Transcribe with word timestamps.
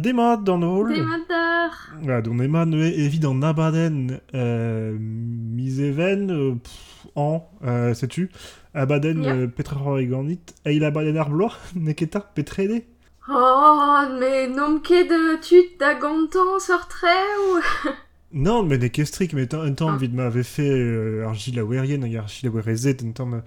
Demat 0.00 0.36
dans 0.36 0.62
hol. 0.62 0.94
Demat 0.94 1.26
d'ar. 1.28 1.72
Ja, 2.06 2.20
don 2.22 2.38
ema 2.38 2.64
neue 2.64 2.86
evit 2.86 3.24
an 3.26 3.42
abaden 3.42 4.20
euh, 4.32 4.96
miseven 4.96 6.30
euh, 6.30 6.54
pff, 6.54 7.08
an, 7.16 7.50
euh, 7.64 7.94
sais-tu? 7.94 8.30
Abaden 8.74 9.24
Ja. 9.24 9.32
euh, 9.34 9.46
petra 9.48 9.80
hor 9.82 9.98
eganit, 9.98 10.54
eil 10.64 10.84
abaden 10.84 11.16
ar 11.18 11.28
bloa, 11.30 11.50
neketa, 11.74 12.20
petrede 12.20 12.84
Oh, 13.28 14.04
mais 14.20 14.46
nom 14.46 14.78
ket 14.78 15.08
de 15.10 15.34
tut 15.42 15.74
da 15.80 15.94
gantan 15.94 16.60
sortre 16.60 17.04
ou... 17.50 17.90
Non, 18.32 18.62
mais 18.62 18.78
ne 18.78 18.86
kestrik, 18.86 19.32
mais 19.32 19.52
un 19.52 19.72
temps, 19.72 19.90
Ah. 19.94 19.96
vid 19.96 20.14
m'avait 20.14 20.44
fait 20.44 20.70
euh, 20.70 21.26
ar 21.26 21.34
gil 21.34 21.58
a 21.58 21.64
werien, 21.64 22.02
hag 22.04 22.14
ar 22.14 22.28
gil 22.28 22.46
a 22.48 22.52
werezet, 22.52 22.98
un 23.02 23.10
temps, 23.10 23.42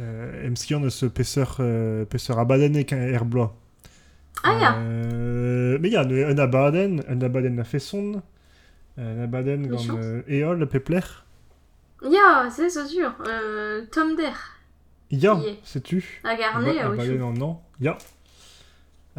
emskian 0.00 0.82
euh, 0.82 2.04
peseur 2.04 2.38
abaden 2.40 2.74
ek 2.74 2.90
er 2.90 3.24
bloa. 3.24 3.54
Ah 4.44 4.54
ya, 4.60 4.74
Euh, 4.78 5.78
mais 5.80 5.90
ya, 5.90 6.04
ne- 6.04 6.24
un 6.24 6.38
abaden, 6.38 7.02
un 7.08 7.20
abaden 7.22 7.58
a 7.60 7.64
fesson, 7.64 8.22
un 8.98 9.20
abaden 9.22 9.66
gant 9.66 9.76
Méchant. 9.78 9.98
euh, 10.02 10.22
eol, 10.28 10.66
pepler. 10.68 11.00
ya, 12.02 12.48
c'est 12.50 12.68
ça 12.70 12.84
sûr. 12.86 13.12
Euh, 13.28 13.82
Tom 13.92 14.16
der. 14.16 14.34
Ya, 15.10 15.38
sais-tu? 15.62 16.20
A 16.24 16.34
garne, 16.36 16.64
a 16.66 16.86
abaden 16.86 16.98
wechou. 17.22 17.24
an 17.24 17.40
an, 17.40 17.62
ya. 17.80 17.98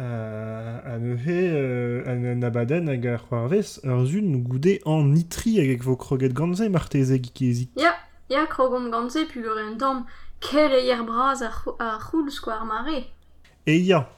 Euh, 0.00 0.80
an 0.84 1.04
ehe, 1.04 1.52
euh, 1.54 2.02
an, 2.06 2.24
an 2.24 2.42
abaden 2.42 2.88
hag 2.88 3.06
ar 3.06 3.20
c'hoarvez, 3.28 3.78
ur 3.84 4.04
zun 4.06 4.32
goude 4.42 4.80
an 4.86 5.04
nitri 5.14 5.60
hag 5.60 5.82
vo 5.82 5.94
kroget 5.96 6.32
ganze 6.34 6.68
marteze 6.68 7.16
gikezit. 7.22 7.70
Ya, 7.76 7.94
ya 8.28 8.44
krogon 8.46 8.90
ganze 8.90 9.24
pu 9.30 9.40
gore 9.42 9.62
un 9.70 9.76
tamm 9.78 10.04
kel 10.40 10.72
e 10.74 10.82
yer 10.88 11.04
braz 11.06 11.42
ar 11.42 11.52
c'hou- 11.52 11.76
ar 11.78 12.00
c'houl 12.00 12.28
square 12.30 12.64
mare. 12.64 13.04
E 13.66 13.76
ya. 13.78 14.08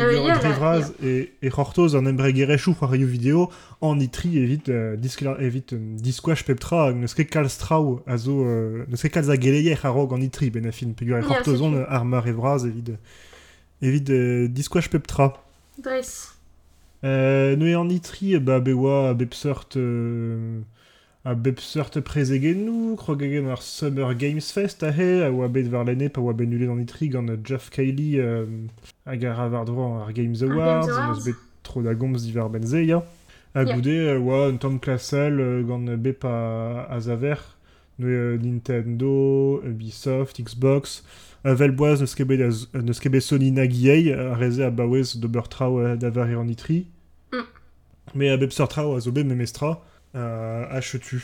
Euh, 0.00 0.12
Peogwir 0.12 0.28
ya, 0.28 0.36
o 0.36 0.38
drevraz 0.38 0.80
là, 0.80 1.06
e, 1.06 1.28
e 1.42 1.50
c'hortoz 1.50 1.96
an 1.96 2.06
embregerechou 2.06 2.74
c'hoar 2.74 2.90
rio 2.92 3.06
video 3.06 3.50
an 3.80 3.96
nitri 3.96 4.38
evit 4.38 4.68
euh, 4.68 4.96
evit 5.40 5.72
euh, 5.72 5.96
diskouach 5.98 6.44
peptra 6.44 6.86
hag 6.86 6.96
neus 6.96 7.14
ket 7.14 7.30
kalz 7.30 7.58
traoù 7.58 8.00
a 8.06 8.16
zo 8.16 8.44
euh, 8.44 8.86
neus 8.88 9.02
ket 9.02 9.10
kalz 9.10 9.28
a 9.28 9.36
geleier 9.36 9.78
a 9.84 9.90
rog 9.90 10.12
an 10.12 10.18
nitri 10.18 10.50
ben 10.50 10.66
a 10.66 10.72
fin 10.72 10.94
peogwir 10.94 11.18
e 11.18 11.22
Ya, 11.22 11.28
c'hortozon 11.28 11.72
setu. 11.74 11.90
ar 11.90 12.04
mar 12.04 12.26
evraz 12.28 12.64
evit 12.64 12.94
evit 13.82 14.10
euh, 14.10 14.48
diskouach 14.48 14.88
peptra. 14.88 15.32
Dres. 15.82 16.34
Euh, 17.04 17.54
en 17.76 17.84
nitri, 17.84 18.38
bah, 18.40 18.58
bewa, 18.58 19.14
bepsort, 19.14 19.68
euh, 19.76 20.60
a 21.28 21.34
bepsort 21.34 22.00
prezegennou, 22.00 22.96
krogagen 22.96 23.50
ar 23.52 23.60
Summer 23.60 24.14
Games 24.14 24.50
Fest 24.50 24.82
a 24.82 24.88
a 24.88 25.30
oa 25.30 25.48
bet 25.48 25.64
l'année, 25.64 26.08
pa 26.08 26.22
oa 26.22 26.32
ben 26.32 26.48
nulet 26.48 26.68
en 26.68 26.76
nitri, 26.76 27.10
gant 27.10 27.28
euh, 27.28 27.36
euh, 27.36 28.46
hag 29.04 29.24
ar 29.26 29.40
avar 29.40 29.66
droit 29.66 30.06
ar 30.06 30.12
Games 30.14 30.42
Awards, 30.42 30.88
an 30.88 31.12
eus 31.12 31.26
bet 31.26 31.36
tro 31.62 31.82
da 31.82 31.92
gomz 31.92 32.24
divar 32.24 32.48
ben 32.48 32.64
zeia. 32.64 33.02
A 33.54 33.64
Ya. 33.64 33.74
goude, 33.74 33.88
euh, 33.88 34.18
oa, 34.18 34.48
un 34.48 34.78
klasel, 34.78 35.38
euh, 35.38 35.62
gant 35.62 35.84
bep 35.98 36.24
a, 36.24 36.86
a 36.88 37.00
zaver, 37.00 37.36
euh, 38.00 38.38
Nintendo, 38.38 39.60
Ubisoft, 39.66 40.42
Xbox, 40.42 41.04
a 41.44 41.52
vel 41.52 41.72
boaz 41.72 42.00
neus 42.00 42.14
kebet 43.00 43.20
Sony 43.20 43.50
nagiei, 43.50 44.14
a 44.14 44.34
reze 44.34 44.60
a 44.60 44.70
bawez 44.70 45.18
d'ober 45.18 45.46
trao 45.50 45.94
d'avar 45.94 46.30
en 46.40 46.44
nitri. 46.44 46.86
Mm. 47.34 47.44
Mais 48.14 48.30
a 48.30 48.38
bep 48.38 48.52
sortra 48.52 48.86
o 48.88 48.96
a 48.96 49.00
zo 49.00 49.12
bet 49.12 49.24
memestra, 49.24 49.76
a 50.14 50.80
chetu. 50.80 51.22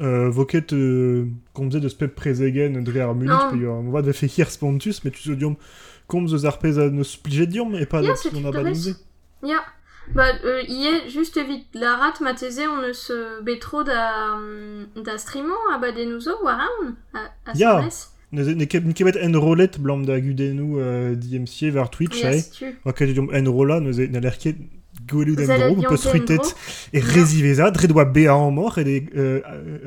Euh, 0.00 0.28
voket 0.28 0.72
euh, 0.72 1.26
komze 1.54 1.78
deus 1.78 1.94
pep 1.94 2.16
prezegen 2.16 2.80
dre 2.82 2.98
ar 3.04 3.14
Non. 3.14 3.50
pe 3.52 3.60
yo 3.62 3.76
an 3.78 3.86
oad 3.92 4.06
vefe 4.10 4.26
hir 4.26 4.50
spontus, 4.50 5.04
met 5.04 5.14
tu 5.14 5.22
zo 5.28 5.36
diom 5.38 5.54
komz 6.10 6.34
eus 6.34 6.44
ar 6.44 6.58
pez 6.58 6.78
a 6.82 6.88
neus 6.90 7.12
plijet 7.16 7.46
diom, 7.46 7.76
e 7.78 7.86
pa 7.86 8.02
dres. 8.02 8.26
badonze. 8.50 8.96
Ya. 9.44 9.62
Bah, 10.12 10.32
euh, 10.44 10.62
ie, 10.68 11.08
juste 11.08 11.36
evit 11.38 11.64
la 11.74 11.96
rat 11.96 12.18
on 12.68 12.82
eus 12.82 13.10
betro 13.42 13.84
da, 13.84 14.36
da 14.96 15.16
streamant 15.16 15.70
a 15.72 15.78
badenouzo 15.78 16.42
war 16.42 16.58
aon 16.60 16.96
a, 17.14 17.30
a 17.46 17.52
Ya. 17.54 17.78
SMS. 17.80 18.10
Ne, 18.32 18.64
ket, 18.66 18.82
en 19.22 19.38
rolet 19.38 19.78
blam 19.78 20.04
da 20.04 20.18
gudenou 20.20 20.80
euh, 20.80 21.14
DMC 21.14 21.70
var 21.70 21.88
Twitch, 21.90 22.20
Ya, 22.20 22.30
ae. 22.30 22.42
ket 22.92 23.14
diom 23.14 23.30
en 23.32 23.46
rola, 23.46 23.78
ne 23.78 23.92
ket 25.04 25.14
gwelout 25.14 25.40
en 25.40 25.46
Zalet 25.46 25.68
dro, 25.68 25.80
diom 25.80 25.94
peus 25.94 26.02
ken 26.02 26.10
fruitet 26.10 26.42
dro. 26.42 26.56
e 26.92 27.04
reziveza, 27.12 27.70
dre 27.70 27.92
doa 27.92 28.04
be 28.04 28.26
a 28.28 28.34
an 28.34 28.50
mor, 28.56 28.74
rede, 28.76 29.08
euh, 29.14 29.40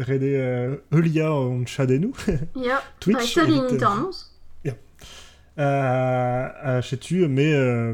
euh, 0.07 0.75
eulia 0.91 1.31
an 1.31 1.65
chadenou, 1.65 2.13
Ya. 2.55 2.81
Twitch. 2.99 3.37
Evit, 3.37 3.59
euh, 3.59 3.69
internos. 3.69 4.33
Euh, 5.59 6.49
euh, 6.65 6.81
sais-tu, 6.83 7.27
mais... 7.27 7.51
Euh. 7.53 7.93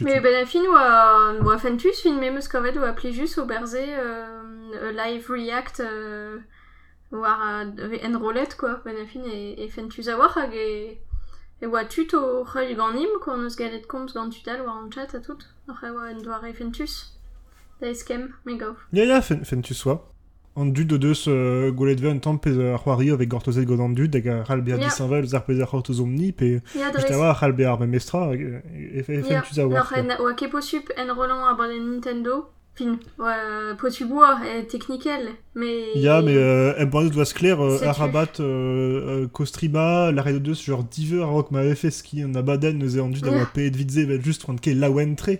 Mais 0.00 0.20
ben 0.20 0.34
a 0.42 0.46
fin 0.46 0.64
oa, 0.64 1.34
oa 1.42 1.58
fentus 1.58 2.00
fin 2.00 2.14
memeus 2.18 2.48
kovet 2.48 2.78
oa 2.78 2.94
plijus 2.94 3.36
o 3.36 3.44
berze 3.44 3.76
euh, 3.76 4.92
live 4.92 5.26
react 5.28 5.80
euh, 5.80 6.38
war 7.10 7.38
en 7.60 8.18
roulette 8.18 8.56
quoi 8.56 8.80
ben 8.86 8.96
a 8.96 9.06
fin 9.06 9.20
e, 9.26 9.54
e 9.58 9.68
fentus 9.68 10.08
a 10.08 10.16
war 10.16 10.32
hag 10.38 10.54
e, 10.54 10.96
e 11.62 11.66
oa 11.66 11.84
tut 11.84 12.12
o 12.14 12.44
c'heuil 12.44 12.74
gant 12.76 12.96
im 13.04 13.12
ko 13.24 13.36
neus 13.36 13.56
galet 13.56 13.86
komz 13.92 14.12
gant 14.16 14.32
tutal 14.34 14.60
war 14.66 14.78
an 14.82 14.90
chat 14.90 15.14
a 15.14 15.20
tout 15.26 15.42
oc'h 15.70 15.84
e 15.88 15.90
oa 15.90 16.10
en 16.10 16.22
doar 16.26 16.44
e 16.48 16.52
fentus 16.52 16.94
da 17.80 17.86
eskem 17.94 18.32
me 18.44 18.56
gav 18.58 18.76
Ya, 18.92 19.04
ya, 19.04 19.20
fen, 19.20 19.44
fen 19.44 19.62
tu 19.62 19.74
sois. 19.74 20.00
An 20.54 20.66
dud 20.76 20.88
de 20.88 20.98
deus 20.98 21.28
euh, 21.28 21.70
golet 21.72 21.98
ve 22.04 22.08
un 22.10 22.18
tamm 22.18 22.38
pez 22.38 22.58
ar 22.60 22.78
c'hoario 22.82 23.14
avec 23.14 23.28
gortozet 23.30 23.64
god 23.64 23.80
an 23.80 23.94
dud, 23.94 24.14
hag 24.14 24.26
ar 24.28 24.44
c'hall 24.44 24.60
bear 24.60 24.78
Ya. 24.78 24.88
disanvel 24.88 25.24
eus 25.24 25.34
ar 25.34 25.44
pez 25.46 25.60
ar 25.62 25.68
c'hortoz 25.70 26.00
omni, 26.00 26.32
pe 26.32 26.60
ya 26.74 26.92
just 26.92 27.10
a 27.10 27.18
war 27.18 27.36
ar 27.40 27.52
bear 27.52 27.78
hag, 27.78 28.40
e, 28.98 29.02
fen 29.02 29.24
ya 29.24 29.40
tu 29.40 29.60
a 29.62 29.66
war. 29.66 29.80
oc'h 29.82 29.96
en 29.98 30.10
oa 30.20 30.34
kepo 30.34 30.60
sup 30.60 30.90
en 30.96 31.08
rolan 31.16 31.42
a 31.50 31.54
bad 31.54 31.70
Nintendo 31.70 32.34
fin 32.74 32.98
oa 33.18 33.74
potu 33.78 34.06
boa 34.06 34.40
e 34.46 34.62
technikel 34.66 35.28
mais 35.54 35.94
Ya, 35.94 36.22
mais 36.22 36.36
euh, 36.36 36.74
en 36.82 36.88
point 36.88 37.04
doa 37.04 37.24
skler 37.24 37.52
euh, 37.58 37.78
arabat 37.86 38.40
euh, 38.40 38.44
euh, 39.24 39.28
kostrima, 39.28 40.10
la 40.10 40.22
de 40.32 40.38
deus 40.38 40.62
genre 40.64 40.84
diver 40.84 41.22
rock 41.24 41.50
m'avait 41.50 41.74
fait 41.74 41.90
ski 41.90 42.24
an 42.24 42.34
abaden 42.34 42.78
neuze 42.78 42.98
an 42.98 43.08
dud 43.10 43.26
a 43.26 43.30
Ya. 43.30 43.38
oa 43.40 43.46
peet 43.46 43.76
vitze 43.76 44.04
vel 44.06 44.22
just 44.24 44.44
rand 44.44 44.58
ket 44.60 44.74
laouentre. 44.74 45.38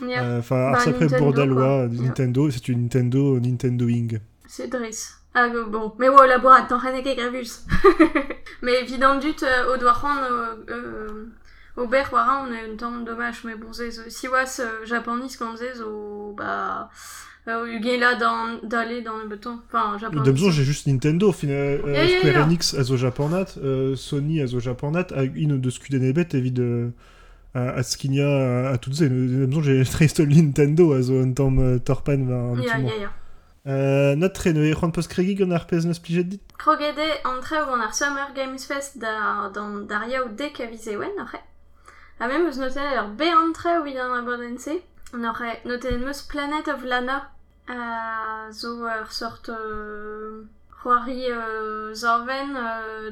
ya 0.00 0.22
Euh, 0.24 0.38
Enfin, 0.40 0.72
Bah, 0.72 0.78
Nintendo, 0.86 1.54
oa, 1.54 1.82
Ya. 1.82 1.88
Nintendo, 1.88 2.50
c'est 2.50 2.68
une 2.68 2.82
Nintendo, 2.82 3.38
Nintendoing. 3.38 4.18
C'est 4.48 4.68
Driss. 4.68 5.14
Ah 5.36 5.46
euh, 5.46 5.64
bon, 5.66 5.92
mais 5.98 6.08
ouais, 6.08 6.26
la 6.28 6.38
boîte, 6.38 6.68
t'en 6.68 6.78
rennes 6.78 7.02
que 7.02 7.14
gravus. 7.14 7.62
mais 8.62 8.80
évidemment, 8.82 9.18
du 9.18 9.28
au 9.72 9.76
doigt 9.76 9.92
rendre 9.92 10.26
euh, 10.70 11.26
au 11.76 11.86
ber 11.86 12.08
waran, 12.12 12.46
on 12.48 12.52
est 12.52 12.72
un 12.72 12.76
temps 12.76 13.00
dommage, 13.00 13.42
mais 13.44 13.54
bon, 13.56 13.72
c'est 13.72 13.90
si 14.10 14.28
was 14.28 14.60
euh, 14.60 14.84
japonais 14.84 15.26
quand 15.38 15.54
au 15.84 16.34
bah 16.36 16.88
euh, 17.46 17.68
il 17.68 18.00
là 18.00 18.14
dans 18.14 18.58
d'aller 18.62 19.02
dans 19.02 19.18
le 19.18 19.28
béton, 19.28 19.60
enfin 19.66 19.98
japonais. 19.98 20.22
De 20.22 20.30
besoin, 20.30 20.50
j'ai 20.50 20.64
juste 20.64 20.86
Nintendo, 20.86 21.30
fin, 21.30 21.48
euh, 21.48 21.78
euh, 21.84 22.08
Square. 22.08 22.46
Enix 22.46 22.74
a 22.74 22.84
zo 22.84 22.96
japonat, 22.96 23.46
euh, 23.62 23.96
Sony 23.96 24.40
a 24.40 24.46
zo 24.46 24.60
japonat, 24.60 25.08
a 25.14 25.22
in 25.22 25.58
de 25.58 26.60
euh, 26.60 26.90
a, 27.54 27.70
a 27.70 27.82
skinia 27.82 28.26
a, 28.26 28.70
a 28.70 28.78
toutes 28.78 28.94
ces. 28.94 29.10
De 29.10 29.44
besoin, 29.44 29.62
j'ai 29.62 29.84
triste 29.90 30.20
Nintendo 30.20 30.92
a 30.92 31.02
zo 31.02 31.20
un 31.20 31.32
tamm 31.32 31.58
euh, 31.58 31.78
torpen 31.78 32.26
va 32.26 32.34
un 32.34 32.54
petit 32.54 33.00
ya. 33.00 33.12
Euh, 33.66 34.14
notre 34.14 34.50
ne 34.50 34.60
e 34.60 34.74
c'hoant 34.74 34.90
post 34.90 35.08
kregi 35.10 35.34
gant 35.34 35.50
ar 35.50 35.66
pez 35.66 35.86
neus 35.86 35.98
plijet 35.98 36.24
dit 36.24 36.40
Krogede 36.58 37.00
entre 37.24 37.56
on 37.72 37.80
ar 37.80 37.94
Summer 37.94 38.32
Games 38.34 38.58
Fest 38.58 38.98
da, 38.98 39.50
dans 39.54 39.80
Daria 39.80 40.22
ou 40.24 40.28
dek 40.28 40.60
a 40.60 40.66
visewen, 40.66 41.08
après. 41.18 41.42
A 42.20 42.28
même 42.28 42.46
eus 42.48 42.58
noten 42.58 42.82
ur 42.96 43.08
be 43.08 43.28
entre 43.34 43.68
ou 43.82 43.98
an 43.98 44.14
abordense. 44.14 44.70
On 45.12 45.24
aurait 45.24 45.60
noten 45.64 46.00
meus 46.00 46.22
Planet 46.22 46.68
of 46.68 46.84
Lana. 46.84 47.30
A 47.68 48.50
zo 48.52 48.86
ur 48.86 49.10
sort 49.12 49.40
euh, 49.48 50.42
c'hoari 50.82 51.30
euh, 51.30 51.94
zorven 51.94 52.56
euh, 52.56 53.10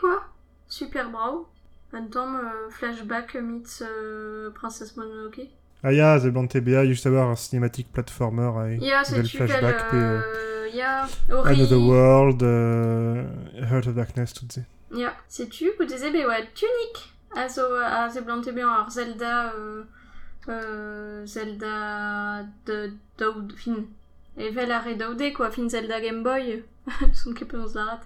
quoi. 0.00 0.22
Super 0.68 1.10
bravo. 1.10 1.48
Un 1.92 2.06
temps 2.08 2.34
euh, 2.34 2.68
flashback 2.70 3.34
meets 3.36 3.82
euh, 3.82 4.50
Princess 4.50 4.96
Mononoke. 4.96 5.40
Ah 5.82 5.92
ya, 5.92 6.18
ze 6.18 6.28
blant 6.28 6.46
TBA, 6.46 6.84
just 6.86 7.06
avoir 7.06 7.28
un 7.28 7.36
cinématique 7.36 7.92
platformer 7.92 8.50
a 8.58 8.70
Ya, 8.74 9.04
c'est 9.04 9.16
Bel 9.16 9.28
tu 9.28 9.38
quel... 9.38 9.48
flashback, 9.48 9.94
Euh, 9.94 10.68
ya, 10.72 11.06
Ori... 11.30 11.54
Another 11.54 11.78
World, 11.78 12.42
euh, 12.42 13.24
Heart 13.54 13.86
of 13.88 13.94
Darkness, 13.94 14.32
toutes 14.32 14.52
ces. 14.52 14.64
Ja, 14.92 15.14
sais-tu, 15.28 15.70
ou 15.80 15.84
des 15.84 16.04
ebe 16.04 16.26
ouais, 16.26 16.48
tunique. 16.54 17.14
a 17.36 17.48
zo 17.48 17.74
a 17.76 18.08
ze 18.08 18.20
blante 18.22 18.52
bien 18.52 18.68
ar 18.68 18.90
Zelda 18.90 19.52
euh, 19.54 19.84
euh, 20.48 21.26
Zelda 21.26 22.42
de 22.66 22.92
daoud 23.18 23.52
fin 23.56 23.86
evel 24.36 24.72
ar 24.72 24.84
daoude 24.96 25.32
quoi 25.32 25.50
fin 25.50 25.68
Zelda 25.68 26.00
Game 26.00 26.22
Boy 26.22 26.64
son 27.12 27.34
ket 27.34 27.48
peus 27.48 27.72
zarat. 27.72 28.00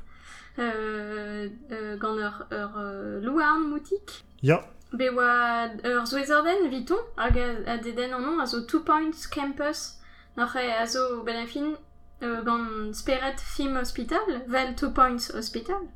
Euh, 0.59 1.49
euh, 1.71 1.97
gant 1.97 2.19
ur, 2.19 2.47
ur 2.50 2.73
euh, 2.77 3.21
louarn 3.21 3.61
moutik. 3.69 4.25
Ya. 4.43 4.55
Yeah. 4.55 4.65
Be 4.93 5.06
oa 5.15 5.69
ur 5.87 6.06
zoezarden 6.06 6.69
viton 6.69 6.99
hag 7.17 7.37
a, 7.38 7.47
a 7.73 7.76
deden 7.79 8.12
an 8.12 8.25
an 8.25 8.41
a 8.41 8.47
zo 8.47 8.65
Two 8.67 8.81
Points 8.81 9.29
Campus 9.31 10.00
n'ar 10.37 10.56
a 10.56 10.87
zo 10.87 11.23
benafin 11.23 11.76
euh, 12.23 12.43
gant 12.43 12.93
speret 12.93 13.38
film 13.38 13.76
hospital 13.76 14.43
vel 14.49 14.75
Two 14.75 14.91
Points 14.91 15.31
Hospital. 15.33 15.87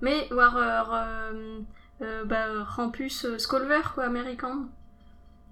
Me 0.00 0.28
war 0.30 0.54
ur 0.54 0.94
bah, 2.24 2.46
campus 2.76 3.24
euh, 3.24 3.38
Skolver, 3.38 3.82
quoi, 3.94 4.04
américain. 4.04 4.68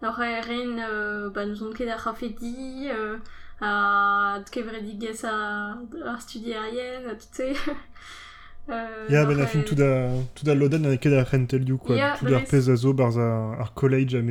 N'aurait 0.03 0.41
rien, 0.41 0.79
euh, 0.91 1.31
bah, 1.31 1.47
nous 1.47 1.63
on 1.63 1.73
ket 1.73 1.89
ar 1.89 2.01
rafedi, 2.01 2.89
euh, 2.91 3.17
a 3.61 4.41
kevredigez 4.51 5.25
a, 5.25 5.77
ar 6.07 6.21
studieriel, 6.21 7.17
tout 7.19 7.27
sais. 7.33 7.55
Euh, 8.71 9.09
Ya, 9.09 9.25
ben 9.25 9.45
fin 9.47 9.63
tout 9.63 9.75
da, 9.75 10.09
tout 10.37 10.45
da 10.45 10.55
loden 10.55 10.87
an 10.87 10.97
ket 10.97 11.13
ar 11.13 11.27
rentelioù, 11.27 11.79
quoi. 11.79 11.97
Tout 11.97 12.27
ar 12.27 12.31
brez. 12.43 12.47
pez 12.49 12.71
a 12.71 12.77
zo 12.77 12.93
barz 12.93 13.19
ar, 13.19 13.75
college 13.75 14.15
euh, 14.15 14.23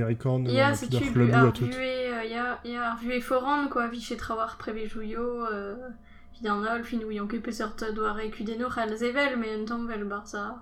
c'est 0.73 0.87
tout 0.87 0.95
ar 0.95 1.01
tu 1.01 1.11
clubou 1.11 1.35
ar 1.35 1.47
a 1.47 1.51
tout. 1.51 1.65
euh, 1.65 2.23
ya, 2.23 2.59
ya 2.63 2.95
vue 3.01 3.19
foran, 3.19 3.67
quoi, 3.67 3.87
vichet 3.87 4.15
trawar 4.15 4.57
prevejouio, 4.57 5.45
euh, 5.51 5.75
vidanol, 6.33 6.83
fin 6.83 6.99
kudeno 8.31 8.69
c'hal 8.69 8.95
zevel, 8.95 9.37
mais 9.37 9.65
tamm 9.65 9.87
vel 9.87 10.05
barza 10.05 10.55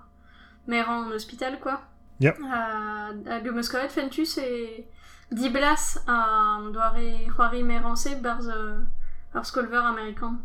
meran 0.66 1.06
en 1.06 1.10
hospital, 1.12 1.58
quoi. 1.60 1.80
Ya. 2.20 2.34
A, 2.52 3.10
a 3.26 3.40
gemeskoet 3.40 3.88
fentus 3.88 4.36
e 4.38 4.84
diblas 5.32 5.98
a 6.06 6.60
doare 6.72 7.26
c'hoari 7.34 7.62
meranse 7.62 8.14
barz 8.22 8.48
euh, 8.48 8.80
ar 9.34 9.46
skolver 9.46 9.78
américain. 9.84 10.38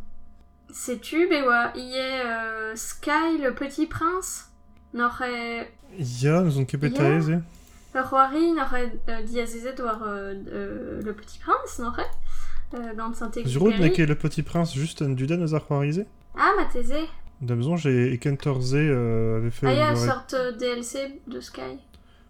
Sais-tu, 0.70 1.28
bewa, 1.28 1.72
y 1.76 1.96
est 1.96 2.26
euh, 2.26 2.76
Sky, 2.76 3.38
le 3.42 3.54
petit 3.54 3.86
prince, 3.88 4.50
n'aurait 4.94 5.72
Ya, 5.98 6.42
nous 6.42 6.58
on 6.60 6.66
ket 6.66 6.78
pet 6.80 6.90
Ya. 6.98 7.04
aez, 7.04 7.30
e. 7.30 7.42
Euh, 7.96 8.02
war 8.12 10.04
euh, 10.04 10.34
euh, 10.52 11.02
le 11.02 11.14
petit 11.14 11.40
prince 11.40 11.80
euh, 12.74 12.94
dans 12.96 13.14
Zurod 13.14 13.14
na 13.14 13.14
Saint-Exupéry. 13.14 13.92
ket 13.94 14.06
le 14.06 14.16
petit 14.16 14.44
prince 14.44 14.74
juste 14.74 15.02
an 15.02 15.10
dudan 15.10 15.42
eus 15.42 15.54
ar 15.54 15.66
c'hoarize 15.68 16.06
Ah, 16.38 16.52
ma 16.58 16.66
thésée. 17.40 17.48
Damzon, 17.48 17.76
j'ai 17.78 18.14
e 18.14 18.18
kentorze 18.18 18.76
euh, 18.76 19.38
avait 19.38 19.52
fait... 19.52 19.68
Ah, 19.68 19.74
il 19.74 19.78
y 19.78 19.82
a 19.82 19.92
une 19.92 19.98
une 19.98 20.06
sorte 20.06 20.36
de 20.36 20.52
DLC 20.58 21.22
de 21.28 21.40
Sky. 21.40 21.80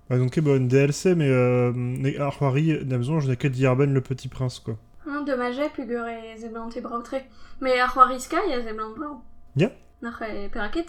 Bah, 0.10 0.18
donc, 0.18 0.40
bon, 0.40 0.68
DLC, 0.68 1.16
mais 1.16 1.30
euh, 1.30 1.72
ne- 1.76 2.20
ar 2.20 2.34
c'hoari, 2.34 2.86
damzon, 2.86 3.20
je 3.20 3.30
n'ai 3.30 3.38
que 3.38 3.48
Diarben 3.48 3.94
le 3.94 4.02
petit 4.02 4.28
prince, 4.28 4.60
quoi. 4.60 4.78
Hum, 5.08 5.24
dommage, 5.24 5.60
pugur 5.74 6.08
et 6.08 6.38
zeblant 6.38 6.70
et 6.70 6.82
brautré. 6.82 7.26
Mais 7.62 7.80
à 7.80 7.88
Roari 7.88 8.20
Sky, 8.20 8.38
il 8.48 8.52
y 8.52 8.54
a 8.54 8.62
zeblant 8.62 8.90
brau. 8.90 9.22
Ya. 9.56 9.72
N'aurait 10.02 10.50
peraket. 10.50 10.88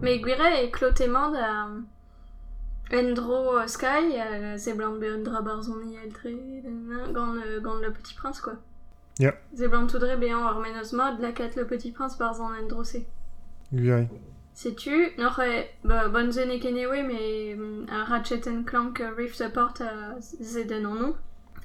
Mais 0.00 0.18
guire 0.20 0.44
et 0.46 0.70
clotement 0.70 1.32
à 1.34 1.68
Endro 2.92 3.58
euh, 3.58 3.66
Sky, 3.66 4.14
euh, 4.14 4.56
zeblant 4.56 4.96
beundra 4.96 5.42
barzoni 5.42 5.96
eltre, 5.96 6.28
gant 7.12 7.32
le, 7.32 7.92
petit 7.92 8.14
prince, 8.14 8.40
quoi. 8.40 8.54
Ya. 9.18 9.34
Zeblant 9.54 9.86
toudre 9.86 10.16
béant 10.16 10.46
ormenos 10.46 10.92
mod, 10.92 11.20
la 11.20 11.32
cat 11.32 11.50
le 11.56 11.66
petit 11.66 11.90
prince 11.90 12.18
barzan 12.18 12.50
Endrosé. 12.62 13.06
Guveri. 13.72 14.06
Sais-tu, 14.54 15.12
bah, 15.84 16.08
kenewe, 16.62 17.02
mais 17.06 17.54
hum, 17.54 17.86
un 17.90 18.04
Ratchet 18.04 18.48
and 18.48 18.62
Clank 18.64 19.00
euh, 19.02 19.12
Rift 19.14 19.34
Support 19.34 19.74
à 19.80 20.18
Zeden 20.20 20.86
en 20.86 20.94
nom. 20.94 21.14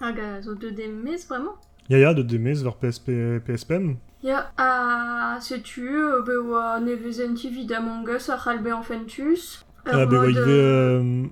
Hag 0.01 0.19
a 0.19 0.41
zo 0.41 0.55
2D 0.55 0.89
mes, 0.89 1.25
vraiment. 1.29 1.55
Ya, 1.89 1.99
ya, 1.99 2.13
de 2.13 2.21
demez 2.21 2.61
vers 2.63 2.75
PSP, 2.75 3.39
PSPM. 3.45 3.95
Ya, 4.23 4.51
a 4.57 5.37
sais-tu, 5.39 5.87
euh, 5.87 6.21
be 6.21 6.35
oa 6.37 6.79
nevezen 6.81 7.33
TV 7.33 7.63
d'Among 7.63 8.07
Us 8.09 8.29
a 8.29 8.37
c'halbe 8.37 8.67
en 8.67 8.81
fentus. 8.81 9.65
Ah, 9.85 10.05
bah, 10.05 10.29
y 10.29 10.37
avait 10.37 10.51
euh, 10.51 11.25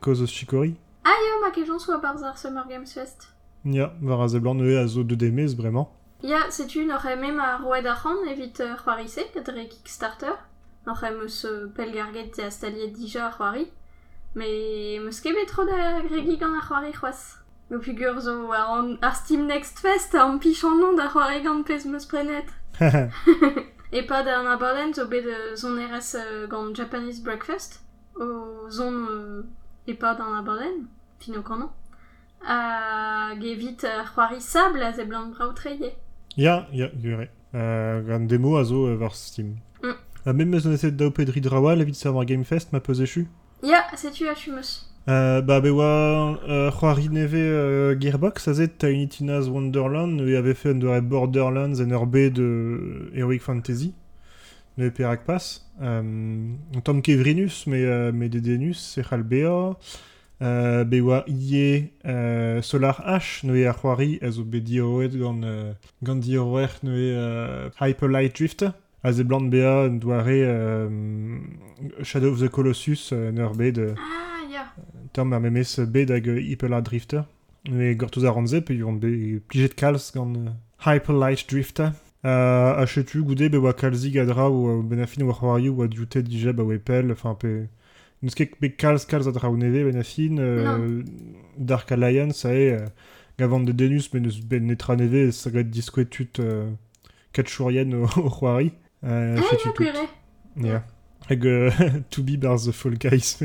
cause 0.00 0.26
Chicory. 0.26 0.76
Ah, 1.04 1.10
ya, 1.10 1.46
ma 1.46 1.50
kejon 1.50 1.78
soit 1.78 1.98
Barzar 1.98 2.38
Summer 2.38 2.66
Games 2.68 2.86
Fest. 2.86 3.34
Ya, 3.64 3.92
var 4.00 4.22
a 4.22 4.24
a 4.24 4.86
zo 4.86 5.04
de 5.04 5.14
demez, 5.14 5.54
vraiment. 5.54 5.92
Ya, 6.22 6.50
sais-tu, 6.50 6.84
n'aurait 6.84 7.16
même 7.16 7.38
à 7.38 7.58
Roed 7.58 7.86
Arran 7.86 8.16
évite 8.28 8.60
euh, 8.60 8.74
Roarise, 8.84 9.20
cadre 9.32 9.52
Kickstarter. 9.68 10.32
N'aurait 10.86 11.12
meus 11.14 11.44
euh, 11.44 11.68
pelgarget 11.74 12.30
et 12.38 12.42
astalier 12.42 12.88
déjà 12.88 13.26
à 13.26 13.30
Roari. 13.30 13.70
Mais 14.34 14.98
meus 15.02 15.20
kebe 15.20 15.46
trop 15.46 15.64
d'agrégig 15.64 16.40
gant 16.40 16.54
ar 16.54 16.68
Roari 16.68 16.92
c'hoaz. 16.92 17.38
Me 17.70 17.78
figure 17.80 18.20
zo 18.20 18.50
ar, 18.52 18.70
an- 18.72 18.96
ar 19.02 19.14
Steam 19.14 19.46
Next 19.46 19.78
Fest 19.78 20.14
an 20.14 20.38
pichon 20.38 20.74
nom 20.76 20.94
da 20.94 21.08
Roari 21.08 21.42
gant 21.42 21.62
pez 21.62 21.84
meus 21.86 22.06
prenet. 22.06 22.46
E 23.90 24.02
pa 24.02 24.22
d'an 24.22 24.44
abaden 24.46 24.92
zo 24.92 25.06
bet 25.08 25.24
euh, 25.26 25.56
zon 25.56 25.78
RS 25.80 26.14
euh, 26.16 26.46
gant 26.46 26.74
Japanese 26.74 27.22
Breakfast. 27.22 27.80
O 28.16 28.68
zon 28.68 29.06
euh, 29.08 29.42
e 29.86 29.94
pa 29.94 30.14
d'an 30.14 30.34
abaden, 30.36 30.84
fino 31.20 31.40
kanon. 31.42 31.70
A 32.46 33.34
gevit 33.40 33.84
ar 33.84 34.12
Roari 34.14 34.40
sable 34.42 34.82
a 34.82 34.92
zeblant. 34.92 35.32
Ya, 36.38 36.68
ya, 36.72 36.88
gure. 36.94 37.26
Euh, 37.54 38.00
gant 38.02 38.20
demo 38.20 38.56
a 38.56 38.64
zo 38.64 38.86
euh, 38.86 38.94
var 38.94 39.16
Steam. 39.16 39.56
Mm. 39.82 39.90
A 40.24 40.32
même 40.32 40.50
meus 40.50 40.66
an 40.66 40.72
eset 40.72 40.92
dao 40.92 41.10
pedri 41.10 41.40
drawa, 41.40 41.74
la 41.74 41.82
vit 41.82 41.94
server 41.94 42.24
Game 42.24 42.44
Fest, 42.44 42.72
ma 42.72 42.78
pose 42.78 43.02
echu. 43.02 43.26
Ya, 43.64 43.84
sais-tu, 43.96 44.28
achumeus. 44.28 44.88
Euh, 45.08 45.40
ba 45.40 45.60
be 45.60 45.70
oa 45.70 46.38
euh, 46.48 46.70
c'hoari 46.70 47.08
neve 47.08 47.34
euh, 47.34 47.98
Gearbox 47.98 48.46
a 48.46 48.52
zet 48.52 48.68
Tiny 48.78 49.08
Tina's 49.08 49.48
Wonderland 49.48 50.20
e 50.20 50.36
avait 50.36 50.54
fait 50.54 50.70
un 50.70 50.74
de 50.74 51.00
Borderlands 51.00 51.80
en 51.80 51.98
RB 51.98 52.30
de 52.30 53.10
Heroic 53.14 53.40
Fantasy 53.40 53.94
ne 54.76 54.90
perak 54.90 55.24
pas 55.24 55.38
euh, 55.80 56.52
en 56.76 56.80
tom 56.82 57.00
kevrinus 57.00 57.66
mais 57.66 57.86
euh, 57.86 58.12
mais 58.12 58.28
de 58.28 58.38
denus 58.38 58.78
se 58.78 59.00
c'halbea 59.00 59.78
euh, 60.42 60.84
be 60.84 61.00
oa 61.00 61.24
ie 61.26 61.90
euh, 62.06 62.62
Solar 62.62 63.02
H 63.06 63.44
ne 63.46 63.64
ar 63.66 63.78
c'hoari 63.80 64.18
a 64.22 64.30
zo 64.30 64.44
be 64.44 64.56
dioet 64.56 65.08
gant 65.08 65.40
euh, 65.42 65.72
dioer 66.02 66.68
ne 66.82 66.90
euh, 66.92 67.70
Hyperlight 67.80 68.36
Drift 68.36 68.64
a 69.02 69.12
ze 69.12 69.22
blant 69.22 69.40
bea 69.40 69.84
un 69.84 69.90
doare 69.90 70.26
euh, 70.28 70.88
Shadow 72.02 72.32
of 72.32 72.40
the 72.40 72.48
Colossus 72.48 73.10
euh, 73.12 73.30
RB 73.46 73.72
de 73.72 73.94
Ah, 73.96 74.52
ya. 74.52 74.66
Tom 75.12 75.32
ar 75.32 75.40
memes 75.40 75.80
bet 75.86 76.10
hag 76.10 76.28
euh, 76.28 76.40
Hyperlight 76.40 76.84
Drifter. 76.84 77.22
Ne 77.68 77.92
gortouz 77.94 78.24
a 78.24 78.30
ranze, 78.30 78.60
pe 78.64 78.74
yon 78.74 78.94
be 78.94 79.40
plijet 79.48 79.74
kalz 79.74 80.12
gant 80.14 80.32
euh, 80.34 80.50
Hyperlight 80.86 81.48
Drifter. 81.48 81.90
Uh, 82.24 82.74
achetu 82.82 83.22
goude 83.22 83.48
be 83.48 83.58
oa 83.58 83.72
kalzig 83.72 84.18
a 84.18 84.24
dra 84.26 84.50
ou 84.50 84.68
euh, 84.68 84.82
benafin 84.82 85.22
ou 85.22 85.32
c'hoarioù 85.32 85.76
ou 85.76 85.82
a 85.82 85.88
dioutet 85.88 86.22
dija 86.22 86.52
ba 86.52 86.64
wepel, 86.64 87.12
enfin 87.12 87.34
pe... 87.34 87.68
Neus 88.22 88.34
ket 88.34 88.58
be 88.60 88.70
kalz 88.70 89.06
kalz 89.06 89.28
a 89.28 89.32
dra 89.32 89.50
ou 89.50 89.56
neve 89.56 89.84
benafin, 89.86 90.38
euh, 90.38 91.02
Dark 91.56 91.92
Alliance 91.92 92.44
a 92.44 92.52
e 92.52 92.72
euh, 92.72 92.86
gavant 93.38 93.60
de 93.60 93.72
denus 93.72 94.10
eus 94.12 94.40
ben 94.42 94.66
netra 94.66 94.96
neve 94.96 95.30
sa 95.30 95.50
gret 95.50 95.64
diskouetut 95.64 96.40
euh, 96.40 96.70
o 97.38 97.42
c'hoari. 97.42 98.72
Uh, 99.02 99.36
Ah, 99.36 99.36
ya, 99.36 99.72
tout. 99.72 100.08
Ja. 100.56 100.84
Hag 101.28 101.42
to 102.10 102.22
be 102.22 102.36
bar 102.36 102.58
the 102.58 102.72
Fall 102.72 102.96
Guys. 102.98 103.38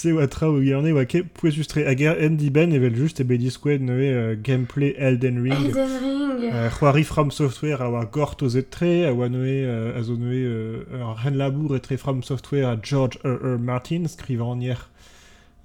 Se 0.00 0.14
oa 0.16 0.24
tra 0.32 0.48
o 0.48 0.60
gerne 0.64 0.94
oa 0.94 1.02
ket 1.04 1.26
pouez 1.36 1.58
justre 1.58 1.82
hag 1.84 2.00
er 2.00 2.16
en 2.24 2.38
diben 2.40 2.70
evel 2.72 2.94
just 2.96 3.18
e 3.20 3.24
bet 3.28 3.42
diskouet 3.42 3.82
neue 3.84 4.06
uh, 4.16 4.36
gameplay 4.40 4.94
Elden 4.96 5.42
Ring. 5.44 5.66
Elden 5.66 5.96
Ring. 6.00 6.44
Uh, 6.48 6.70
c'hoari 6.72 7.02
From 7.04 7.28
Software 7.30 7.82
a 7.84 7.90
oa 7.90 8.06
gort 8.06 8.40
o 8.40 8.48
zetre, 8.48 9.04
a 9.04 9.10
oa 9.12 9.28
neue, 9.28 9.58
uh, 9.68 9.98
a 9.98 10.02
zo 10.02 10.14
uh, 10.16 10.96
ur 10.96 11.20
ren 11.20 11.36
labour 11.36 11.76
etre 11.76 11.98
From 11.98 12.22
Software 12.22 12.70
a 12.70 12.78
George 12.80 13.18
R. 13.24 13.36
R. 13.44 13.58
Martin, 13.58 14.08
skrivan 14.08 14.62
hier 14.64 14.88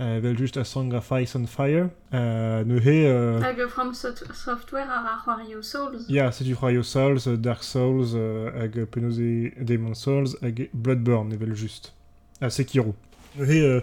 uh, 0.02 0.18
evel 0.18 0.36
just 0.36 0.58
a 0.58 0.66
Song 0.66 0.92
of 0.94 1.10
Ice 1.14 1.38
and 1.38 1.48
Fire. 1.48 1.88
Uh, 2.12 2.68
neuhe... 2.68 3.08
Uh, 3.08 3.40
Hag 3.40 3.70
From 3.70 3.94
Soft- 3.94 4.36
Software 4.36 4.90
ar 4.90 5.06
ar 5.14 5.24
Wario 5.26 5.62
Souls. 5.62 6.10
Ya, 6.10 6.34
c'est 6.34 6.44
du 6.44 6.56
Royal 6.56 6.84
Souls, 6.84 7.26
euh, 7.28 7.38
Dark 7.38 7.64
Souls, 7.64 8.16
euh, 8.16 8.52
hag 8.60 8.84
penaos 8.92 9.18
e 9.18 9.54
Demon 9.62 9.94
Souls, 9.94 10.36
hag 10.42 10.68
Bloodborne, 10.74 11.32
evel 11.32 11.56
just. 11.56 11.94
Ah, 12.42 12.50
Sekiro. 12.50 12.96
Et, 13.40 13.62
euh, 13.62 13.82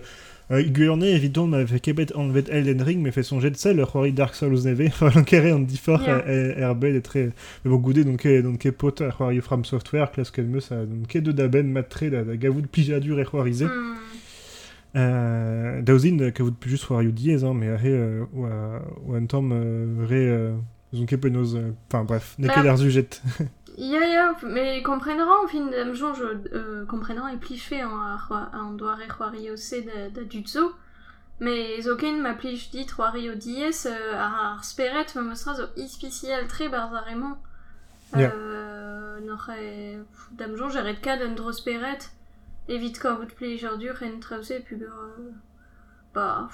euh, 0.53 0.63
Gurne, 0.63 1.03
évidemment, 1.03 1.47
m'avait 1.49 1.81
kebet 1.81 2.15
enlevet 2.15 2.45
Elden 2.49 2.83
Ring, 2.83 3.01
mais 3.01 3.11
fait 3.11 3.23
son 3.23 3.41
jet 3.41 3.51
de 3.51 3.57
sel, 3.57 3.77
le 3.77 3.85
Rory 3.85 4.13
Dark 4.13 4.35
Souls 4.35 4.65
neve, 4.65 4.91
diffor, 5.67 6.03
Yeah. 6.03 6.57
yeah. 6.59 6.71
RB, 6.71 6.85
est 6.85 7.01
très... 7.01 7.31
Mais 7.65 7.71
bon, 7.71 7.77
goudé, 7.77 8.05
donc, 8.05 8.27
donc, 8.27 8.71
pot, 8.71 9.03
Rory 9.19 9.41
From 9.41 9.65
Software, 9.65 10.11
classe 10.11 10.31
qu'elle 10.31 10.47
me, 10.47 10.61
ça, 10.61 10.85
donc, 10.85 11.17
de 11.17 11.33
daben, 11.33 11.71
matre, 11.71 12.05
da, 12.11 12.23
da 12.23 12.37
gavout 12.37 12.63
pijadur 12.63 13.19
et 13.19 13.25
roarisé. 13.25 13.67
Hmm. 13.67 13.95
Euh, 14.95 15.81
daouzin, 15.81 16.31
kavout 16.33 16.53
plus 16.53 16.71
juste 16.71 16.85
Rory 16.85 17.13
diez, 17.13 17.45
hein, 17.45 17.55
mais, 17.55 17.69
euh, 17.69 18.25
ou, 18.35 18.47
ou 19.07 19.15
un 19.15 19.25
temps, 19.27 19.49
euh, 19.51 20.05
ré, 20.07 20.29
euh, 20.29 20.53
euh, 20.95 21.71
enfin, 21.89 22.05
bref, 22.05 22.35
n'est 22.39 22.49
Bah. 22.49 22.75
Ya, 23.79 24.07
ya, 24.07 24.37
mais 24.43 24.83
comprendra, 24.83 25.41
en 25.43 25.47
fin 25.49 25.65
de 25.65 25.93
jour, 25.95 26.15
je 26.15 26.25
euh, 26.55 26.85
et 27.33 27.37
pliché 27.39 27.83
en 27.85 27.99
ar- 27.99 28.51
en 28.55 28.73
doare 28.73 29.01
Wario 29.19 29.57
C 29.57 29.83
da, 29.83 30.11
da 30.11 30.23
dutzo. 30.25 30.73
Mais 31.41 31.81
zoken 31.83 32.21
ma 32.21 32.35
pliche 32.35 32.71
dit 32.71 32.87
Wario 32.99 33.35
dies 33.35 33.87
euh, 33.87 34.15
ar 34.15 34.35
ar 34.53 34.65
speret 34.65 35.07
me 35.17 35.23
mostra 35.23 35.55
zo 35.55 35.65
ispicial 35.77 36.47
tre 36.47 36.69
barzarement. 36.69 37.39
Ya. 38.17 38.31
Euh. 38.33 39.19
Dame 40.33 40.57
jour, 40.57 40.69
j'arrête 40.71 41.01
cas 41.01 41.17
d'un 41.17 41.33
dro 41.35 41.53
speret. 41.53 41.99
Vous 42.69 43.25
te 43.25 43.35
plaît, 43.35 43.55
aujourd'hui, 43.55 43.91
rien 43.91 44.15
de 44.15 44.21
trausé, 44.21 44.61
puis 44.61 44.77
euh, 44.83 45.31
bah, 46.15 46.49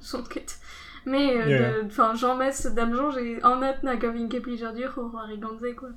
son 0.00 0.22
quête. 0.32 0.58
Mais, 1.06 1.36
euh, 1.36 1.48
Yeah. 1.48 1.72
enfin, 1.86 2.14
j'en 2.14 2.34
mets, 2.36 2.50
dame 2.74 2.94
jour, 2.94 3.10
j'ai 3.12 3.42
en 3.44 3.60
net 3.60 3.82
na 3.82 3.96
gavin 3.96 4.28
ke 4.28 4.38
pli 4.38 4.54
aujourd'hui, 4.54 4.84
au 4.96 5.10
Riganze, 5.28 5.64
quoi. 5.76 5.90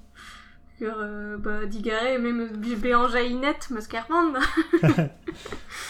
Ur, 0.79 0.93
euh, 0.99 1.37
bah, 1.37 1.65
digare, 1.65 2.19
même 2.19 2.49
meus 3.71 3.87
kermand. 3.87 4.33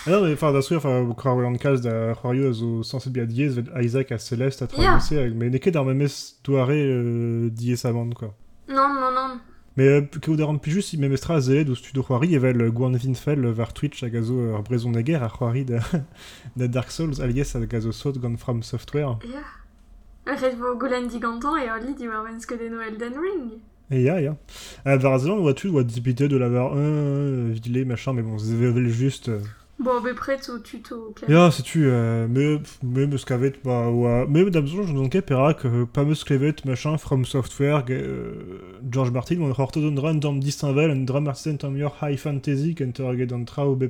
Ah 0.06 0.12
non, 0.12 0.22
mais 0.26 0.34
enfin, 0.34 0.54
da 0.54 0.62
souer, 0.62 0.78
enfin, 0.78 1.06
krar 1.18 1.36
an 1.38 1.56
kalz 1.58 1.82
da 1.82 2.14
c'hoario 2.14 2.50
a 2.50 2.54
zo 2.54 2.84
biad 3.10 3.28
diez 3.28 3.58
Isaac 3.82 4.12
a 4.12 4.18
Celeste 4.18 4.62
a 4.62 4.66
Ya. 4.66 4.84
traversé, 5.00 5.30
mais 5.36 5.50
neket 5.50 5.76
ar 5.76 5.84
memes 5.84 6.08
doare 6.46 6.70
euh, 6.72 7.50
diez 7.50 7.86
amant, 7.86 8.10
quoi. 8.12 8.34
non, 8.70 8.88
non, 8.94 9.12
non. 9.12 9.40
Mais 9.78 9.88
euh, 9.88 10.02
ke 10.02 10.32
ou 10.32 10.42
an 10.42 10.58
plijus, 10.58 10.82
si 10.82 10.98
memestra 10.98 11.40
zeled 11.40 11.70
ou 11.70 11.76
studio 11.76 12.02
c'hoari 12.02 12.34
evel 12.34 12.72
Gwan 12.72 12.98
Vinfell 12.98 13.46
var 13.54 13.74
Twitch 13.74 14.04
a 14.04 14.10
gazo 14.10 14.34
ur 14.34 14.64
brezon 14.64 14.92
da 14.92 15.04
ger 15.06 15.22
a 15.22 15.30
c'hoari 15.30 15.66
da, 15.66 15.80
da 16.58 16.68
Dark 16.68 16.90
Souls, 16.92 17.22
alies 17.22 17.56
a 17.56 17.66
gazo 17.66 17.92
sot 17.92 18.18
gant 18.20 18.38
From 18.38 18.64
Software. 18.64 19.20
Ya. 19.24 19.46
Ret 20.26 20.58
vo 20.58 20.74
golen 20.76 21.08
digantan 21.08 21.62
e 21.62 21.70
oli 21.72 21.94
di 21.94 22.08
war 22.08 22.26
venske 22.26 22.58
de 22.58 22.70
no 22.70 22.82
Elden 22.82 23.14
Ring. 23.14 23.62
Et 23.90 24.02
ya, 24.02 24.20
ya. 24.20 24.36
Euh, 24.86 24.98
var 24.98 25.14
a 25.14 25.20
zelan, 25.20 25.38
oa 25.40 25.54
tu, 25.54 25.70
oa 25.70 25.84
dipite 25.84 26.28
de 26.28 26.36
l'avoir 26.38 26.74
un, 26.74 26.80
euh, 26.80 27.52
videle, 27.54 27.86
machin, 27.86 28.14
mais 28.14 28.24
bon, 28.24 28.38
zevel 28.38 28.90
juste... 28.90 29.32
Euh, 29.80 29.84
Bon, 29.84 30.02
be 30.02 30.14
pret 30.16 30.40
au 30.50 30.58
tuto, 30.60 31.14
clair. 31.16 31.30
Ja, 31.30 31.52
setu, 31.52 31.86
euh, 31.86 32.28
me, 32.28 32.60
me 32.84 33.06
meus 33.06 33.24
kavet, 33.26 33.54
ba, 33.64 33.90
oa, 33.90 34.26
me 34.26 34.50
damzon, 34.50 34.84
je 34.88 35.10
ket 35.10 35.22
perak, 35.22 35.66
euh, 35.66 35.86
pa 35.86 36.04
meus 36.04 36.24
klevet, 36.24 36.66
machin, 36.66 36.98
From 36.98 37.26
Software, 37.26 37.86
euh, 37.92 38.34
George 38.90 39.12
Martin, 39.12 39.40
on 39.42 39.50
dra 39.92 40.10
un 40.10 40.20
tamm 40.20 40.40
distinvel, 40.40 40.90
un 40.90 41.06
dra 41.06 41.22
martisen 41.22 41.58
tamm 41.58 41.78
ur 41.78 41.96
high 42.02 42.18
fantasy, 42.18 42.74
kent 42.74 43.00
ur 43.00 43.16
get 43.16 43.32
an 43.32 43.44
trao 43.46 43.76
de 43.76 43.86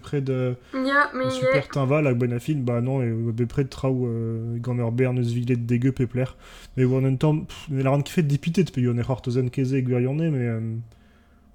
Ya, 0.73 1.09
me 1.13 1.23
de 1.23 1.29
ye. 1.29 1.31
super 1.31 1.67
tinval, 1.69 2.07
hag 2.07 2.17
bon 2.17 2.33
afin, 2.33 2.57
ba 2.65 2.81
non, 2.81 3.01
e 3.01 3.31
bepred 3.31 3.69
trao 3.69 4.07
euh, 4.07 4.57
gant 4.59 4.77
ur 4.77 4.91
bern 4.91 5.17
eus 5.17 5.31
vilet 5.33 5.55
dégueu 5.55 5.93
pepler. 5.93 6.25
Mais 6.75 6.85
bon, 6.85 7.05
un 7.05 7.15
tamm, 7.15 7.45
pff, 7.45 7.69
ne 7.69 7.81
la 7.81 7.91
rand 7.91 8.01
kifet 8.01 8.23
dipitet, 8.23 8.71
pe 8.73 8.81
yon 8.81 8.97
e 8.99 9.03
c'horto 9.03 9.31
zen 9.31 9.49
keze 9.49 9.81
gwirionne, 9.81 10.31
mais, 10.31 10.47
euh, 10.47 10.59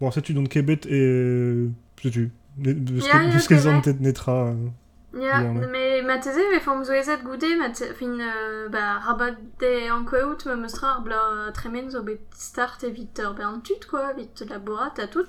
bon, 0.00 0.10
setu 0.10 0.32
don 0.32 0.44
kebet, 0.46 0.86
et, 0.86 0.90
euh, 0.92 1.68
zantet 3.58 4.00
netra, 4.00 4.46
euh, 4.48 4.68
Ya, 5.14 5.40
Bien, 5.40 5.56
ouais. 5.56 5.66
me 5.66 6.02
ma 6.06 6.16
teze 6.18 6.40
ve 6.54 6.58
form 6.60 6.84
zo 6.84 6.92
ezet 6.94 7.22
goude, 7.22 7.44
ma 7.58 7.68
te, 7.68 7.84
fin, 7.92 8.18
euh, 8.18 8.68
ba, 8.70 8.98
rabat 8.98 9.36
de 9.60 9.90
an 9.90 10.04
koeout, 10.04 10.46
me 10.46 10.54
meustra 10.56 10.94
ar 10.94 11.02
bla 11.02 11.50
tremen 11.52 11.90
zo 11.90 12.02
bet 12.02 12.20
start 12.32 12.82
evit 12.84 13.18
ur 13.22 13.34
bern 13.34 13.60
tut, 13.60 13.84
quoi, 13.90 14.14
vit 14.14 14.42
labourat 14.48 14.98
a 14.98 15.06
tout. 15.06 15.28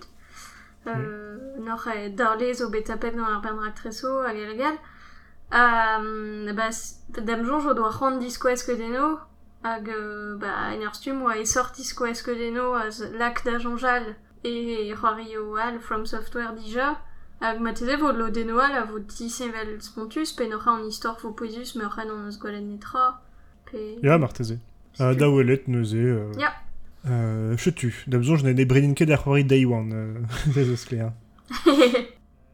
Euh, 0.88 1.38
Nor 1.60 1.86
e 1.94 2.10
darle 2.10 2.54
zo 2.54 2.70
bet 2.70 2.90
apet 2.90 3.12
dans 3.12 3.26
ar 3.28 3.42
bern 3.42 3.60
rak 3.60 3.76
treso, 3.76 4.22
hag 4.24 4.38
e 4.38 4.46
regal. 4.48 4.78
Euh, 5.54 6.54
ba, 6.54 6.68
s- 6.72 7.04
damjon 7.10 7.60
jo 7.60 7.74
doa 7.74 7.92
c'hant 7.92 8.18
diskoez 8.20 8.64
ket 8.66 8.80
eno, 8.80 9.20
hag, 9.64 9.90
euh, 9.90 10.38
ba, 10.40 10.72
en 10.74 10.82
ur 10.88 10.96
stum 10.96 11.22
oa 11.24 11.36
e 11.38 11.46
sort 11.46 11.76
diskoez 11.76 12.24
ket 12.24 12.40
eno 12.40 12.72
az 12.74 13.04
lak 13.20 13.44
da 13.44 13.60
jonjal 13.60 14.16
e 14.44 14.94
c'hoari 14.96 15.36
o 15.38 15.56
al 15.58 15.80
From 15.80 16.06
Software 16.06 16.56
dija. 16.56 16.96
Hag 17.44 17.60
ma 17.60 17.74
teze 17.76 17.98
vo 18.00 18.12
lo 18.16 18.30
denoa 18.32 18.70
la 18.72 18.86
vo 18.88 19.00
disevel 19.00 19.82
spontus, 19.84 20.32
pe 20.32 20.46
n'oc'ha 20.48 20.78
an 20.78 20.86
istor 20.88 21.18
vo 21.22 21.34
poezus, 21.36 21.76
me 21.76 21.84
oc'ha 21.84 22.06
an 22.06 22.28
eus 22.28 22.38
gwelet 22.40 22.64
netra. 22.64 23.20
Pe... 23.68 23.98
Ja, 24.02 24.18
marteze. 24.18 24.60
Uh, 25.00 25.12
da 25.14 25.28
welet 25.28 25.68
neuze... 25.68 25.98
Euh, 25.98 26.32
Ya. 26.40 26.54
Euh, 27.06 27.58
chetu. 27.58 27.92
Da 28.08 28.18
besoin, 28.18 28.38
je 28.38 28.46
n'ai 28.48 28.64
bredin 28.64 28.94
ket 28.94 29.12
ar 29.12 29.24
c'hoari 29.26 29.44
day 29.44 29.66
one. 29.66 29.92
Euh, 29.92 30.22
des 30.54 30.70
eus 30.72 30.86
klear. 30.86 31.12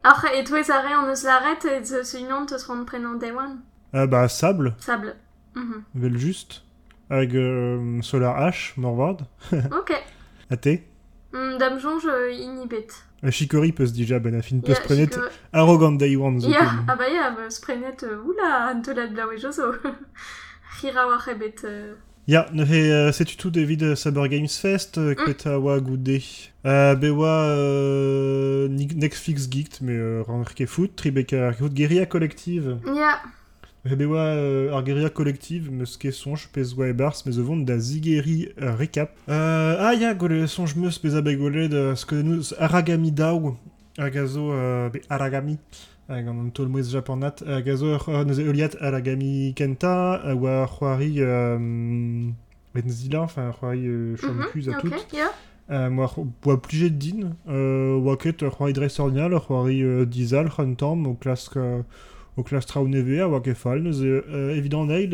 Après, 0.02 0.40
et 0.40 0.42
toi, 0.42 0.62
ça 0.64 0.82
an 0.82 1.06
eus 1.08 1.22
l'arrête, 1.24 1.64
et 1.66 1.84
ce 1.84 2.02
ce 2.02 2.16
unan 2.16 2.46
te 2.46 2.58
se 2.58 2.66
rend 2.66 2.84
prenant 2.84 3.14
day 3.14 3.30
one 3.30 3.60
Uh, 3.94 4.06
ba, 4.06 4.28
sable, 4.28 4.74
Sable. 4.78 5.14
Mhm. 5.54 5.84
vel 5.94 6.18
just. 6.18 6.64
Hag 7.10 7.34
euh, 7.36 8.02
Solar 8.02 8.36
Ash, 8.36 8.74
morvard. 8.76 9.18
Ok. 9.52 9.92
A 10.50 10.56
te. 10.56 10.80
Mm, 11.32 11.58
Dame 11.58 11.78
jonge 11.78 12.06
euh, 12.06 12.32
inhibet. 12.32 12.88
Uh, 13.22 13.30
Chicory 13.30 13.72
peus 13.72 13.92
dija 13.92 14.18
ben 14.18 14.34
a 14.34 14.42
fin 14.42 14.60
peus 14.60 14.74
Ya, 14.74 14.80
prenet 14.80 15.10
arrogant 15.52 15.92
day 15.92 16.16
one. 16.16 16.40
ah 16.88 16.96
bah 16.96 17.08
ya, 17.08 17.30
bah, 17.30 17.50
sprenet, 17.50 18.02
euh, 18.02 18.22
oula, 18.24 18.68
an 18.70 18.80
teulad 18.82 19.12
blaou 19.12 19.32
e 19.32 19.38
jozo. 19.38 19.72
Rira 20.80 21.06
war 21.06 21.28
ebet. 21.28 21.64
euh, 21.64 21.94
Ya, 22.26 22.46
ne 22.52 22.64
he, 22.64 22.90
euh, 22.92 23.12
setu 23.12 23.36
tout 23.36 23.50
David 23.50 23.94
Saber 23.96 24.28
Games 24.28 24.48
Fest, 24.48 24.98
euh, 24.98 25.12
Mm. 25.12 25.24
kwet 25.24 25.46
a 25.46 25.58
oa 25.58 25.80
goude? 25.80 26.20
Be 26.64 27.10
oa 27.10 27.46
euh, 27.50 28.68
ni- 28.68 28.86
Netflix 28.86 29.48
Geeked, 29.48 29.78
mais 29.82 29.96
euh, 29.96 30.22
ran 30.26 30.42
ket 30.44 30.66
foot, 30.66 30.94
tribeka 30.96 31.52
foot, 31.52 31.72
Guerilla 31.74 32.06
Collective. 32.06 32.78
Ya, 32.86 33.20
Ebe 33.86 34.04
oa 34.04 34.18
euh, 34.18 34.74
ar 34.74 34.82
Guerilla 34.84 35.08
Collective, 35.08 35.70
meus 35.72 35.96
ket 35.96 36.12
sonj 36.12 36.50
pez 36.52 36.74
oa 36.76 36.90
e 36.90 36.92
bars, 36.92 37.22
vont 37.24 37.56
da 37.56 37.78
zigeri 37.78 38.50
euh, 38.60 38.74
recap. 38.76 39.14
Euh, 39.30 39.76
ah 39.80 39.94
ya, 39.94 40.12
gole 40.12 40.46
sonj 40.46 40.76
meus 40.76 40.98
pez 40.98 41.16
a 41.16 41.22
begolet 41.22 41.68
de 41.68 41.94
skeudennouz 41.96 42.54
Aragami 42.58 43.10
Dao, 43.10 43.56
hag 43.96 44.18
a 44.18 44.26
zo, 44.26 44.52
euh, 44.52 44.90
Aragami, 45.08 45.56
hag 46.10 46.28
an 46.28 46.42
an 46.44 46.50
tolmouez 46.50 46.92
japonat, 46.92 47.40
hag 47.46 47.70
a 47.70 47.76
zo 47.76 47.94
ur 47.96 48.24
neuze 48.26 48.44
euliat 48.44 48.76
Aragami 48.80 49.54
Kenta, 49.56 50.20
hag 50.26 50.42
oa 50.42 50.66
c'hoari 50.66 51.14
euh, 51.24 52.28
Benzila, 52.74 53.22
enfin 53.22 53.50
c'hoari 53.50 53.86
euh, 53.86 54.16
champuz 54.16 54.68
a 54.68 54.74
tout. 54.74 54.92
Euh, 55.70 55.88
moi, 55.88 56.12
oa 56.44 56.60
plijet 56.60 56.90
din, 56.90 57.30
euh, 57.48 57.96
oa 57.96 58.18
ket 58.18 58.44
c'hoari 58.44 58.74
dresornial, 58.74 59.40
c'hoari 59.40 59.82
euh, 59.82 60.04
dizal, 60.04 60.50
c'huntam, 60.50 61.06
o 61.06 61.14
klask... 61.14 61.56
Euh, 61.56 61.80
o 62.36 62.42
klas 62.42 62.66
trao 62.66 62.86
neve 62.88 63.20
a 63.20 63.26
oa 63.28 63.40
ket 63.42 63.56
fall, 63.56 63.80
neuze 63.82 64.04
euh, 64.04 64.56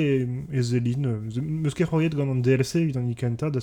e, 0.00 0.28
e 0.52 0.62
zelin. 0.62 1.04
euh, 1.06 1.30
ze- 1.30 1.40
Meus 1.40 1.74
ket 1.74 1.86
c'hoariet 1.88 2.14
gant 2.14 2.30
an 2.30 2.40
DLC 2.42 2.92
an 2.96 3.08
ikenta 3.10 3.50
da 3.50 3.60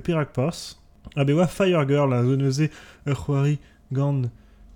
perak 0.00 0.32
pas. 0.32 0.78
A 1.16 1.24
be 1.24 1.32
oa 1.34 1.46
Fire 1.46 1.84
Girl 1.86 2.12
a 2.12 2.22
zo 2.24 2.36
neuze 2.36 2.70
ur 3.06 3.14
c'hoari 3.14 3.58
gant 3.92 4.22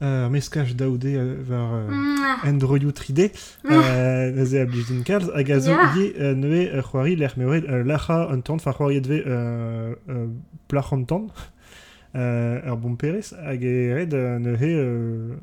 euh, 0.02 0.28
meskaj 0.28 0.74
daoude 0.76 1.06
euh, 1.06 1.36
var 1.40 1.74
euh, 1.74 1.88
Mm, 1.88 2.48
Android 2.48 2.84
3D, 2.92 3.30
euh, 3.70 4.32
neuze 4.36 4.54
a 4.60 4.66
blij 4.66 4.84
din 4.90 5.02
kalz, 5.02 5.30
hag 5.34 5.50
a 5.50 5.58
zo 5.60 5.70
Ya. 5.72 5.88
ie 5.96 6.12
euh, 6.20 6.34
neue 6.34 6.68
ur 6.76 6.82
c'hoari 6.90 7.16
l'er 7.16 7.32
meore 7.38 7.62
euh, 7.68 7.82
lacha 7.82 8.28
un 8.30 8.40
tan, 8.40 8.58
fa 8.58 8.72
c'hoariet 8.74 9.06
ve 9.08 9.22
euh, 9.26 9.94
euh, 10.10 10.26
plach 10.68 10.92
an 10.92 11.04
euh, 12.14 12.60
ur 12.66 12.76
bon 12.76 12.96
perez, 12.96 13.32
hag 13.42 13.64
e 13.64 13.94
red 13.94 14.12
euh, 14.14 14.38
euh, 14.76 15.34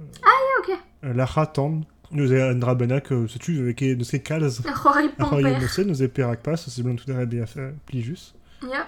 ok. 0.59 0.77
euh, 1.05 1.13
lacha 1.13 1.45
tan, 1.47 1.81
neuze 2.13 2.39
an 2.41 2.55
dra 2.59 2.75
bennak, 2.75 3.11
euh, 3.11 3.27
setu, 3.27 3.57
euh, 3.61 3.73
ke 3.73 3.95
neus 3.97 4.11
ket 4.11 4.23
kalz, 4.23 4.61
C'hoari 4.61 5.07
a 5.07 5.25
c'hoari 5.25 5.43
pomper. 5.43 5.59
neuze, 5.61 5.79
neuze 5.87 6.07
perak 6.07 6.41
pas, 6.43 6.57
se 6.57 6.81
blant 6.81 6.95
tout 6.95 7.11
a 7.11 7.25
be 7.25 7.41
a 7.41 7.45
fa- 7.45 7.71
plijus. 7.85 8.33
Ya. 8.63 8.87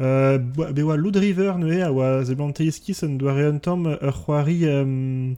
Euh, 0.00 0.38
be 0.38 0.82
oa 0.82 0.96
Loot 0.96 1.16
River 1.16 1.58
neue 1.58 1.82
a 1.82 1.92
oa 1.92 2.24
ze 2.24 2.34
blant 2.34 2.52
teiskis 2.52 3.02
an 3.04 3.16
doare 3.20 3.44
un 3.46 3.58
tamm 3.58 3.86
ur 4.00 4.12
c'hoari 4.24 4.64
euh, 4.66 5.34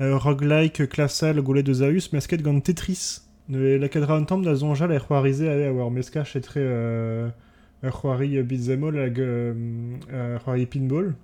roguelike 0.00 0.86
klasal 0.88 1.40
goulet 1.42 1.62
de 1.62 1.72
Zaus, 1.72 2.10
mesket 2.12 2.42
gant 2.42 2.60
Tetris. 2.60 3.22
La 3.48 3.88
kadra 3.88 4.14
un 4.16 4.24
tamm 4.24 4.42
da 4.44 4.54
zonjal 4.54 4.92
er 4.92 5.00
c'hoarize 5.06 5.42
a 5.46 5.68
a 5.68 5.72
war 5.72 5.90
meska 5.90 6.24
chetre 6.24 6.56
euh, 6.56 7.28
ur 7.82 7.90
c'hoari 7.92 8.38
euh, 8.38 8.42
beat'em 8.42 8.84
all 8.84 8.98
hag 8.98 9.18
euh, 9.20 10.38
c'hoari 10.44 10.66
pinball. 10.66 11.14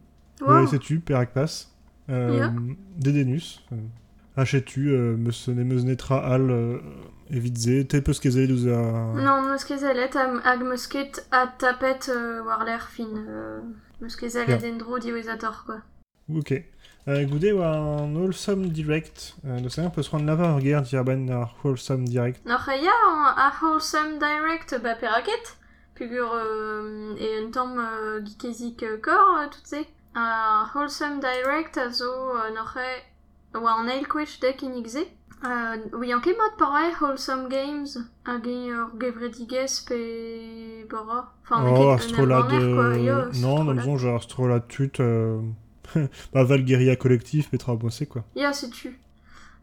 Wow. 0.41 0.61
Ouais, 0.61 0.67
setu, 0.67 1.01
perak 1.01 1.33
pas. 1.33 1.69
Euh, 2.11 2.37
Ya. 2.39 2.53
Dedenus. 2.99 3.65
Euh, 3.73 3.77
Hachetu, 4.37 4.91
euh, 4.91 5.17
meus 5.17 5.49
ne 5.49 5.65
meus 5.65 5.85
netra 5.85 6.19
al 6.19 6.51
evitze, 7.31 7.87
te 7.89 8.01
peus 8.05 8.21
kezet 8.21 8.51
a... 8.69 8.81
Non, 9.17 9.43
meus 9.49 9.65
ket 9.65 9.81
zelet 9.81 10.17
am 10.17 10.41
hag 10.45 10.63
meus 10.63 10.87
ket 10.87 11.27
a 11.33 11.47
tapet 11.47 12.09
euh, 12.09 12.43
war 12.45 12.65
l'air 12.65 12.89
fin. 12.93 13.09
Meus 14.01 14.17
ket 14.17 14.31
zelet 14.31 14.63
endro 14.65 14.99
diwezator, 14.99 15.65
quoi. 15.65 15.81
Ok. 16.35 16.53
Euh, 17.09 17.25
goude 17.25 17.53
oa 17.55 17.71
an 18.03 18.15
Wholesome 18.17 18.69
Direct. 18.69 19.37
Euh, 19.47 19.61
no 19.61 19.69
un 19.79 19.91
peus 19.91 20.09
rand 20.09 20.27
lava 20.27 20.53
ur 20.57 20.61
ger 20.61 20.83
diarben 20.83 21.31
ar 21.31 21.55
Wholesome 21.63 22.05
Direct. 22.05 22.45
Noc'h 22.45 22.67
ya 22.83 22.97
an 23.09 23.35
a 23.37 23.53
Wholesome 23.63 24.19
Direct 24.19 24.75
ba 24.83 24.97
peraket, 24.97 25.57
pugur 25.95 26.35
euh, 26.35 27.15
e 27.19 27.45
un 27.45 27.51
tamm 27.53 27.79
euh, 27.79 28.21
gikezik 28.21 28.83
euh, 28.83 28.99
kor, 28.99 29.39
euh, 29.39 29.47
tout 29.47 29.65
se. 29.65 29.85
A 30.15 30.67
Wholesome 30.75 31.21
Direct 31.21 31.79
a 31.79 31.91
zo 31.91 32.11
euh, 32.11 32.51
e 33.55 33.59
oa 33.59 33.77
an 33.81 33.93
eil 33.93 34.07
kwech 34.11 34.39
dek 34.41 34.63
inigze. 34.63 35.07
Euh, 35.45 35.77
oui, 35.93 36.13
an 36.15 36.23
ket 36.25 36.37
mat 36.39 36.57
pareil, 36.59 36.95
Wholesome 37.01 37.49
Games, 37.49 37.99
hag 38.25 38.47
e 38.49 38.57
ur 38.73 38.91
gevredigez 38.99 39.83
pe 39.87 40.87
bora. 40.91 41.27
Enfin, 41.45 41.63
oh, 41.69 41.91
ar 41.93 42.01
euh, 42.01 42.97
yo, 42.99 43.19
non, 43.43 43.65
nam 43.65 43.81
zon, 43.81 44.15
ar 44.15 44.23
strolad 44.23 44.67
tut... 44.69 45.01
Euh... 45.01 45.41
ba 46.33 46.45
Valgueria 46.45 46.97
Collectif, 46.97 47.51
petra 47.51 47.77
bosse, 47.77 48.05
quoi. 48.09 48.25
Ya, 48.35 48.53
se 48.53 48.67
tu. 48.67 48.99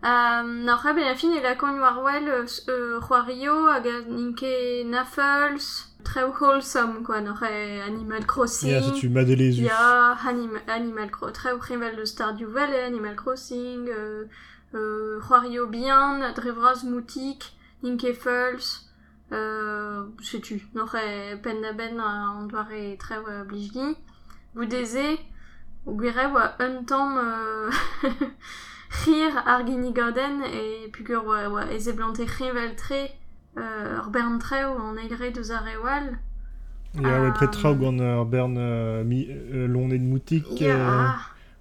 Euh, 0.05 0.43
Noc'h 0.43 0.93
ben 0.95 1.07
a 1.07 1.15
fin 1.15 1.31
e 1.31 1.41
la 1.41 1.55
kon 1.55 1.79
war 1.79 2.03
well 2.03 2.27
euh, 2.67 2.99
hag 2.99 3.87
a 3.87 4.01
ninke 4.09 4.83
Naffles, 4.85 5.92
treo 6.03 6.33
wholesome, 6.39 7.03
quoi, 7.03 7.21
e 7.21 7.81
Animal 7.81 8.25
Crossing. 8.25 8.69
Ya, 8.69 8.81
setu, 8.81 9.09
madelezu. 9.09 9.63
Ya, 9.63 10.17
anim 10.25 10.59
Animal 10.67 11.09
Crossing, 11.09 11.33
treo 11.33 11.57
prevel 11.57 11.95
de 11.95 12.05
Stardew 12.05 12.47
Valley, 12.47 12.79
Animal 12.79 13.15
Crossing, 13.15 13.87
euh, 13.89 14.25
euh, 14.73 15.19
drevraz 16.35 16.83
moutik, 16.83 17.53
ninke 17.83 18.13
Fulls, 18.13 18.89
euh, 19.31 20.05
se 20.21 20.37
tu. 20.37 20.67
Noc'h 20.73 20.95
e 20.95 21.35
pen 21.37 21.61
da 21.61 21.73
ben 21.73 21.99
a 21.99 22.29
an 22.29 22.47
doare 22.47 22.97
treo 22.97 23.23
euh, 23.27 23.43
blijni. 23.43 23.95
goudeze, 24.55 25.17
ou 25.85 25.95
gwire 25.97 26.27
oa 26.31 26.55
un 26.59 26.83
tamm 26.83 27.17
euh, 27.17 27.71
rire 29.03 29.41
ar 29.45 29.65
ginigoden 29.65 30.43
e 30.45 30.89
pugur 30.93 31.25
oa 31.27 31.65
eze 31.73 31.93
blante 31.93 32.25
tre 33.55 33.63
euh, 33.63 34.39
treo 34.39 34.77
an 34.79 34.97
eilre 34.97 35.31
deus 35.31 35.51
ar 35.51 35.67
ewal. 35.67 36.17
Ya, 37.01 37.09
Ah. 37.09 37.21
ouais, 37.21 37.31
pretra 37.33 37.73
gant 37.73 37.97
ur 37.97 38.25
bern 38.25 38.55
euh, 38.57 39.03
mi, 39.03 39.27
euh, 39.29 39.67
lonet 39.67 39.97
moutik, 39.97 40.45
Ya, 40.61 40.75
euh, 40.75 41.07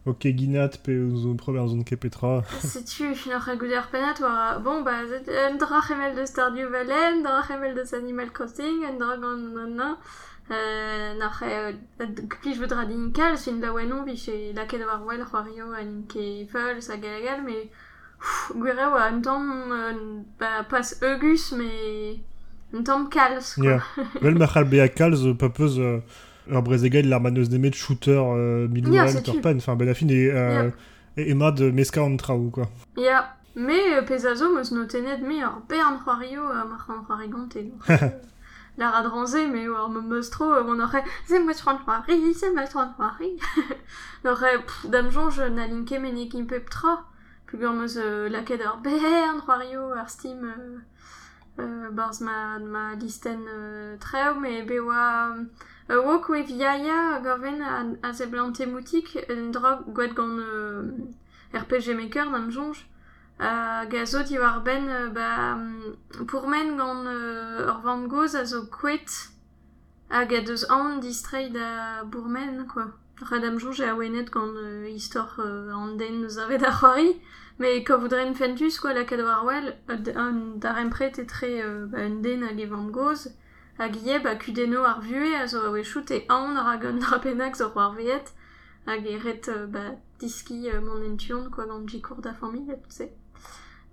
ok 0.04 0.26
ginat 0.37 0.76
pe 0.84 0.92
zo 1.14 1.34
prober 1.34 1.66
zon 1.68 1.84
ket 1.84 1.96
petra. 1.96 2.42
setu, 2.61 3.14
fin 3.14 3.30
penat 3.90 4.20
bon, 4.62 4.82
ba, 4.82 5.06
zet, 5.06 5.28
un 5.30 5.56
dra 5.56 5.80
c'hevel 5.80 6.14
de 6.16 6.26
Stardew 6.26 6.68
Valley, 6.68 7.16
un 7.18 7.22
dra 7.22 7.42
c'hevel 7.49 7.75
de 7.75 7.94
Animal 7.96 8.30
Crossing, 8.30 8.84
un 8.84 8.99
dra 8.99 9.16
gant 9.16 9.54
nan 9.54 9.75
nan, 9.75 9.96
euh, 10.50 11.14
n'ar 11.14 11.42
e, 11.42 11.76
plij 12.42 12.58
vo 12.58 12.66
dra 12.66 12.84
din 12.84 13.11
kalz, 13.12 13.44
fin 13.44 13.58
da 13.61 13.72
wenon, 13.72 14.04
vi 14.04 14.16
che 14.16 14.52
laket 14.54 14.84
war 14.84 15.02
wel 15.06 15.25
c'hoario 15.25 15.72
an 15.72 16.04
ke 16.08 16.46
feul, 16.50 16.82
sa 16.82 16.96
galagal, 16.96 17.42
me, 17.42 17.70
gwire 18.55 18.87
oa 18.87 19.09
un 19.11 19.21
tamm, 19.21 19.52
euh, 19.73 20.62
pas 20.69 20.95
eugus, 21.02 21.52
me, 21.52 22.17
un 22.75 22.83
tamm 22.83 23.09
kalz, 23.09 23.55
quoi. 23.55 23.81
Vel 24.21 24.38
ma 24.38 24.47
c'hal 24.47 24.64
be 24.64 24.81
a 24.81 24.88
kalz 24.88 25.26
euh, 25.26 26.00
ur 26.50 26.62
l'ar 27.05 27.21
maneus 27.21 27.49
nemet 27.50 27.73
shooter 27.73 28.19
euh, 28.19 28.69
milouan 28.69 29.07
ur 29.07 29.41
pan, 29.41 29.57
enfin 29.57 29.76
ben 29.76 29.88
a 29.88 29.95
fin 29.95 30.09
e, 30.09 30.31
euh, 30.33 30.71
e 31.17 31.31
emad 31.31 31.61
euh, 31.61 31.73
meska 31.73 32.02
an 32.02 32.17
quoi. 32.50 32.69
Me 33.55 33.99
euh, 33.99 34.02
pez 34.02 34.26
a 34.26 34.35
zo 34.35 34.55
meus 34.55 34.73
no 34.73 34.87
tenet 34.87 35.19
me 35.19 35.43
ar 35.43 35.61
bern 35.69 35.99
c'hoario 36.02 36.47
a 36.49 36.64
mar 36.64 36.87
c'han 36.87 37.05
c'hoari 37.05 37.29
gante. 37.29 37.59
La 38.79 39.02
me 39.02 39.47
me 39.47 40.00
meus 40.00 40.31
tro, 40.31 40.55
euh, 40.55 40.64
on 40.67 40.81
aurait 40.81 41.05
c'est 41.26 41.38
moi 41.38 41.52
c'hoan 41.52 41.79
c'hoari, 41.85 42.33
c'est 42.33 42.50
moi 42.50 42.64
c'hoan 42.64 42.95
c'hoari. 42.97 43.37
N'aurait, 44.25 44.59
pff, 44.59 44.88
dam 44.88 45.11
jonge 45.11 45.41
na 45.41 45.67
linke 45.67 45.99
men 46.00 46.17
ekin 46.17 46.47
pep 46.47 46.71
tra. 46.71 47.05
Kugur 47.52 47.75
meus 47.75 47.99
euh, 47.99 48.30
laket 48.30 48.62
ur 48.64 48.78
bern, 48.78 49.38
c'hoario 49.44 49.92
ar 49.92 50.09
steam, 50.09 50.42
euh, 50.42 50.78
euh, 51.61 51.90
barz 51.90 52.23
ma, 52.23 52.59
ma 52.59 52.94
listen 52.94 53.40
euh, 53.47 53.99
treo, 54.00 54.40
me 54.40 54.62
bewa 54.62 55.37
euh, 55.90 56.00
wok 56.02 56.30
we 56.30 56.40
yaya 56.49 57.21
gorven 57.23 57.61
a, 57.61 57.85
a 58.09 58.12
ze 58.14 58.25
blante 58.25 58.64
moutik 58.64 59.18
en 59.28 59.50
drog 59.50 59.85
gwaet 59.92 60.14
gant 60.14 60.38
euh, 60.38 60.92
RPG 61.52 61.92
Maker 61.94 62.30
nam 62.30 62.50
jonge. 62.50 62.87
a 63.38 63.85
gazo 63.85 64.23
di 64.23 64.38
war 64.38 64.62
ben 64.62 64.88
euh, 64.88 65.09
ba 65.11 65.59
pourmen 66.26 66.78
gant 66.78 67.04
euh, 67.04 67.68
ur 67.68 67.80
vant 67.85 68.06
goz 68.06 68.35
a 68.35 68.47
zo 68.47 68.64
kwet 68.64 69.28
hag 70.09 70.32
a 70.32 70.40
deus 70.40 70.64
an 70.71 70.97
distrait 71.00 71.50
da 71.50 72.02
bourmen, 72.04 72.66
quoi. 72.66 72.87
Radam 73.21 73.59
jonge 73.59 73.82
a 73.82 73.94
wenet 73.94 74.30
gant 74.30 74.56
euh, 74.56 74.88
istor 74.88 75.37
euh, 75.38 75.71
an 75.75 75.97
den 75.99 76.30
zavet 76.30 76.64
a 76.64 76.73
c'hoari. 76.73 77.21
Mais 77.59 77.85
ko 77.85 77.99
voudren 77.99 78.35
fentus 78.35 78.78
quoi 78.80 78.92
la 78.94 79.04
kado 79.04 79.26
ar 79.26 79.44
wel 79.44 79.75
euh, 79.90 79.97
d- 79.97 80.14
un 80.16 80.56
dar 80.56 80.78
empret 80.78 81.18
etre 81.18 81.44
euh, 81.44 81.87
ba, 81.87 81.99
un 81.99 82.21
den 82.23 82.42
hag 82.42 82.59
e 82.61 82.66
vant 82.66 82.90
goz 82.90 83.28
hag 83.78 83.97
ie 83.97 84.18
ba 84.18 84.35
kudeno 84.37 84.85
ar 84.85 85.00
vue 85.00 85.35
a 85.37 85.47
zo 85.47 85.61
a 85.66 85.71
wechout 85.71 86.11
e 86.11 86.25
an 86.28 86.56
ar 86.56 86.75
agon 86.76 86.99
drapenak 86.99 87.56
zo 87.56 87.71
war 87.75 87.94
viet 87.94 88.32
hag 88.87 89.06
e 89.06 89.18
ret 89.18 89.49
euh, 89.49 89.66
ba, 89.66 89.85
diski 90.21 90.68
euh, 90.71 90.80
mon 90.80 91.02
ention 91.12 91.50
quoi 91.50 91.66
gant 91.66 91.87
jikour 91.87 92.21
da 92.23 92.32
famille 92.35 92.66
tu 92.66 92.90
sais 92.90 93.12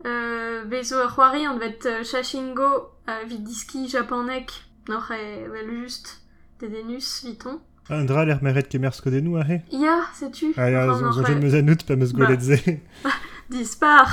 euh, 0.06 0.63
bezo 0.66 0.98
ar 1.04 1.13
c'hoari 1.16 1.46
an 1.48 1.58
vet 1.58 1.86
euh, 1.86 2.04
chachingo 2.04 2.92
a 3.08 3.24
vid 3.25 3.44
diski 3.44 3.88
japanek 3.88 4.51
noc'h 4.88 5.12
e 5.12 5.48
vel 5.51 5.70
just 5.84 6.22
dedenus 6.60 7.24
viton. 7.25 7.60
Un 7.92 8.06
dra 8.06 8.24
l'er 8.25 8.42
meret 8.44 8.68
kemer 8.70 8.94
skodenou 8.94 9.38
a 9.38 9.44
he? 9.44 9.62
ya 9.72 10.01
setu 10.13 10.54
Ah 10.58 10.70
ya, 10.70 10.86
Enfin, 10.88 10.98
zo, 11.00 11.12
zo 11.12 11.22
noc'h 11.22 11.28
jen 11.30 11.38
e 11.39 11.42
meus 11.46 11.56
anout 11.60 11.86
pa 11.88 11.96
meus 11.96 12.13
Bah. 12.13 12.25
gwelet 12.28 12.80
dispar 13.50 14.08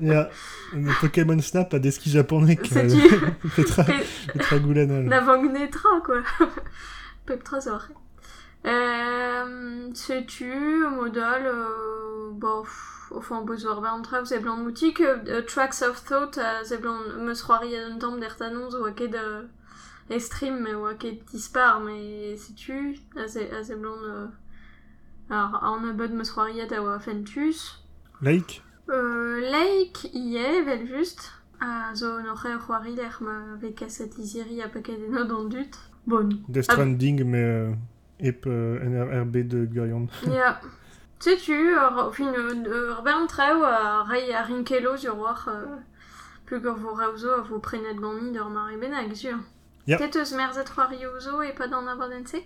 Ya, 0.00 0.28
un 0.74 0.86
Pokémon 1.00 1.40
Snap 1.40 1.72
a 1.74 1.78
deski 1.78 2.10
japonek. 2.10 2.66
Setu. 2.66 2.98
Petra, 3.56 3.84
Et- 3.88 4.32
petra 4.32 4.58
goulenal. 4.58 5.04
Na 5.04 5.20
vangnetra, 5.20 6.00
quoi. 6.04 6.22
Pep 7.26 7.44
tra 7.44 7.60
zorre. 7.60 7.90
Euh, 8.66 9.90
sais-tu, 9.94 10.84
modal, 10.90 11.46
euh, 11.46 12.30
bon, 12.32 12.62
pff, 12.62 13.12
enfin, 13.14 13.42
bezo 13.44 13.70
ar 13.72 13.80
bern 13.80 14.02
tra, 14.02 14.24
ze 14.24 14.38
blant 14.38 14.56
moutik, 14.56 15.00
euh, 15.00 15.42
Tracks 15.42 15.82
of 15.82 16.04
Thought, 16.04 16.38
euh, 16.38 16.62
ze 16.64 16.76
blant 16.76 16.98
meus 17.18 17.42
c'hoari 17.42 17.74
an 17.76 17.98
tamm 17.98 18.20
d'er 18.20 18.36
tanons, 18.36 18.74
oa 18.74 18.92
ket 18.92 19.14
euh, 19.14 19.42
estrim, 20.10 20.60
mais 20.62 20.74
oa 20.74 20.94
ket 20.94 21.24
dispar, 21.32 21.80
mais 21.80 22.36
sais-tu, 22.36 22.96
a 23.16 23.26
ze, 23.26 23.40
a 23.52 23.62
ze 23.64 23.74
blant, 23.74 23.98
euh, 24.04 24.26
ar, 25.30 25.58
an 25.64 25.82
abod 25.90 26.12
meus 26.12 26.30
c'hoariet 26.30 26.72
a 26.72 26.82
oa 26.82 26.98
fentus, 27.00 27.78
Like? 28.20 28.62
Euh, 28.92 29.40
Lake, 29.40 30.10
ie, 30.14 30.62
vel 30.64 30.86
just. 30.86 31.32
A 31.60 31.94
zo 31.94 32.20
n'oc'h 32.20 32.46
eo 32.50 32.58
c'hoari 32.58 32.94
l'er 32.96 33.18
ma 33.20 33.54
veka 33.60 33.88
set 33.88 34.16
liziri 34.18 34.60
a 34.62 34.68
paket 34.68 34.98
eno 35.06 35.24
d'an 35.24 35.44
dut. 35.44 35.78
Bon. 36.06 36.28
Death 36.48 36.66
Ah. 36.68 36.72
Stranding, 36.74 37.24
mais 37.24 37.44
euh, 37.44 37.72
ep 38.18 38.46
euh, 38.46 38.82
NRB 38.82 39.46
de 39.46 39.64
Gurion. 39.64 40.08
Ya. 40.26 40.60
Ur, 41.24 42.12
fin, 42.12 42.34
ur 42.34 42.50
ur 42.66 43.02
bern 43.04 43.28
treo 43.28 43.62
a 43.62 44.02
rei 44.02 44.32
a 44.32 44.42
rinkelo 44.42 44.96
sur 44.96 45.16
war 45.16 45.48
euh, 45.48 45.76
pugur 46.46 46.74
vo 46.74 46.98
a 46.98 47.42
vo 47.42 47.58
prenet 47.60 47.94
mare 47.94 48.76
benag, 48.80 49.14
sur. 49.14 49.38
Ya. 49.86 49.98
Ket 49.98 50.16
eus 50.16 50.34
merzet 50.34 50.68
c'hoari 50.74 51.06
ouzo 51.06 51.42
e 51.42 51.52
pa 51.52 51.68
d'an 51.68 51.86
abordense 51.86 52.42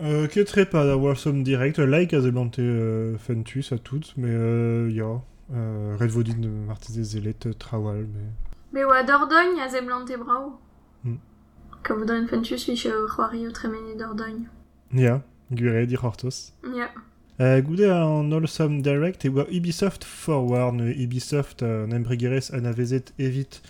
Euh, 0.00 0.26
que 0.28 0.40
très 0.40 0.64
pas 0.64 0.86
d'avoir 0.86 1.18
somme 1.18 1.42
direct. 1.42 1.78
Like 1.78 2.14
a 2.14 2.20
zeblante 2.20 2.58
euh, 2.58 3.18
Fentus 3.18 3.72
à 3.72 3.78
toutes, 3.78 4.14
mais 4.16 4.30
euh, 4.30 4.90
ya. 4.90 5.20
Euh, 5.52 5.96
Red 5.98 6.10
Vodin 6.10 6.38
de 6.38 6.48
Martizé 6.48 7.02
Zelet 7.02 7.46
euh, 7.46 7.52
Trawal, 7.52 8.06
mais. 8.06 8.30
Be 8.72 8.84
oa 8.84 9.02
dordogne 9.02 9.60
a 9.60 9.68
ze 9.68 9.80
blant 9.84 10.06
e 10.06 10.16
brao. 10.16 10.60
Hmm. 11.02 11.18
Ka 11.82 11.94
voudren 11.94 12.28
fentus 12.28 12.68
vich 12.68 12.86
ur 12.86 13.08
c'hoari 13.08 13.46
o 13.48 13.50
tremene 13.50 13.96
dordogne. 13.98 14.46
Ya, 14.92 15.22
Gure, 15.50 15.86
dir 15.86 16.04
Hortos. 16.04 16.52
Ya. 16.62 16.88
Euh, 17.40 17.60
goude 17.62 17.90
an 17.90 18.30
Allsome 18.32 18.82
Direct 18.82 19.24
e 19.24 19.28
oa 19.30 19.46
Ubisoft 19.50 20.04
Forward, 20.04 20.80
Ubisoft 20.80 21.62
euh, 21.62 21.86
an 21.86 21.90
embrigerez 21.90 22.52
an 22.52 22.64
avezet 22.64 23.12
evit 23.18 23.62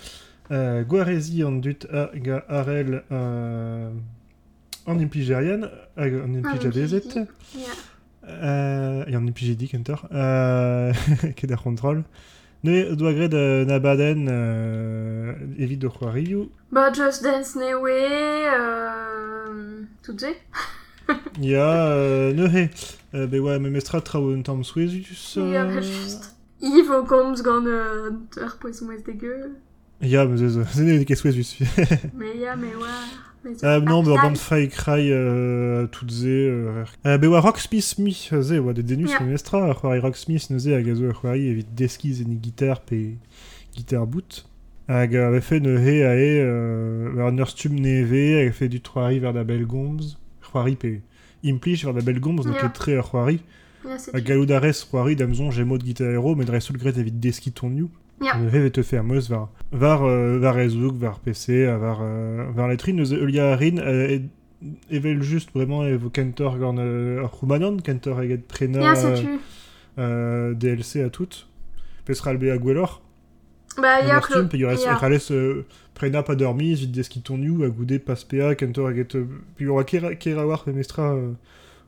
euh, 0.51 0.83
Guarezi 0.83 1.45
an 1.45 1.61
dut 1.63 1.87
a 1.91 2.11
ga 2.15 2.45
arel 2.49 3.05
euh, 3.11 3.91
an 4.87 4.99
impligerian, 4.99 5.71
an 5.97 6.35
implig 6.35 6.67
avezet, 6.67 7.15
Ya. 7.55 7.73
Euh, 8.43 9.05
e 9.07 9.17
an 9.17 9.27
implig 9.27 9.57
dik 9.57 9.75
enter, 9.75 10.07
euh, 10.13 10.93
ket 11.37 11.51
ar 11.53 11.63
kontrol. 11.63 12.05
Ne 12.63 12.95
doa 12.95 13.15
gred 13.15 13.33
euh, 13.33 13.65
na 13.65 13.79
baden 13.79 14.29
euh, 14.29 15.33
evit 15.59 15.79
de 15.79 15.89
c'hoarioù. 15.89 16.51
Bah, 16.71 16.93
Just 16.93 17.23
Dance 17.23 17.57
Newe, 17.57 17.89
euh... 17.89 19.83
Tout 20.03 20.19
ze 20.19 20.27
Ya, 21.41 21.87
euh, 21.87 22.35
ne 22.35 22.47
he, 22.49 22.71
euh, 23.15 23.27
be 23.27 23.41
oa 23.41 24.01
trao 24.03 24.31
un 24.31 24.43
tamm 24.43 24.63
souezus. 24.63 25.37
Ya, 25.37 25.65
bah, 25.65 25.81
juste. 25.81 26.37
Yves 26.61 26.91
au 26.91 27.05
komz 27.05 27.43
gant 27.43 27.65
euh, 27.65 28.11
ur 28.37 28.59
poez 28.61 28.73
mouez 28.83 29.03
dégueu. 29.03 29.57
Ya, 30.03 30.27
me 30.27 30.37
zez, 30.37 30.51
ze 30.51 30.83
ne 30.83 31.03
ket 31.05 31.17
souezus. 31.17 31.59
Mais 32.15 32.37
ya, 32.37 32.57
mais 32.57 32.75
ouais. 32.75 33.30
Mais 33.45 33.53
Ah 33.63 33.81
non, 33.81 34.03
band 34.03 34.35
Fire 34.35 34.69
Cry 34.69 35.11
euh, 35.13 35.87
tout 35.87 36.09
ze 36.11 36.27
euh, 36.29 36.85
euh, 37.07 37.19
be 37.19 37.25
oa 37.27 37.41
Rocksmith 37.41 37.97
mi 37.99 38.13
ze 38.13 38.59
oa 38.59 38.73
de 38.75 38.83
denus 38.83 39.11
Ja. 39.11 39.19
yeah. 39.21 39.29
mestra 39.31 39.59
ar 39.71 39.77
c'hoari 39.81 40.01
Rocksmith 40.01 40.51
neuze 40.51 40.69
hag 40.75 40.89
a 40.91 40.95
zo 40.95 41.07
ar 41.09 41.15
c'hoari 41.15 41.49
evit 41.49 41.69
deskiz 41.75 42.21
en 42.21 42.37
gitar 42.43 42.81
pe 42.85 43.17
gitar 43.75 44.07
boot 44.07 44.45
hag 44.89 45.15
a 45.17 45.31
vefe 45.31 45.57
ne 45.61 45.79
he 45.81 45.97
a 46.05 46.13
e 46.17 46.33
euh, 46.45 47.25
ar 47.27 47.33
ur 47.33 47.49
stum 47.49 47.75
neve 47.81 48.23
hag 48.41 48.49
a 48.51 48.53
fe 48.53 48.69
du 48.69 48.79
c'hoari 48.81 49.19
ver 49.21 49.33
da 49.33 49.43
bel 49.45 49.65
gomz 49.67 50.17
c'hoari 50.43 50.77
pe 50.77 51.01
implij 51.43 51.85
ver 51.87 51.95
da 51.95 52.03
bel 52.03 52.21
gomz 52.21 52.45
ne 52.47 52.53
Ja. 52.53 52.61
ket 52.69 52.75
tre 52.75 52.99
ar 52.99 53.05
c'hoari 53.09 53.41
Ya, 53.89 53.97
c'est 53.99 54.13
hag 54.15 54.23
galou 54.29 54.45
da 54.45 54.59
rez 54.61 54.85
c'hoari 54.85 55.17
d'amzon 55.17 55.51
j'ai 55.51 55.65
mod 55.65 55.83
gitar 55.83 56.11
hero 56.13 56.35
met 56.35 56.45
dre 56.45 56.61
soul 56.61 56.77
gret 56.77 56.99
evit 56.99 57.17
deski 57.19 57.51
ton 57.53 57.73
you 57.75 57.89
Ja. 58.21 58.37
Ne 58.37 58.51
he 58.51 58.71
te 58.71 58.83
fer 58.83 59.03
meus 59.03 59.31
var 59.31 59.49
var 59.73 60.03
euh, 60.05 60.39
var 60.43 60.59
ezouk 60.61 60.99
var 61.01 61.21
PC 61.25 61.67
a 61.69 61.79
var 61.79 62.01
euh, 62.03 62.51
var 62.55 62.69
letrin 62.69 62.95
neuze 62.97 63.15
eulia 63.15 63.57
rin 63.57 63.79
euh, 63.79 64.09
et 64.11 64.23
evel 64.91 65.23
just 65.23 65.53
vraiment 65.55 65.85
evo 65.87 66.11
kentor 66.11 66.59
gant 66.59 66.77
euh, 66.79 67.25
ar 67.25 67.31
c'houmanon 67.31 67.79
kentor 67.79 68.21
eget 68.21 68.47
prena 68.47 68.81
tu. 69.17 69.39
euh, 69.99 70.53
DLC 70.55 71.03
a 71.03 71.09
tout 71.09 71.47
pesra 72.05 72.35
be 72.35 72.51
a 72.51 72.59
gwellor 72.59 73.01
Bah, 73.79 74.03
ya, 74.03 74.21
pe 74.49 74.57
rales 75.01 75.31
euh, 75.31 75.65
prena 75.95 76.23
pas 76.23 76.35
dormi 76.35 76.75
vit 76.75 76.89
deski 76.89 77.23
ton 77.23 77.39
you 77.41 77.63
a 77.63 77.69
goude 77.69 77.99
pas 78.01 78.17
PA 78.29 78.55
kentor 78.55 78.91
eget 78.91 79.15
euh, 79.15 79.25
puis 79.57 79.69
aura 79.69 79.85
kera 79.85 80.15
kera 80.15 80.47
war 80.47 80.65
pe 80.65 80.73
mestra 80.73 81.15
euh, 81.15 81.33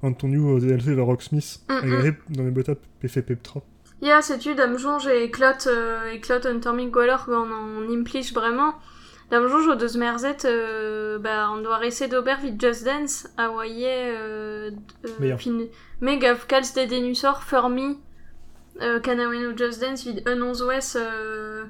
an 0.03 0.13
DLC 0.13 0.95
le 0.95 1.03
Rocksmith 1.03 1.61
Mm, 1.69 1.93
a 1.93 2.03
dans 2.31 2.45
les 2.45 2.51
botap 2.51 2.79
pe 3.01 3.09
fe 3.09 3.21
peptra 3.21 3.61
Ya, 3.61 3.67
c'est 4.21 4.39
tu, 4.39 4.55
dame 4.55 4.79
jonge 4.79 5.07
et 5.07 5.31
clot, 5.31 5.67
euh, 5.67 6.11
et 6.11 6.21
clot 6.21 6.45
un 6.45 6.59
torming 6.59 6.91
gwellor 6.91 7.25
gant 7.27 7.51
an 7.51 7.89
implij 7.89 8.33
bremañ. 8.33 8.75
Dam 9.33 9.47
jonj 9.49 9.69
o 9.69 9.75
deus 9.75 9.97
merzet, 9.97 10.45
euh, 10.45 11.19
bah, 11.19 11.49
on 11.51 11.63
doit 11.63 11.79
rester 11.79 12.07
d'ober 12.07 12.35
vid 12.43 12.61
Just 12.61 12.85
Dance, 12.85 13.29
a 13.39 13.51
oaie, 13.51 14.13
euh, 14.15 14.71
euh, 15.07 15.09
Meilleur. 15.21 15.41
fin, 15.41 15.69
me 16.03 16.17
gav 16.17 16.47
kalz 16.47 16.75
de 16.75 16.85
denusor 16.85 17.43
fermi, 17.43 17.99
euh, 18.83 19.01
Just 19.57 19.81
Dance 19.81 20.05
vid 20.05 20.23
un 20.29 20.43
onz 20.43 20.63
ouez, 20.63 20.97
euh, 20.97 21.65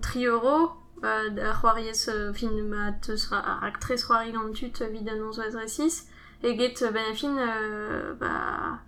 tri 0.00 0.24
euro, 0.24 0.70
euh, 1.04 1.28
ar 1.44 1.60
c'hoariez, 1.60 2.08
euh, 2.08 2.32
fin, 2.32 2.50
ma 2.64 2.92
teus 2.92 3.26
ra, 3.28 3.40
ar 3.40 3.64
actrice 3.64 4.06
c'hoari 4.06 4.32
gant 4.32 4.50
tut 4.54 4.72
euh, 4.80 4.86
vid 4.86 5.06
un 5.06 5.20
onz 5.20 5.38
ouez 5.38 5.54
resis, 5.54 6.06
e 6.42 6.56
get, 6.56 6.82
euh, 6.82 6.92
ben, 6.92 7.14
fin, 7.14 7.36
euh, 7.36 8.14
bah, 8.14 8.78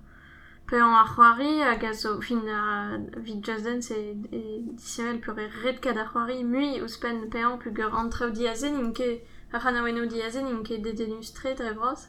pean 0.75 0.95
ar 1.01 1.07
c'hoari 1.07 1.51
hag 1.63 1.85
a 1.85 1.93
zo 1.95 2.21
fin 2.21 2.49
a 2.49 2.99
vid 3.27 3.45
Just 3.47 3.65
Dance 3.65 3.95
e, 3.95 4.17
e 4.39 4.41
disirel 4.79 5.21
pur 5.25 5.39
e 5.39 5.47
red 5.63 5.79
kad 5.85 5.97
ar 6.03 6.09
c'hoari 6.11 6.43
mui 6.55 6.81
ouzpen 6.83 7.21
pean 7.35 7.61
pugur 7.63 7.95
antreo 8.01 8.31
diazen 8.39 8.81
im 8.81 8.91
ket 8.99 9.23
ar 9.53 9.61
c'hanaoueno 9.63 10.09
diazen 10.15 10.51
inke 10.53 10.75
ket 10.75 10.83
dedenus 10.87 11.31
tre 11.37 11.55
dre 11.55 11.73
vros 11.79 12.09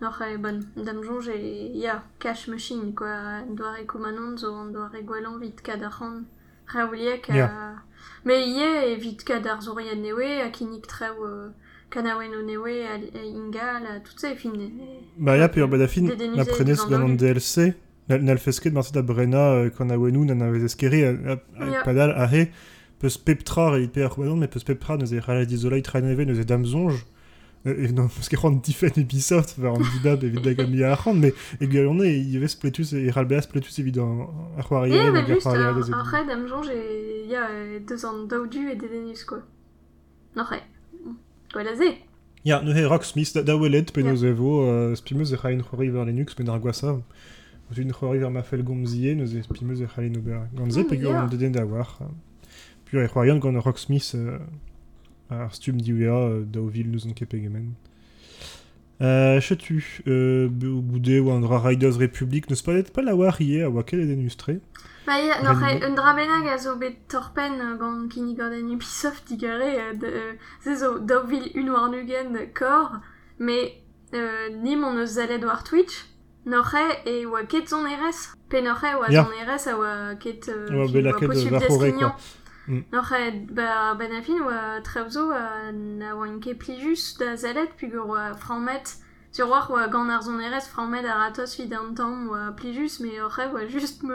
Nor 0.00 0.20
e 0.26 0.36
bon, 0.36 0.58
dam 0.76 1.00
jonge 1.06 1.32
e 1.32 1.78
ya, 1.84 2.02
cash 2.18 2.48
machine, 2.48 2.92
quoi, 2.98 3.14
an 3.40 3.54
doare 3.56 3.86
koumanon 3.86 4.36
zo 4.36 4.52
an 4.60 4.72
doare 4.74 5.00
gwelan 5.08 5.38
vid 5.40 5.62
kad 5.62 5.82
ar 5.82 5.94
c'han 5.96 6.26
raouliek 6.74 7.30
a... 7.30 7.34
Yeah. 7.34 7.78
Me 8.24 8.34
ie 8.44 8.92
evit 8.92 9.24
kad 9.24 9.46
ar 9.46 9.60
zourien 9.62 10.02
newe 10.02 10.42
a 10.42 10.50
kinik 10.50 10.86
treo... 10.86 11.24
Euh, 11.24 11.63
kanaouen 11.94 12.32
o 12.38 12.42
newe 12.42 12.74
a, 12.86 12.94
a 12.94 13.22
ingal 13.24 13.86
a 13.86 14.00
tout 14.00 14.18
se 14.18 14.34
fin 14.34 14.52
e... 14.58 14.68
Bah, 15.16 15.36
ya, 15.36 15.48
peur 15.48 15.68
bada 15.68 15.86
fin, 15.88 16.02
Des 16.02 16.16
denusés 16.16 16.36
la 16.36 16.44
prenez 16.44 16.74
dans 16.74 17.06
le- 17.12 17.16
DLC, 17.16 17.74
na- 18.08 18.18
n'al 18.18 18.38
fesket 18.38 18.72
marset 18.72 18.98
a 18.98 19.02
brena 19.02 19.52
euh, 19.52 19.70
quand 19.70 19.88
a 19.90 19.96
wenou 19.96 20.24
nan 20.24 20.42
avez 20.42 20.64
eskeri, 20.64 21.04
a, 21.04 21.10
a, 21.10 21.70
Ya. 21.70 21.80
a 21.80 21.84
padal 21.84 22.10
a 22.16 22.26
he, 22.34 22.48
peus 22.98 23.16
peptra 23.18 23.78
c'houanon, 24.08 24.36
mais 24.36 24.48
peus 24.48 24.64
peptra 24.64 24.96
neuze 24.96 25.14
rala 25.20 25.44
dizolai 25.44 25.82
traneve 25.82 26.24
neuze 26.26 26.44
damzonj, 26.44 26.94
euh, 27.66 27.84
et 27.88 27.92
non, 27.92 28.08
parce 28.08 28.28
que 28.28 28.36
c'hoant 28.36 28.50
difen 28.60 28.92
Ubisoft, 28.96 29.54
var 29.58 29.72
an 29.74 29.80
dibab 29.94 30.22
evit 30.24 30.40
da 30.42 30.52
gami 30.54 30.82
a 30.84 30.96
c'hoant, 30.96 31.14
mais 31.14 31.32
e 31.60 31.66
gwirionne, 31.66 32.02
e 32.04 32.18
yves 32.34 32.48
spletus, 32.58 32.92
e 32.92 33.08
ralbea 33.10 33.40
spletus 33.40 33.78
nag 35.12 35.26
bah 35.26 35.32
ar 35.32 35.34
juste, 35.36 35.42
c'hoariere 35.44 35.68
ar- 35.68 35.74
da 35.88 35.98
après, 36.00 36.26
dam 36.26 36.46
jonj 36.48 36.68
e... 36.68 37.26
Ya, 37.30 37.48
euh, 37.50 37.78
deux 37.88 38.04
ans 38.04 38.24
daoudu 38.28 38.68
et 38.70 38.76
dedenus, 38.76 39.24
quoi. 39.24 39.38
Non, 40.36 40.44
re. 40.44 40.60
Ze. 41.76 41.94
Ya, 42.44 42.60
ne 42.62 42.72
he 42.74 42.84
Rocksmith, 42.84 43.32
da, 43.34 43.56
welet, 43.56 43.92
pe 43.92 44.00
Ya. 44.00 44.06
neuze 44.08 44.32
vo, 44.36 44.64
euh, 44.66 44.94
spimeuse 44.96 45.32
e 45.34 45.36
c'hain 45.38 45.62
c'hoari 45.62 45.90
ver 45.90 46.04
Linux, 46.04 46.36
men 46.38 46.48
ar 46.50 46.58
gwasa, 46.60 47.00
Oz 47.70 47.78
un 47.78 47.90
c'hoari 47.92 48.18
ver 48.18 48.30
ma 48.30 48.42
fel 48.42 48.62
gomzie, 48.62 49.14
neuze 49.14 49.42
spimeuse 49.42 49.84
e 49.84 49.86
c'halin 49.86 50.16
ober 50.18 50.48
gantze, 50.54 50.82
Mm, 50.82 50.88
pe 50.88 50.96
ya. 50.96 51.22
an 51.22 51.28
deden 51.30 51.52
da 51.52 51.64
war. 51.64 51.98
Puis 52.84 52.98
e 52.98 53.06
c'hoarian 53.08 53.38
gant 53.38 53.58
Rocksmith 53.64 54.14
euh, 54.14 54.38
ar 55.30 55.54
stum 55.54 55.80
diwea 55.80 56.12
euh, 56.12 56.44
da 56.44 56.60
o 56.60 56.66
vil 56.66 56.90
nous 56.90 57.06
an 57.06 57.14
kepegemen. 57.14 57.74
Euh, 59.02 59.40
chetu, 59.40 60.02
euh, 60.06 60.48
goude 60.48 61.08
ou 61.20 61.30
an 61.30 61.40
dra 61.40 61.58
Riders 61.58 61.96
Republic, 61.98 62.48
neus 62.48 62.62
palet 62.62 62.84
pas 62.92 63.02
la 63.02 63.14
war 63.16 63.40
ie 63.40 63.60
a 63.62 63.68
oa 63.68 63.82
ket 63.82 63.98
eden 63.98 64.24
ustre. 64.24 64.60
Bah, 65.06 65.18
ya, 65.20 65.42
non, 65.42 65.52
Rennes- 65.58 65.82
re, 65.82 65.90
un 65.90 65.94
drabenag 65.94 66.46
a 66.48 66.56
zo 66.58 66.76
bet 66.76 66.96
torpen 67.08 67.60
euh, 67.60 67.76
gant 67.76 68.08
kini 68.08 68.34
gant 68.34 68.52
Ubisoft 68.52 69.26
digare, 69.28 69.62
euh, 69.62 69.94
de, 69.94 70.06
euh, 70.06 70.76
zo 70.76 70.98
daouvil 71.00 71.50
un 71.56 71.68
war 71.72 71.90
nugen 71.90 72.38
kor, 72.54 73.00
mais 73.38 73.74
euh, 74.14 74.48
nim 74.62 74.84
on 74.84 74.96
eus 74.96 75.06
zalet 75.18 75.44
war 75.44 75.64
Twitch, 75.64 76.06
noc'he 76.46 76.86
e 77.04 77.26
oa 77.26 77.44
ket 77.44 77.68
zon 77.68 77.84
erez, 77.86 78.32
pe 78.48 78.62
noc'he 78.62 78.94
oa 78.96 79.10
Ya. 79.10 79.24
zon 79.24 79.32
erez 79.42 79.66
a 79.66 79.76
oa 79.76 80.14
ket 80.14 80.48
euh, 80.48 80.70
Oa 80.72 80.88
bet 80.88 81.02
var 81.02 81.18
quoi. 81.18 82.14
Noc'he, 82.66 83.46
ba, 83.50 83.94
ben 83.94 84.12
a 84.12 84.22
fin 84.22 84.40
oa 84.40 84.80
trevzo 84.80 85.30
a 85.32 85.70
na 85.72 86.14
oa 86.14 86.38
ket 86.40 86.58
plijus 86.58 87.18
da 87.18 87.36
zalet, 87.36 87.70
puis 87.76 87.94
oa 87.94 88.34
franmet, 88.34 88.96
sur 89.32 89.48
war 89.48 89.70
oa 89.70 89.86
gant 89.88 90.08
ar 90.08 90.22
zon 90.22 90.40
erez 90.40 90.66
franmet 90.68 91.04
ar 91.04 91.28
atos 91.28 91.56
vid 91.56 91.72
an 91.72 91.94
tamm 91.94 92.30
oa 92.30 92.52
plijus, 92.56 93.00
mais 93.00 93.20
oc'he 93.20 93.52
oa 93.52 93.66
just 93.68 94.02
me 94.02 94.14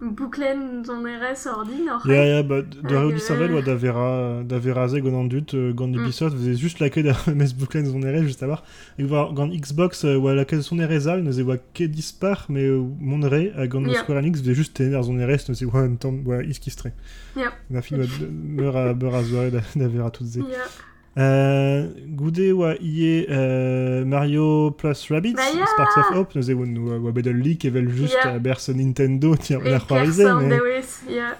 meus 0.00 0.14
bouklen 0.16 0.84
zon 0.84 1.06
erez 1.06 1.46
ordi, 1.46 1.82
noc'he. 1.86 2.12
Ya, 2.12 2.24
ya, 2.24 2.42
ba, 2.42 2.62
da 2.62 2.76
Hag, 2.82 2.90
reo 2.90 3.10
disavel 3.12 3.50
euh, 3.50 3.56
oa 3.56 3.62
da 3.62 3.74
vera, 3.74 4.42
da 4.44 4.58
vera 4.58 4.88
ze 4.88 5.00
gant 5.00 5.16
an 5.16 5.28
dut, 5.28 5.54
euh, 5.54 5.72
gant 5.72 5.94
Mm. 5.94 6.04
Ubisoft, 6.04 6.36
veze 6.36 6.60
just 6.60 6.80
lakaet 6.80 7.04
da 7.04 7.14
mes 7.34 7.52
bouklen 7.54 7.86
zon 7.86 8.04
ere, 8.04 8.22
just 8.26 8.42
a 8.42 8.46
war. 8.46 8.62
E 8.98 9.04
war 9.04 9.32
gant 9.34 9.52
Xbox, 9.54 10.04
euh, 10.04 10.18
oa 10.18 10.34
lakaet 10.34 10.62
zon 10.62 10.80
ere 10.80 11.00
zal, 11.00 11.22
neuze 11.22 11.42
oa 11.44 11.58
ket 11.72 11.92
dispar, 11.92 12.46
me 12.48 12.60
euh, 12.60 12.82
mon 13.00 13.20
gant 13.20 13.86
Ya. 13.86 14.02
Square 14.02 14.18
Enix, 14.22 14.40
veze 14.40 14.56
just 14.56 14.74
tener 14.74 15.02
zon 15.02 15.20
ere, 15.20 15.38
neuze 15.48 15.64
oa 15.66 15.82
un 15.82 15.96
tamm, 15.96 16.26
oa 16.26 16.42
iskistre. 16.42 16.92
Ya. 17.36 17.52
Na 17.70 17.80
fin 17.82 18.00
oa 18.00 18.06
meur 18.30 18.76
a, 18.76 18.94
meur 18.94 19.14
a 19.14 19.22
zoare 19.22 19.50
da, 19.50 19.60
da 19.74 19.88
vera 19.88 20.10
tout 20.10 20.26
ze. 20.26 20.40
Ya. 20.40 20.66
Euh, 21.16 21.88
goude 22.08 22.40
oa 22.52 22.74
ie 22.80 23.26
euh, 23.30 24.04
Mario 24.04 24.72
plus 24.72 25.10
Rabbids, 25.10 25.36
ya. 25.36 25.66
Sparks 25.66 25.96
of 25.98 26.16
Hope, 26.16 26.34
neuze 26.34 26.50
oa, 26.54 26.66
oa, 26.66 26.98
oa 26.98 27.12
bedel 27.12 27.36
lik 27.36 27.64
evel 27.64 27.88
just 27.88 28.14
Ya. 28.14 28.32
a 28.32 28.38
berce 28.38 28.70
Nintendo, 28.70 29.36
tiens, 29.40 29.60
la 29.64 29.78
mais... 30.40 31.04
ya. 31.08 31.36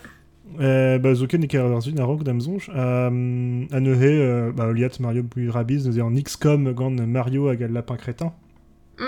Euh, 0.60 0.98
bah, 0.98 1.10
e 1.10 1.14
a. 1.14 2.76
Euh, 2.76 3.66
a 3.72 3.80
euh, 3.80 4.52
bah, 4.52 4.72
Mario 5.00 5.22
plus 5.24 5.50
Rabbids, 5.50 5.86
neuze 5.86 6.00
an 6.00 6.14
XCOM 6.14 6.72
Mario 7.06 7.48
hag 7.48 7.62
al 7.62 7.72
lapin 7.72 7.96
crétin. 7.96 8.32
Mm. 8.98 9.02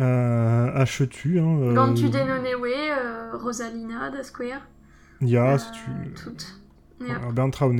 Euh, 0.00 0.70
a 0.74 0.84
chetu, 0.84 1.38
hein. 1.38 1.58
euh, 1.60 1.94
tu 1.94 2.08
denonewe, 2.08 2.66
euh, 2.66 3.36
Rosalina 3.36 4.10
da 4.10 4.22
Square. 4.22 4.62
Ya, 5.20 5.54
euh, 5.54 5.58
si 5.58 5.70
tu... 5.72 6.12
Tout. 6.14 7.06
Ya. 7.06 7.14
Ar 7.24 7.32
bern 7.32 7.50
trao 7.50 7.72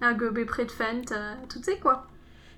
neve. 0.00 0.08
Hag 0.10 0.22
euh, 0.22 0.30
bepred 0.30 0.70
fent, 0.70 1.12
euh, 1.12 1.34
tout 1.48 1.60
c'est 1.62 1.78
quoi. 1.80 2.06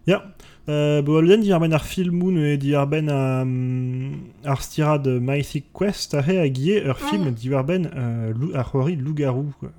Ya. 0.07 0.23
Euh, 0.69 1.03
bo 1.03 1.19
alden 1.19 1.41
di 1.43 1.53
ar 1.53 1.61
ben 1.61 1.73
ar 1.73 1.85
filmoun 1.85 2.37
e 2.39 2.57
di 2.57 2.75
ar 2.75 2.87
ben 2.87 3.09
a, 3.11 3.43
um, 3.43 4.13
ar 4.45 4.63
stirad 4.63 5.07
Mythic 5.07 5.67
Quest 5.75 6.15
a 6.15 6.23
he 6.23 6.39
a 6.39 6.47
gie 6.53 6.81
ur 6.87 6.97
film 6.99 7.25
Ouais. 7.27 7.31
di 7.33 7.53
ar 7.55 7.65
ben 7.65 7.91
euh, 7.95 8.33
lou- 8.35 8.55
ar 8.55 8.71
c'hoari 8.71 8.97
loup-garou. 8.97 9.53
quoi. 9.61 9.71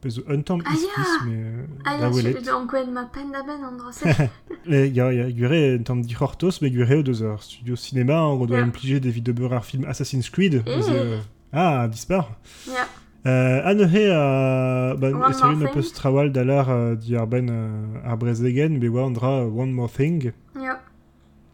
Pez 0.00 0.20
un 0.28 0.40
tamm 0.42 0.62
Ah, 0.64 0.72
iskis, 0.72 0.86
ya. 0.86 1.26
mais 1.26 1.34
euh, 1.36 1.66
Ah 1.84 1.98
da 1.98 2.04
ya, 2.04 2.10
welet. 2.10 2.40
tu 2.42 2.50
en 2.50 2.66
kwen 2.66 2.90
ma 2.92 3.04
pen 3.12 3.32
da 3.32 3.42
ben 3.42 3.62
an 3.64 3.76
droset. 3.76 4.30
E, 4.70 4.86
ya, 4.88 5.12
ya, 5.12 5.30
gure 5.30 5.74
en 5.76 5.82
tamm 5.82 6.00
di 6.02 6.14
c'hortos, 6.14 6.60
me 6.62 6.68
gure 6.70 6.98
o 6.98 7.02
deus 7.02 7.20
ur 7.22 7.42
studio 7.42 7.74
cinéma, 7.76 8.20
an 8.20 8.36
doa 8.46 8.58
Ya. 8.58 8.64
implije 8.64 9.00
devit 9.00 9.20
de 9.22 9.32
beur 9.32 9.52
ar 9.52 9.64
film 9.64 9.84
Assassin's 9.84 10.30
Creed. 10.30 10.62
Eh. 10.66 10.80
Euh, 10.90 11.18
ah, 11.52 11.88
dispar. 11.88 12.30
Ya. 12.68 12.74
Euh, 12.74 12.84
an 13.24 13.74
neuhe 13.76 14.10
a... 14.10 14.96
Ba, 14.96 15.10
One 15.10 15.30
esterion 15.30 15.58
More 15.58 15.68
a 15.68 15.72
peus 15.72 15.92
trawal 15.92 16.32
dalar 16.32 16.70
euh, 16.70 16.94
di 16.96 17.16
ar 17.16 17.26
ben 17.26 17.48
euh, 17.50 18.08
ar 18.08 18.16
brezegen, 18.16 18.78
be 18.80 18.88
oa 18.88 19.06
an 19.06 19.12
dra 19.12 19.42
euh, 19.42 19.50
One 19.50 19.72
More 19.72 19.90
Thing. 19.90 20.32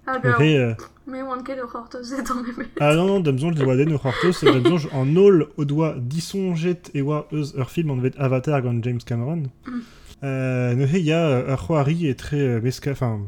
Hag 0.07 0.24
euh, 0.24 0.31
Neuhe... 0.38 0.61
Euh, 0.61 0.74
me 1.07 1.22
oan 1.22 1.42
ket 1.42 1.59
ur 1.59 1.68
c'hortoz 1.70 2.02
zet 2.02 2.31
an 2.31 2.44
ebe. 2.46 2.66
ah 2.81 2.94
non, 2.94 3.07
non, 3.07 3.20
damzonj 3.20 3.55
de 3.59 3.64
oa 3.66 3.76
den 3.76 3.92
ur 3.94 4.00
c'hortos, 4.02 4.44
damzonj 4.44 4.88
an 4.94 5.11
nol 5.14 5.48
o 5.57 5.64
doa 5.64 5.94
disonjet 5.98 6.90
e 6.94 7.02
oa 7.02 7.24
eus 7.33 7.52
ur 7.55 7.70
film 7.70 7.90
an 7.94 8.02
vet 8.02 8.18
Avatar 8.18 8.62
gant 8.62 8.83
James 8.83 9.02
Cameron. 9.07 9.48
Mm. 9.66 9.83
Euh, 10.22 10.74
neuhe 10.74 11.02
ya 11.02 11.20
euh, 11.26 11.52
ur 11.55 11.66
c'hoari 11.66 12.09
e 12.11 12.14
tre 12.14 12.38
euh, 12.38 12.61
meska... 12.61 12.92
Enfin, 12.92 13.26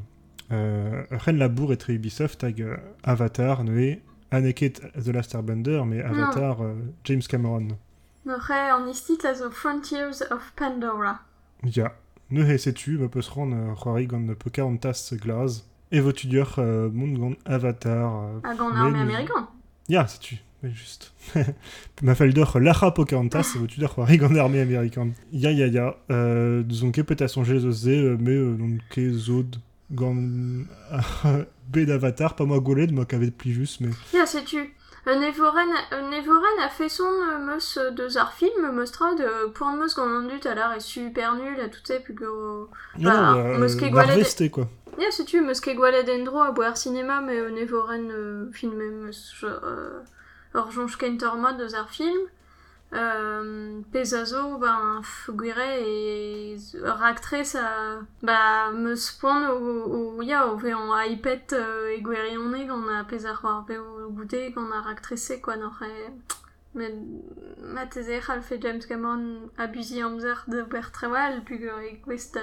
euh, 0.53 1.03
ur 1.11 1.27
ren 1.27 1.39
labour 1.39 1.73
e 1.73 1.77
tre 1.77 1.95
Ubisoft 1.95 2.43
hag 2.43 2.63
euh, 2.63 2.77
Avatar, 3.03 3.65
neuhe 3.65 3.99
aneket 4.31 4.81
The 4.95 5.09
Last 5.09 5.35
Airbender, 5.35 5.85
mais 5.85 6.03
Avatar 6.03 6.63
euh, 6.63 6.75
James 7.05 7.23
Cameron. 7.29 7.79
Noc'he 8.27 8.73
an 8.73 8.89
istit 8.89 9.25
a 9.25 9.35
zo 9.35 9.51
Frontiers 9.51 10.23
of 10.31 10.53
Pandora. 10.57 11.21
Ya. 11.65 11.93
Neuhe 12.31 12.59
setu, 12.59 12.99
ma 12.99 13.09
peus 13.09 13.29
ran 13.31 13.53
ur 13.53 13.75
c'hoari 13.75 14.07
gant 14.07 14.35
poka 14.35 14.63
an 14.63 14.77
tas 14.77 15.15
glaz. 15.15 15.65
E 15.91 16.01
vo 16.01 16.13
tu 16.13 16.27
dior 16.27 16.59
euh, 16.59 16.91
mont 16.91 17.15
gant 17.17 17.37
Avatar... 17.47 18.23
Euh, 18.23 18.41
Hag 18.45 18.61
an 18.61 18.71
Mais 18.75 18.81
arme 18.81 18.97
amerikan. 18.97 19.49
Ya, 19.89 20.07
setu. 20.07 20.37
Mais 20.63 20.71
juste. 20.71 21.15
Ma 22.03 22.15
fel 22.15 22.35
d'or 22.35 22.59
lacha 22.59 22.91
Pocahontas, 22.91 23.55
vo 23.55 23.67
tu 23.67 23.79
dior 23.79 23.95
c'hoari 23.95 24.19
gant 24.19 24.35
armée 24.35 24.61
américaine. 24.61 25.15
Ya, 25.33 25.53
ya, 25.53 25.69
ya. 25.69 25.97
Euh, 26.11 26.63
Zon 26.71 26.91
ket 26.91 27.05
peut 27.05 27.17
a 27.21 27.29
songer 27.29 27.61
zo 27.61 27.71
ze, 27.71 27.89
euh, 27.89 28.19
me 28.19 28.33
euh, 28.33 28.57
non 28.59 28.77
ket 28.91 29.11
zod 29.11 29.57
gant 29.91 30.15
bet 31.73 31.87
d'Avatar, 31.87 32.37
pas 32.37 32.45
moi 32.45 32.61
goled, 32.61 32.93
moi 32.93 33.07
kavet 33.07 33.31
pli 33.31 33.55
just, 33.55 33.81
mais... 33.81 33.91
Ya, 34.13 34.27
setu. 34.27 34.75
Un 35.11 35.23
evoren, 35.23 35.71
un 35.91 36.13
evoren 36.13 36.59
a 36.63 36.69
fait 36.69 36.91
son 36.91 37.11
meus 37.41 37.79
euh, 37.79 38.17
ar 38.17 38.35
film, 38.35 38.73
meus 38.73 38.93
trad, 38.93 39.19
euh, 39.23 39.49
poan 39.49 39.75
meus 39.75 39.95
gant 39.95 40.05
an 40.05 40.27
dut 40.29 40.45
a 40.45 40.55
lar 40.55 40.75
e 40.77 40.81
super 40.81 41.35
nul 41.35 41.59
a 41.63 41.71
tout 41.71 41.81
se, 41.83 41.95
pug 42.05 42.21
o... 42.29 42.69
Non, 42.99 43.39
euh, 43.39 43.57
meus 43.57 43.75
quoi. 44.51 44.69
Ya, 44.99 45.11
setu, 45.11 45.41
meus 45.41 45.63
ket 45.65 45.77
gwalet 45.79 46.11
endro 46.13 46.43
a 46.43 46.53
boer 46.53 46.77
cinema, 46.77 47.23
me 47.23 47.47
un 47.47 47.57
evoren 47.57 48.11
euh, 48.11 48.51
film 48.53 48.77
meus 48.77 49.45
euh, 49.45 50.03
ur 50.55 50.71
jonj 50.77 50.99
kentor 50.99 51.41
mod 51.41 51.57
deus 51.57 51.73
ar 51.73 51.89
film. 51.89 52.29
Euh, 52.91 53.81
pez 53.93 54.15
a 54.15 54.25
zo, 54.25 54.57
ben, 54.59 55.01
f- 55.03 55.29
gwire 55.31 55.67
e 55.85 56.57
ur 56.75 57.03
actress 57.03 57.55
a... 57.55 58.01
Ba, 58.23 58.71
meus 58.73 59.11
poan 59.13 59.51
o, 59.51 60.17
o, 60.17 60.23
ya, 60.23 60.47
o 60.47 60.57
ve 60.57 60.73
an 60.73 60.95
iPad 61.05 61.53
euh, 61.53 61.93
e 61.93 62.01
gwerionne 62.01 62.67
gant 62.67 62.89
a 62.89 63.05
pez 63.05 63.27
ar 63.27 63.41
war 63.45 63.67
be 63.67 63.77
o 63.77 64.09
goude 64.11 64.41
gant 64.55 64.73
ar 64.73 64.89
actresse, 64.89 65.39
quoi, 65.43 65.57
nor 65.57 65.77
e... 65.83 66.11
Mais 66.75 66.95
ma 67.63 67.87
teze 67.87 68.21
c'hall 68.21 68.41
fait 68.43 68.61
James 68.61 68.81
Cameron 68.87 69.51
abusi 69.59 70.01
amzer 70.03 70.45
de 70.49 70.63
bertrewal, 70.63 71.43
puis 71.45 71.59
que 71.59 72.05
quest 72.07 72.39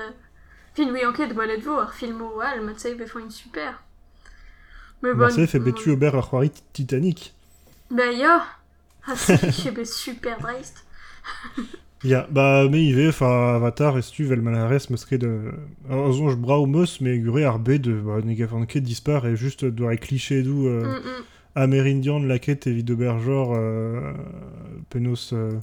Fin 0.75 0.89
oui 0.91 1.05
enquête 1.05 1.33
boilet 1.33 1.57
vo 1.57 1.79
ar 1.79 1.93
film 1.93 2.21
o 2.21 2.37
wal, 2.37 2.61
ma 2.61 2.73
tze 2.73 2.95
be 2.97 3.05
une 3.15 3.31
super. 3.31 3.81
Mais 5.01 5.13
bon. 5.13 5.19
Marseille 5.21 5.47
fait 5.47 5.59
betu 5.59 5.91
ober 5.91 6.13
ar 6.15 6.29
c'hoari 6.29 6.51
Titanic. 6.73 7.33
Ben 7.89 8.11
ya. 8.11 8.43
Ah 9.07 9.15
je 9.15 9.69
be 9.71 9.83
super 9.85 10.37
dreist. 10.39 10.83
Ja, 12.05 12.27
bah, 12.29 12.67
me 12.69 12.77
ive, 12.77 13.11
fa 13.11 13.55
avatar, 13.55 13.97
estu 13.97 14.27
vel 14.29 14.41
malares, 14.45 14.91
meus 14.91 15.05
ket, 15.09 15.23
euh, 15.23 15.51
je 15.89 16.35
brau 16.35 16.67
meus, 16.67 17.01
mais 17.01 17.17
gure 17.17 17.47
ar 17.47 17.57
bet, 17.57 17.79
bah, 17.79 18.19
nega 18.21 18.47
fan 18.47 18.67
ket 18.67 18.83
dispar, 18.83 19.25
et 19.25 19.35
juste 19.35 19.65
doare 19.65 19.97
cliché 19.97 20.43
d'où, 20.43 20.67
euh, 20.67 20.83
mm 20.83 20.99
-mm. 21.01 21.23
Amerindian, 21.55 22.19
laket, 22.19 22.67
evit 22.67 22.83
berjor, 22.83 23.55
euh, 23.55 24.13
penos, 24.89 25.33
euh, 25.33 25.53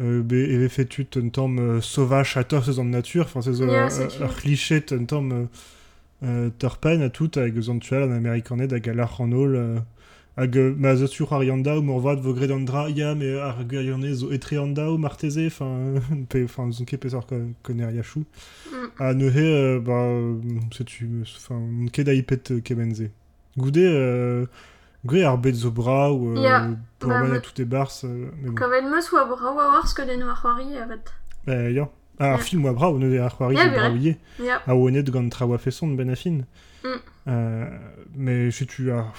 euh, 0.00 0.22
be, 0.22 0.34
eve 0.34 0.68
fetut 0.68 1.08
un 1.16 1.28
tamm 1.28 1.58
euh, 1.58 1.80
sauvage 1.82 2.36
à 2.38 2.44
torse 2.44 2.78
en 2.78 2.84
nature, 2.84 3.26
enfin, 3.26 3.42
c'est 3.42 3.58
yeah, 3.58 3.88
euh, 3.92 4.24
ar 4.24 4.36
cliché 4.36 4.82
un 4.92 5.04
euh, 5.12 5.46
euh, 6.22 6.50
torpen 6.58 7.02
a 7.02 7.10
tout, 7.10 7.30
avec 7.36 7.60
zantual 7.60 8.04
en 8.04 8.12
amerikanet, 8.12 8.72
hag 8.72 8.88
a 8.88 9.22
ol, 9.22 9.56
euh, 9.56 9.78
hag 10.38 10.54
ma 10.78 10.94
zo 10.96 11.06
sur 11.06 11.32
arianda 11.34 11.72
ou 11.78 11.82
morvad 11.82 12.20
vo 12.22 12.32
gredandra 12.32 12.88
ya 12.88 13.14
me 13.14 13.28
ar 13.48 13.56
gaione 13.66 14.12
zo 14.14 14.30
etreanda 14.36 14.84
ou 14.92 14.96
marteze 14.98 15.46
enfin 15.50 15.98
pe 16.30 16.44
enfin 16.44 16.70
zon 16.70 16.84
ket 16.86 17.00
pesar 17.02 17.24
koner 17.64 17.90
yachou 17.98 18.24
Mm. 18.72 18.88
a 19.00 19.14
neuhe 19.14 19.44
euh, 19.44 19.80
ba 19.80 19.98
setu 20.76 21.08
enfin 21.24 21.60
ket 21.92 22.04
da 22.06 22.12
ipet 22.14 22.50
euh, 22.52 22.60
kemenze 22.60 23.10
goude 23.56 23.78
euh, 23.78 24.46
gwe 25.04 25.24
ar 25.24 25.38
bet 25.38 25.54
zo 25.54 25.70
bra 25.70 26.12
ou 26.12 26.36
euh, 26.36 26.74
pour 26.98 27.10
bah, 27.10 27.34
a 27.34 27.38
tout 27.40 27.60
e 27.60 27.64
bars 27.64 27.90
euh, 28.04 28.30
mais 28.42 28.50
bon 28.50 28.54
Kavel 28.54 28.84
meus 28.90 29.08
oa 29.12 29.24
brau 29.24 29.58
a 29.58 29.68
war 29.72 29.88
sket 29.88 30.08
en 30.10 30.20
ar 30.28 30.36
c'hoari 30.42 30.76
avet. 30.76 31.04
eh, 31.48 31.72
ya 31.72 31.88
ah, 32.20 32.32
ar 32.34 32.38
Ya. 32.38 32.44
film 32.44 32.64
oa 32.66 32.72
bra 32.74 32.90
ou 32.92 32.98
neude 32.98 33.18
ar 33.18 33.30
c'hoari 33.34 33.56
Ya, 33.56 33.64
zo 33.64 33.70
bere. 33.70 33.80
bra 33.80 33.90
ouie 33.90 34.16
Ya. 34.38 34.62
a 34.66 34.74
oenet 34.76 35.10
gant 35.10 35.30
traoa 35.30 35.58
feson 35.58 35.96
ben 35.96 36.10
afin 36.10 36.44
Mm. 36.84 36.88
euh, 37.28 37.64
mais 38.16 38.50
setu 38.52 38.90
a 38.92 39.12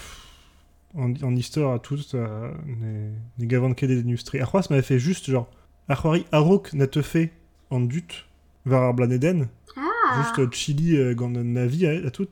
en, 0.95 1.13
en 1.21 1.36
histoire 1.36 1.73
à 1.73 1.80
tous 1.80 2.12
euh, 2.15 2.52
ne, 2.65 3.12
ne 3.38 3.45
gavant 3.45 3.73
ket 3.73 3.88
d'industrie 3.88 4.39
ar 4.39 4.52
m'avait 4.69 4.82
fait 4.82 4.99
juste 4.99 5.30
genre 5.30 5.47
ar 5.88 6.02
c'hoari 6.02 6.25
arok 6.32 6.73
na 6.73 6.88
te 6.88 7.02
fait 7.02 7.32
en 7.69 7.80
dut 7.80 8.25
var 8.65 8.84
ar 8.84 8.93
blaneden 8.93 9.47
Ah. 9.78 10.21
juste 10.23 10.39
euh, 10.39 10.47
chili 10.52 10.97
euh, 10.97 11.13
gant 11.13 11.30
navi 11.30 11.86
a, 11.86 11.91
a 12.08 12.10
tout 12.10 12.28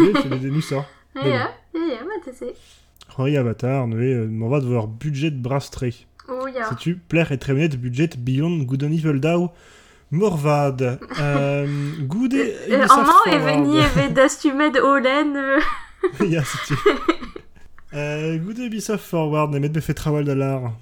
et 0.00 0.12
c'est 0.22 0.28
des 0.28 0.38
denusor 0.38 0.84
Ya, 1.16 1.52
mais 1.72 1.80
ya, 1.88 2.04
ma 2.04 2.46
c'hoari 3.14 3.36
avatar 3.36 3.86
ne 3.86 3.96
euh, 3.96 4.26
m'en 4.28 4.48
va 4.48 4.60
de 4.60 4.66
voir 4.66 4.86
budget 4.88 5.30
brastre 5.30 5.84
O 6.28 6.46
ya. 6.46 6.68
Si 6.70 6.76
tu 6.76 6.96
plaire 6.96 7.32
et 7.32 7.38
très 7.38 7.52
net 7.54 7.76
budget 7.78 8.10
beyond 8.18 8.62
good 8.64 8.82
on 8.82 8.90
evil 8.92 9.20
dow 9.20 9.50
Morvad 10.10 10.98
euh, 11.20 11.66
et 11.66 12.72
Euh, 12.72 12.86
An 12.88 13.04
an 13.04 13.32
e 13.32 13.38
veni 13.38 13.78
e 13.78 14.08
dastumet 14.12 14.78
olen... 14.80 15.36
euh, 15.36 15.60
Ya, 16.26 16.44
si 16.44 16.56
tu 16.66 16.74
euh, 17.94 18.38
Good 18.38 18.58
Ubisoft 18.58 19.04
Forward, 19.04 19.52
met 19.52 19.68
be 19.68 19.80
fait 19.80 19.94
travail 19.94 20.24
de 20.24 20.32
l'art. 20.32 20.72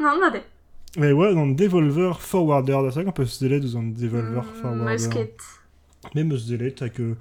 Non, 0.00 0.18
non, 0.20 0.30
de. 0.30 0.40
Mais 0.98 1.12
ouais, 1.12 1.34
dans 1.34 1.46
Devolver 1.46 2.20
Forwarder, 2.20 2.78
c'est 2.84 2.94
vrai 2.94 3.04
qu'on 3.04 3.12
peut 3.12 3.26
se 3.26 3.44
délai 3.44 3.60
dans 3.60 3.82
Devolver 3.82 4.42
Mm, 4.42 4.62
Forwarder. 4.62 4.92
Musket. 4.92 5.36
Mais 6.14 6.24
me 6.24 6.36
se 6.36 6.48
délai, 6.48 6.70
t'as 6.70 6.88
que... 6.88 7.16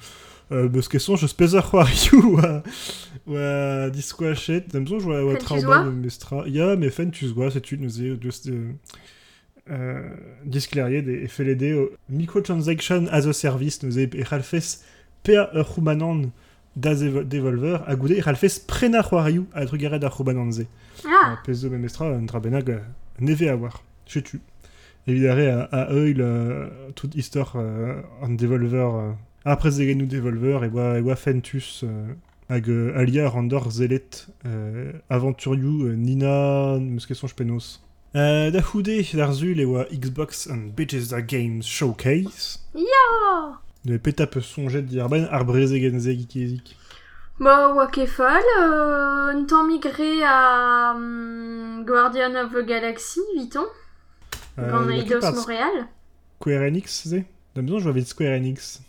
Euh, 0.52 0.70
parce 0.70 0.88
que 0.88 1.00
son, 1.00 1.16
je 1.16 1.26
spéza 1.28 1.64
Huariu 1.74 2.18
ou 2.24 2.38
à... 2.38 2.64
ou 3.28 3.36
à 3.36 3.90
Disco 3.90 4.26
Hachette. 4.26 4.68
T'as 4.72 4.80
besoin 4.80 5.00
de 5.00 5.04
jouer 5.04 5.34
à 5.34 5.38
Trauma 5.38 5.84
de 5.84 5.90
Mestra? 5.90 6.48
Ya, 6.48 6.76
mais 6.76 6.90
Fen 6.90 7.12
Tuzwa, 7.12 7.52
c'est 7.52 7.62
tu 7.62 7.78
nous 7.78 8.02
est 8.02 8.22
juste... 8.22 8.48
Euh, 8.48 8.72
euh, 9.72 10.10
des 10.46 11.28
fait 11.28 11.44
l'aider 11.44 11.74
au 11.74 11.90
microtransaction 12.08 13.08
as 13.10 13.26
a 13.26 13.34
service 13.34 13.82
nous 13.82 13.98
est 13.98 14.24
Ralfes 14.24 14.84
PA 15.24 15.50
Humanan 15.76 16.30
da 16.76 16.94
Devolver 16.96 17.84
a 17.88 17.96
goudé 17.96 18.20
Ralfes 18.22 18.60
prena 18.60 19.02
Huariu 19.02 19.46
a 19.54 19.66
trugaret 19.66 20.00
da 20.00 20.12
Humananze. 20.18 20.68
Ah, 21.08 21.38
Memestra, 21.70 22.08
un 22.08 22.26
neve 23.20 23.48
à 23.48 23.56
voir. 23.56 23.84
Je 24.08 24.20
tu. 24.20 24.42
Évidemment, 25.08 25.68
à, 25.72 25.84
à 25.84 25.94
eux, 25.94 26.14
euh, 26.18 26.68
toute 26.96 27.16
histoire 27.16 27.54
euh, 27.58 28.02
Devolver. 28.28 28.96
Euh, 28.96 29.12
après 29.46 29.70
Zegenu 29.70 30.08
Devolver, 30.08 30.64
et 30.64 30.70
wa, 30.70 30.98
et 30.98 31.02
wa 31.02 31.16
Fentus, 31.16 31.84
euh, 31.84 32.08
hag 32.50 32.68
euh, 32.68 32.98
alia 32.98 33.30
Randor 33.30 33.70
Zelet, 33.70 34.26
euh, 34.48 34.92
Aventuriu, 35.10 35.96
Nina, 35.96 36.80
Muskeson 36.80 37.28
Spenos. 37.28 37.84
Euh, 38.16 38.50
da 38.50 38.62
Houdé, 38.62 39.06
d'Arzul, 39.14 39.60
et 39.60 39.66
wa 39.66 39.86
Xbox 39.94 40.50
and 40.50 40.72
Bethesda 40.76 41.22
Games 41.22 41.62
Showcase. 41.62 42.66
oh 42.74 42.80
De 42.80 43.65
péta 43.98 44.28
peu 44.28 44.42
songer 44.42 44.82
d'Irben, 44.82 45.28
Arbreze 45.32 45.76
Genze 45.76 46.10
Gikezik. 46.10 46.78
Bah, 47.40 47.74
fol, 48.08 48.42
euh, 48.62 49.44
temps 49.46 49.68
migré 49.68 50.24
à 50.24 50.94
hum, 50.96 51.84
Guardian 51.86 52.34
of 52.36 52.54
the 52.54 52.66
Galaxy, 52.66 53.20
viton, 53.38 53.66
gant 54.58 54.90
Eidos 54.90 55.22
Montréal. 55.34 55.88
Square 56.40 56.62
Enix, 56.64 57.04
c'est 57.08 57.26
D'un 57.56 57.64
besoin, 57.64 57.80
je 57.80 57.84
vois 57.84 57.94
vite 57.94 58.08
Square 58.08 58.34
Enix. 58.34 58.82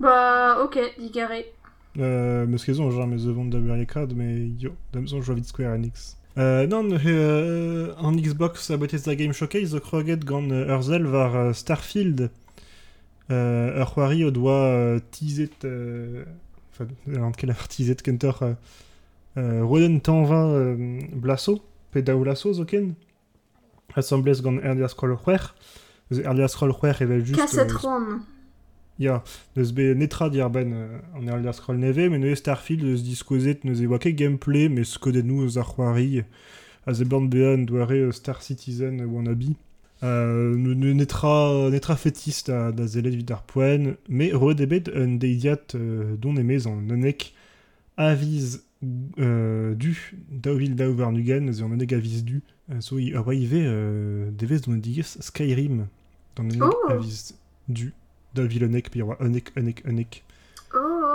Bah, 0.00 0.58
ok, 0.62 0.78
digaré. 0.98 1.52
Euh, 1.98 2.46
meus 2.46 2.64
ket 2.64 2.74
zo, 2.74 2.90
genre, 2.90 3.06
mes 3.06 3.26
vont 3.26 3.46
da 3.46 3.58
Burriacad, 3.58 4.14
mais 4.14 4.48
yo, 4.58 4.70
da 4.92 5.00
besoin, 5.00 5.20
je 5.20 5.26
vois 5.26 5.34
vite 5.34 5.46
Square 5.46 5.74
Enix. 5.74 6.16
Euh, 6.38 6.66
non, 6.68 6.88
euh, 6.92 7.92
en 7.98 8.12
Xbox 8.12 8.70
a 8.70 8.76
Bethesda 8.76 9.16
Game 9.16 9.32
Showcase, 9.32 9.70
zo 9.70 9.80
kroget 9.80 10.18
gant 10.24 10.48
euh, 10.50 10.76
Urzel 10.76 11.04
var 11.04 11.34
euh, 11.34 11.52
Starfield. 11.52 12.30
Euh, 13.30 13.80
ur 13.80 13.94
c'hoari 13.94 14.24
o 14.24 14.30
doa 14.30 14.68
euh. 14.68 15.00
Euh, 15.64 16.24
enfin, 16.72 16.86
an 17.20 17.32
ket 17.32 17.50
ar 17.50 17.68
teaset 17.68 18.02
kentor... 18.02 18.42
Euh, 19.36 19.62
Roden 19.62 20.00
tanva 20.00 20.46
euh, 20.46 20.98
blaso, 21.12 21.62
pe 21.92 22.02
daou 22.02 22.24
laso 22.24 22.52
zo 22.52 22.64
ken. 22.64 22.94
Assemblez 23.94 24.42
gant 24.42 24.58
Elder 24.58 24.88
Scroll 24.88 25.16
c'hwer. 25.16 25.54
Elder 26.10 26.48
Scroll 26.48 26.72
c'hwer 26.72 27.02
evel 27.02 27.24
juste... 27.24 27.38
Cassette 27.38 27.84
euh. 27.84 28.18
Ya, 28.98 29.22
neus 29.54 29.70
be 29.72 29.94
netra 29.94 30.28
dir 30.28 30.50
ben 30.50 30.72
euh, 30.72 30.98
an 31.14 31.52
Scroll 31.52 31.78
neve, 31.78 32.08
mais 32.10 32.18
neus 32.18 32.34
Starfield 32.34 32.82
eus 32.82 33.04
diskozet 33.04 33.60
neus 33.62 33.80
e 33.80 33.86
oa 33.86 34.00
ket 34.00 34.14
gameplay, 34.14 34.68
mais 34.68 34.84
skodet 34.84 35.22
nou 35.22 35.44
eus 35.44 35.56
ar 35.56 35.70
c'hoari, 35.70 36.24
a 36.84 36.94
ze 36.94 37.04
band 37.04 37.28
bean 37.30 37.64
doare 37.64 38.10
Star 38.12 38.42
Citizen 38.42 39.04
wannabe. 39.06 39.54
Ne, 40.00 40.74
ne 40.74 40.92
netra, 40.92 41.70
netra 41.70 41.96
fétiste 41.96 42.50
a 42.50 42.70
da 42.70 42.86
zelet 42.86 43.16
vid 43.16 43.30
ar 43.34 43.42
poen, 43.42 43.96
mais 44.08 44.30
roe 44.32 44.54
debet 44.54 44.86
un 44.94 45.16
deidiat 45.18 45.74
euh, 45.74 46.14
don 46.16 46.36
emez 46.36 46.68
an 46.70 46.76
nanek 46.86 47.34
aviz 47.96 48.62
euh, 49.18 49.74
du 49.74 50.14
daouvil 50.30 50.76
daou 50.76 50.94
war 50.94 51.10
nugen, 51.10 51.50
ze 51.52 51.64
an 51.64 51.74
nanek 51.74 51.92
aviz 51.92 52.22
du, 52.22 52.42
euh, 52.70 52.80
so 52.80 53.00
i 53.02 53.10
a 53.14 53.24
oa 53.24 53.34
ive 53.34 53.58
euh, 53.58 54.30
devez 54.30 54.60
don 54.60 54.78
digez 54.78 55.18
Skyrim, 55.18 55.88
dan 56.36 56.46
nanek 56.46 56.62
Oh. 56.62 56.92
aviz 56.92 57.34
du, 57.66 57.92
daouvil 58.34 58.68
onek, 58.70 58.92
puis 58.92 59.02
oa 59.02 59.18
onek, 59.18 59.50
onek, 59.58 60.22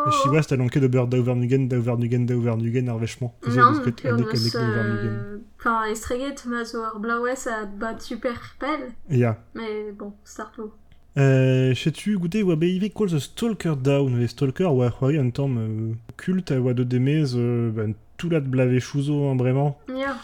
onek. 0.06 0.14
Oh 0.16 0.24
Chivas, 0.24 0.46
t'as 0.48 0.56
lanké 0.56 0.80
de 0.80 0.88
beurre 0.88 1.08
d'Auvernugen, 1.08 1.68
d'Auvernugen, 1.68 2.26
d'Auvernugen, 2.26 2.90
ar 2.90 2.98
vechement. 2.98 3.34
Non, 3.48 3.74
puis 3.96 4.08
on 4.08 4.18
euh, 4.60 5.38
Enfin, 5.60 5.86
estreget 5.92 6.36
ma 6.46 6.66
zo 6.66 6.82
ar 6.82 7.00
blauez 7.00 7.48
a 7.48 7.66
bat 7.66 7.98
super 8.00 8.56
pell, 8.60 8.92
Ya. 9.10 9.38
mais 9.56 9.92
bon, 9.98 10.14
starto. 10.26 10.74
Euh, 11.18 11.74
Chetu, 11.76 12.18
goûté, 12.18 12.44
call 12.90 13.08
the 13.12 13.20
Stalker 13.20 13.76
Down, 13.82 14.16
ve 14.20 14.28
Stalker, 14.28 14.66
oa 14.66 14.90
c'hoari 14.90 15.20
un 15.20 15.30
tamm 15.30 15.58
euh, 15.58 15.94
culte, 16.18 16.52
de 16.52 16.84
demez, 16.84 17.36
euh, 17.36 17.70
ben, 17.72 17.94
tout 18.18 18.30
lat 18.30 18.40
blave 18.42 18.80
chouzo, 18.80 19.30
hein, 19.30 19.36
vraiment. 19.38 19.80
Ya, 19.88 20.16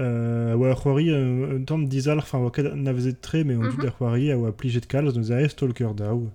Euh, 0.00 0.54
oa 0.54 0.74
c'hoari 0.74 1.10
un, 1.14 1.64
tamm 1.64 1.86
dizal, 1.88 2.18
enfin, 2.18 2.50
navzet 2.74 3.14
tre, 3.20 3.42
mais 3.44 3.56
on 3.56 3.62
Mhm. 3.62 3.70
dit 3.80 3.86
c'hoari, 3.98 4.34
oa 4.34 4.52
plijet 4.52 4.86
kalz, 4.86 5.16
neus 5.16 5.30
a 5.32 5.48
Stalker 5.48 5.94
Down. 5.96 6.30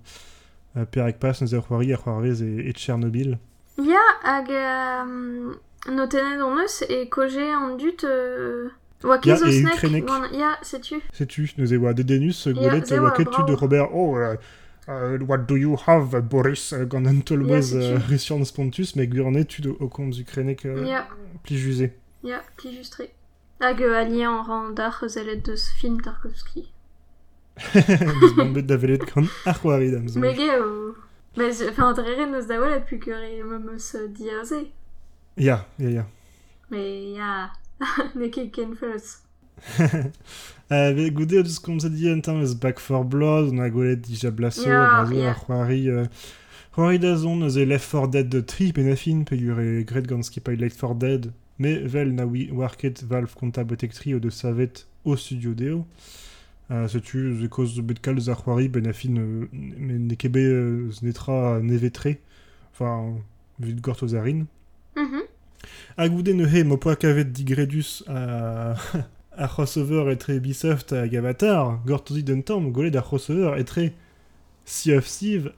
Euh, 0.76 0.84
Perek 0.84 1.18
pas, 1.18 1.32
neus 1.40 1.54
ar 1.54 1.66
c'hoari, 1.66 1.92
ar 1.92 2.02
c'hoarvez 2.02 2.42
et, 2.42 2.68
et 2.68 2.72
Tchernobyl. 2.72 3.38
Ya, 3.78 3.98
hag 4.22 4.50
euh, 4.50 5.54
no 5.90 6.06
tenet 6.06 6.42
on 6.42 6.58
eus 6.60 6.82
e 6.88 7.08
koje 7.08 7.54
an 7.54 7.76
dut... 7.76 8.04
Euh... 8.04 8.70
Oa 9.02 9.16
ket 9.18 9.40
e 9.42 9.62
Ukrenek. 9.62 10.04
Ya, 10.32 10.58
setu. 10.62 11.00
Sais-tu, 11.12 11.50
nous 11.56 11.72
avons 11.72 11.92
des 11.92 12.04
denus, 12.04 12.48
golet, 12.48 12.84
ze 12.84 12.98
oa 12.98 13.08
oa, 13.08 13.10
ket 13.16 13.30
tu 13.30 13.42
de. 13.48 13.54
Robert, 13.54 13.94
oh, 13.94 14.16
euh, 14.18 14.36
euh, 14.88 15.18
what 15.26 15.38
do 15.38 15.56
you 15.56 15.76
have, 15.86 16.20
Boris, 16.20 16.72
euh, 16.72 16.84
gant 16.84 17.06
an 17.06 17.20
tolmez 17.20 17.62
Spontus, 18.44 18.96
mais 18.96 19.06
gurnet 19.06 19.46
tu 19.46 19.62
de 19.62 19.70
au 19.70 19.88
compte 19.88 20.18
ukrainek 20.18 20.66
euh, 20.66 20.84
Ya, 20.84 21.08
pli 21.42 21.56
jusé. 21.56 21.94
ya, 22.22 22.42
pli 22.56 22.76
justre. 22.76 23.02
Hag 23.60 23.82
euh, 23.82 23.96
alien 23.96 24.28
an 24.28 24.42
ran 24.42 24.70
d'ar 24.70 25.02
zelet 25.08 25.36
deus 25.36 25.72
film 25.78 26.00
Tarkovsky. 26.00 26.70
Deus 28.20 28.34
bambet 28.36 28.66
da 28.66 28.76
velet 28.76 29.04
gant 29.06 29.28
ar 29.46 29.58
c'hoari, 29.58 29.90
dam 29.92 30.08
zo. 30.08 30.20
Mege 30.20 30.50
o... 30.58 30.94
Mais, 31.36 31.62
enfin, 31.68 31.92
drere 31.94 32.26
neus 32.26 32.46
da 32.48 32.58
wala 32.60 32.80
pu 32.80 32.98
kere 32.98 33.42
me 33.44 33.58
meus 33.58 33.94
euh, 33.94 34.08
diaze. 34.08 34.66
Ya, 35.36 35.66
ya, 35.78 35.90
ya. 35.90 36.06
Mais 36.70 37.14
ya... 37.16 37.50
ne 38.14 38.30
ket 38.30 38.52
ken 38.52 38.74
feus. 38.76 39.20
Euh, 40.72 41.10
goude 41.10 41.32
eus 41.34 41.56
komz 41.58 41.82
a 41.84 41.88
di 41.90 42.06
un 42.06 42.20
tamm 42.22 42.38
eus 42.44 42.52
Back 42.54 42.78
4 42.78 43.02
Blood, 43.02 43.48
on 43.50 43.58
a 43.58 43.66
gwelet 43.74 44.04
dija 44.06 44.30
blaso, 44.30 44.68
Ya, 44.68 45.00
a 45.00 45.04
zo 45.04 45.16
ya. 45.18 45.32
ar 45.32 45.40
c'hoari... 45.40 45.80
Euh, 45.90 46.04
c'hoari 46.76 47.00
da 47.02 47.16
zon 47.18 47.42
eus 47.42 47.56
e 47.58 47.64
Left 47.66 47.90
4 47.90 48.06
Dead 48.14 48.28
de 48.30 48.40
tri, 48.46 48.68
pen 48.72 48.86
a 48.92 48.94
fin, 48.94 49.24
pe 49.26 49.34
gur 49.40 49.58
e 49.58 49.82
gret 49.82 50.06
gant 50.06 50.22
Left 50.46 50.78
4 50.78 50.94
Dead, 50.94 51.26
me 51.58 51.74
vel 51.90 52.14
na 52.14 52.24
warket 52.24 53.02
Valve 53.02 53.34
konta 53.34 53.64
botek 53.64 53.98
tri 53.98 54.14
o 54.14 54.20
de 54.20 54.30
savet 54.30 54.86
o 55.04 55.16
studio 55.16 55.54
deo. 55.54 55.86
Euh, 56.70 56.86
setu 56.86 57.34
ze 57.34 57.48
koz 57.48 57.74
zo 57.74 57.82
bet 57.82 57.98
kalz 58.00 58.28
ar 58.30 58.38
c'hoari, 58.44 58.68
ben 58.68 58.86
a 58.86 58.92
fin, 58.92 59.16
euh, 59.18 59.48
men 59.52 60.06
ne 60.06 60.14
kebe 60.14 60.38
euh, 60.38 60.90
z 60.92 61.02
netra 61.02 61.58
nevetre, 61.60 62.14
enfin, 62.72 63.16
vid 63.58 63.80
gort 63.80 64.02
o 64.04 64.06
zarin. 64.06 64.46
Mhm. 64.96 65.22
A 65.96 66.08
goude 66.08 66.28
ne 66.28 66.46
he 66.46 66.62
mo 66.64 66.76
poa 66.76 66.94
kavet 66.96 67.32
digredus 67.32 68.04
a, 68.06 68.76
a 69.36 69.48
crossover 69.48 70.10
etre 70.10 70.36
Ubisoft 70.36 70.92
a 70.92 71.08
Gavatar, 71.08 71.80
gortozi 71.86 72.22
d'un 72.22 72.42
tamm 72.42 72.70
golet 72.70 72.96
a 72.96 73.02
crossover 73.02 73.58
etre 73.58 73.90
Sea 74.64 74.96
of 74.98 75.06
Thieves 75.06 75.50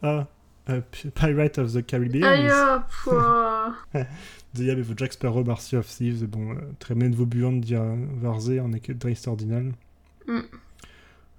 P- 0.65 1.11
Pirate 1.11 1.59
of 1.59 1.73
the 1.73 1.83
Caribbean. 1.83 2.25
Aïe, 2.25 2.83
pouah. 3.05 3.75
De 4.55 4.65
yabe 4.65 4.81
vo 4.81 4.95
Jack 4.97 5.13
Sparrow 5.13 5.45
Sea 5.59 5.77
of 5.77 5.87
Thieves, 5.87 6.25
bon, 6.25 6.53
euh, 6.53 6.61
tre 6.79 6.95
men 6.95 7.15
vo 7.15 7.27
buant 7.27 7.61
dia 7.61 7.83
varze 8.21 8.59
an 8.61 8.73
eket 8.75 8.99
dreist 8.99 9.27
ordinal. 9.29 9.73
Mm. 10.27 10.45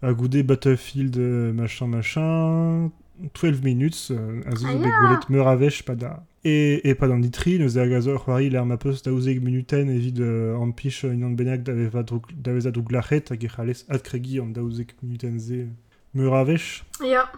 A 0.03 0.13
goude 0.13 0.43
Battlefield 0.43 1.17
euh, 1.17 1.53
machin 1.53 1.87
machin, 1.87 2.91
12 3.33 3.63
minutes, 3.63 4.11
euh, 4.11 4.41
a 4.45 4.55
zo 4.55 4.67
Ah, 4.67 4.73
bet 4.75 4.85
ya. 4.89 4.99
golet 4.99 5.29
meur 5.29 5.47
a 5.47 5.55
vech 5.55 5.83
pa 5.85 5.95
da. 5.95 6.23
E, 6.43 6.81
e 6.83 6.93
pa 6.93 7.07
d'an 7.07 7.19
ditri, 7.23 7.57
neus 7.57 7.77
a 7.77 7.87
gazo 7.87 8.11
ar 8.11 8.19
c'hoari 8.19 8.49
l'ar 8.49 8.65
ma 8.65 8.75
peus 8.75 9.01
daouzeg 9.01 9.39
minuten 9.41 9.87
evit 9.89 10.19
euh, 10.19 10.57
an 10.59 10.71
pich 10.75 11.05
euh, 11.05 11.13
unan 11.13 11.31
benak 11.39 11.63
davez 11.63 11.95
a 11.95 12.03
droug, 12.03 12.23
davez 12.35 12.67
a 12.67 12.71
droug 12.71 12.91
lachet 12.91 13.31
hag 13.31 13.41
e 13.43 13.47
c'halez 13.47 13.85
ad 13.87 14.03
kregi 14.03 14.41
an 14.43 14.51
daouzeg 14.51 14.91
minuten 15.01 15.39
ze 15.39 15.67
meur 16.13 16.35
a 16.35 16.43
vech. 16.43 16.83
Ya. 17.01 17.31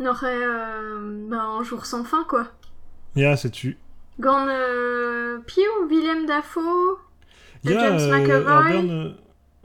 On 0.00 0.06
aurait 0.06 0.34
euh, 0.34 1.28
ben, 1.28 1.38
un 1.60 1.62
jour 1.62 1.84
sans 1.84 2.04
fin, 2.04 2.24
quoi. 2.24 2.48
Ya, 3.14 3.36
setu. 3.36 3.76
Gant 4.18 4.46
euh, 4.48 5.38
Piu, 5.46 5.62
Willem 5.90 6.24
Dafoe, 6.26 6.96
Ya, 7.64 7.72
James 7.78 8.00
euh, 8.00 8.18
McAvoy. 8.18 8.72
bern, 8.72 8.90
euh, 8.90 9.10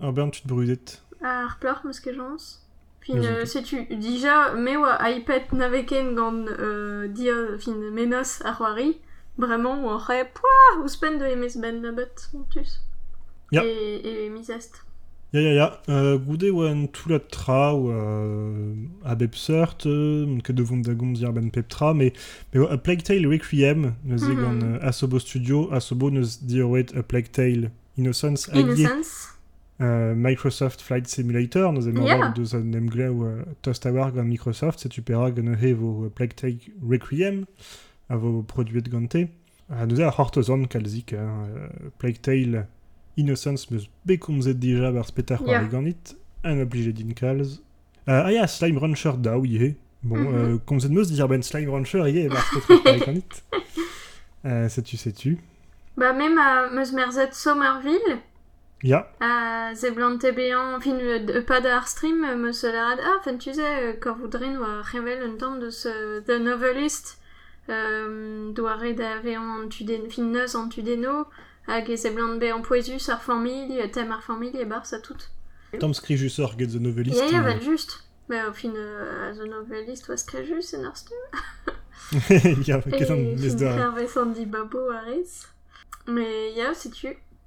ar 0.06 0.12
bern 0.14 0.30
tud 0.32 0.46
brudet. 0.46 1.02
Ar 1.22 1.58
jons. 1.62 2.62
Fin, 3.02 3.22
setu, 3.46 3.86
dija, 3.90 4.54
me 4.56 4.76
oa 4.78 4.98
iPad 5.10 5.54
naveken 5.54 6.16
gant 6.16 6.48
euh, 6.60 7.08
dia, 7.08 7.34
fin, 7.60 7.76
menos 7.92 8.42
ar 8.44 8.58
c'hoari. 8.58 8.98
Aurait, 9.40 10.26
pouah, 10.34 10.84
ouspen 10.84 11.20
de 11.20 11.26
emez 11.26 11.58
ben 11.58 11.82
nabet, 11.82 12.16
montus. 12.34 12.82
Ya. 13.52 13.64
Et, 13.64 14.26
et 14.26 14.30
misest. 14.30 14.82
Ya, 15.32 15.42
ya, 15.42 15.54
ya. 15.54 15.82
Euh, 15.90 16.18
goude 16.18 16.50
oa 16.52 16.72
an 16.72 16.88
toulat 16.88 17.20
tra 17.30 17.76
ou 17.76 17.92
euh, 17.92 18.74
a 19.06 19.14
bep 19.16 19.36
seurt, 19.36 19.86
euh, 19.86 20.40
ket 20.44 20.54
devon 20.54 20.78
da 20.78 20.96
gomz 20.96 21.22
ben 21.22 21.52
pep 21.52 21.68
tra, 21.68 21.94
mais, 21.94 22.14
mais 22.54 22.66
a 22.68 22.78
Plague 22.78 23.04
Tale 23.04 23.28
Requiem, 23.28 23.94
neus 24.06 24.24
e 24.24 24.34
Mhm. 24.34 24.42
gant 24.42 24.80
Asobo 24.82 25.20
Studio, 25.20 25.70
Asobo 25.72 26.10
neus 26.10 26.40
dir 26.42 26.68
oet 26.68 26.96
a 26.96 27.04
Plague 27.04 27.32
Tale 27.32 27.72
Innocence 27.98 28.48
hag 28.50 28.56
ye, 28.56 28.84
Innocence. 28.84 29.37
Euh, 29.82 30.16
Microsoft 30.16 30.82
Flight 30.82 31.08
Simulator, 31.08 31.72
em 31.72 31.96
Ya. 32.06 32.18
yeah. 32.18 32.32
deus 32.34 32.56
an 32.56 32.74
em 32.74 32.88
gleu 32.88 33.24
euh, 33.24 33.44
tost 33.62 33.86
a 33.86 33.92
war 33.92 34.12
gant 34.12 34.24
Microsoft, 34.26 34.80
setu 34.80 35.02
pera 35.02 35.30
gant 35.32 35.54
e 35.62 35.74
vo 35.74 36.10
Plague 36.10 36.36
Tale 36.36 36.58
Requiem, 36.90 37.46
a 38.10 38.16
vo 38.18 38.42
produet 38.44 38.90
gante. 38.90 39.28
A 39.70 39.86
neus 39.86 40.00
e 40.00 40.04
a 40.04 40.12
c'hortozan 40.12 40.66
kalzik, 40.68 41.14
Plague 42.00 42.22
Tale 42.22 42.68
Innocence 43.18 43.68
meus 43.72 43.90
bekomzet 44.06 44.60
dija 44.62 44.92
bar 44.94 45.06
spetar 45.06 45.42
yeah. 45.46 45.66
ganit, 45.68 46.16
an 46.44 46.62
oblige 46.62 46.94
din 46.94 47.14
kalz. 47.14 47.60
Euh, 48.08 48.24
ah 48.26 48.32
ya, 48.32 48.48
Slime 48.48 48.78
Rancher 48.80 49.18
daou 49.18 49.44
ye. 49.46 49.76
Bon, 50.04 50.16
Mhm. 50.18 50.36
euh, 50.36 50.58
komzet 50.66 50.90
meus 50.90 51.12
dir 51.12 51.28
ben 51.28 51.42
Slime 51.44 51.70
Rancher 51.70 52.08
ye 52.08 52.30
bar 52.30 52.44
spetar 52.46 52.98
ganit. 53.06 53.44
Euh, 54.46 54.70
setu, 54.70 54.96
setu. 54.98 55.38
Bah, 55.98 56.14
même 56.14 56.38
à 56.38 56.70
meus 56.72 56.94
merzet 56.94 57.30
Somerville, 57.34 58.20
Ya, 58.84 59.12
à 59.20 59.74
Zeblant 59.74 60.18
TB1, 60.18 60.80
fin, 60.82 61.00
euh, 61.00 61.42
pas 61.42 61.62
d'art 61.62 61.88
stream, 61.88 62.24
euh, 62.24 62.36
me 62.36 62.52
selarad, 62.52 63.00
ah, 63.04 63.20
fin, 63.24 63.36
tu 63.38 63.52
sais, 63.54 63.62
euh, 63.62 63.94
quand 64.00 64.16
vous 64.16 64.28
drin, 64.28 64.56
oa 64.60 64.84
revel 64.84 65.24
un 65.24 65.36
temps 65.36 65.56
de 65.56 65.72
ce, 65.72 66.20
The 66.20 66.40
Novelist, 66.40 67.18
euh, 67.70 68.52
doa 68.52 68.76
red 68.76 69.02
ave 69.02 69.36
an 69.36 69.68
tuden, 69.70 70.10
fin 70.12 70.26
neus 70.32 70.56
an 70.56 70.70
tudeno, 70.70 71.26
hag 71.68 71.90
e 71.90 71.98
Zeblant 71.98 72.38
be 72.38 72.52
an 72.54 72.62
poesus 72.62 73.10
ar 73.10 73.22
famille, 73.22 73.82
tem 73.92 74.12
ar 74.12 74.22
famille, 74.22 74.56
e 74.56 74.66
bar 74.66 74.86
sa 74.86 75.00
tout. 75.00 75.28
Tom 75.80 75.94
Scrijus 75.94 76.40
or 76.40 76.54
get 76.58 76.68
the 76.68 76.80
novelist. 76.80 77.18
Ja, 77.18 77.26
ja, 77.32 77.40
euh, 77.40 77.44
ben 77.44 77.60
just. 77.60 78.04
Mais 78.30 78.44
au 78.46 78.54
fin, 78.54 78.74
euh, 78.76 79.34
The 79.34 79.50
Novelist, 79.50 80.10
ar 80.10 80.18
stu. 80.18 81.14
ya, 82.68 82.82
Et 82.86 82.92
ket 82.92 83.10
an 83.10 83.18
mes 83.18 83.50
fin, 83.50 83.56
da. 83.56 83.76
kervez 83.76 84.08
Sandy 84.08 84.46
Babo 84.46 84.90
a 84.92 85.00
rez. 85.02 85.48
Mais, 86.08 86.54
ya, 86.54 86.74
si 86.74 86.90
tu, 86.92 87.08
ze, 87.08 87.10
ze 87.10 87.27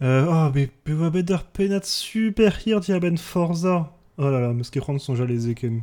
Euh, 0.00 0.26
oh, 0.28 0.50
be, 0.50 0.68
be 0.86 0.92
oa 0.94 1.10
bet 1.10 1.30
ur 1.30 1.42
penat 1.52 1.84
super 1.84 2.54
hir 2.64 2.80
di 2.80 2.92
a 2.92 3.00
ben 3.00 3.16
Forza. 3.18 3.92
Oh 4.16 4.30
là 4.30 4.40
là, 4.40 4.52
meus 4.52 4.70
ket 4.70 4.80
c'hoant 4.82 4.98
sonja 4.98 5.24
les 5.24 5.48
eken. 5.50 5.82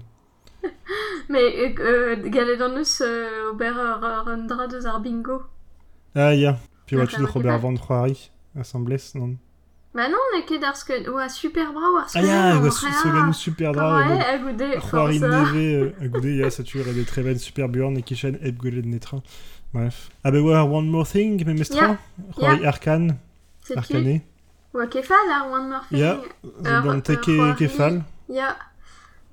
Mais 1.29 1.75
euh, 1.79 2.15
galet 2.29 2.61
an 2.61 2.77
eus 2.77 3.01
euh, 3.01 3.51
ober 3.51 3.71
ur, 3.75 3.99
ur 4.03 4.27
un 4.27 4.37
dra 4.47 4.67
deus 4.67 4.85
ar 4.85 5.01
bingo. 5.01 5.41
Ah, 6.15 6.33
ya. 6.33 6.57
Puis 6.85 6.95
Ah, 6.95 6.99
ouais, 6.99 7.07
tu 7.07 7.13
ça 7.13 7.17
dois 7.17 7.27
va, 7.27 7.33
Robert 7.33 7.59
Van 7.59 7.73
Troari, 7.73 8.31
assemblée, 8.57 8.97
non 9.15 9.35
Bah 9.93 10.07
non, 10.07 10.17
ne 10.35 10.41
ket 10.47 10.63
ar 10.63 10.77
sket... 10.77 11.07
Oa 11.09 11.27
super 11.27 11.73
bra 11.73 11.91
war 11.91 12.05
Ah, 12.05 12.09
sket. 12.09 12.23
ya, 12.25 12.59
ouais, 12.59 12.71
ce 12.71 12.85
ce 12.85 13.07
gagne 13.09 13.33
super 13.33 13.73
drôle. 13.73 14.07
Ouais, 14.07 14.23
a 14.23 14.37
goude, 14.37 14.63
Troari 14.79 15.19
forza. 15.19 15.51
neve, 15.51 15.93
à 15.99 16.07
goudé, 16.13 16.35
ya, 16.37 16.49
ça 16.49 16.63
tue, 16.63 16.81
des 16.83 17.03
Treven 17.03 17.37
super 17.37 17.67
burn 17.67 17.97
et 17.97 18.01
Kishen, 18.01 18.37
et 18.41 18.53
Goulet 18.53 18.81
de 18.81 18.87
Netra. 18.87 19.21
Bref. 19.73 20.09
Ah, 20.23 20.31
bah, 20.31 20.39
ouais, 20.39 20.55
One 20.57 20.87
More 20.87 21.05
Thing, 21.07 21.43
mais 21.45 21.53
Mestra. 21.53 21.81
Ya, 21.87 21.97
Troari 22.31 22.65
Arcane, 22.65 23.17
C'est 23.65 23.77
Arcané. 23.77 24.21
Oa 24.73 24.87
kefal 24.87 25.17
ar 25.33 25.49
one 25.51 25.69
more 25.69 25.81
thing. 25.89 25.97
Ya, 25.99 26.21
Euh, 26.65 26.81
Bon, 26.81 26.97
euh, 26.97 27.01
Teke, 27.01 27.21
Troari. 27.35 27.55
Kefal. 27.55 28.03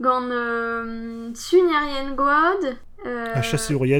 Gant 0.01 0.23
euh, 0.31 1.31
Sunarien. 1.35 2.15
Euh, 3.07 3.35
A 3.35 3.43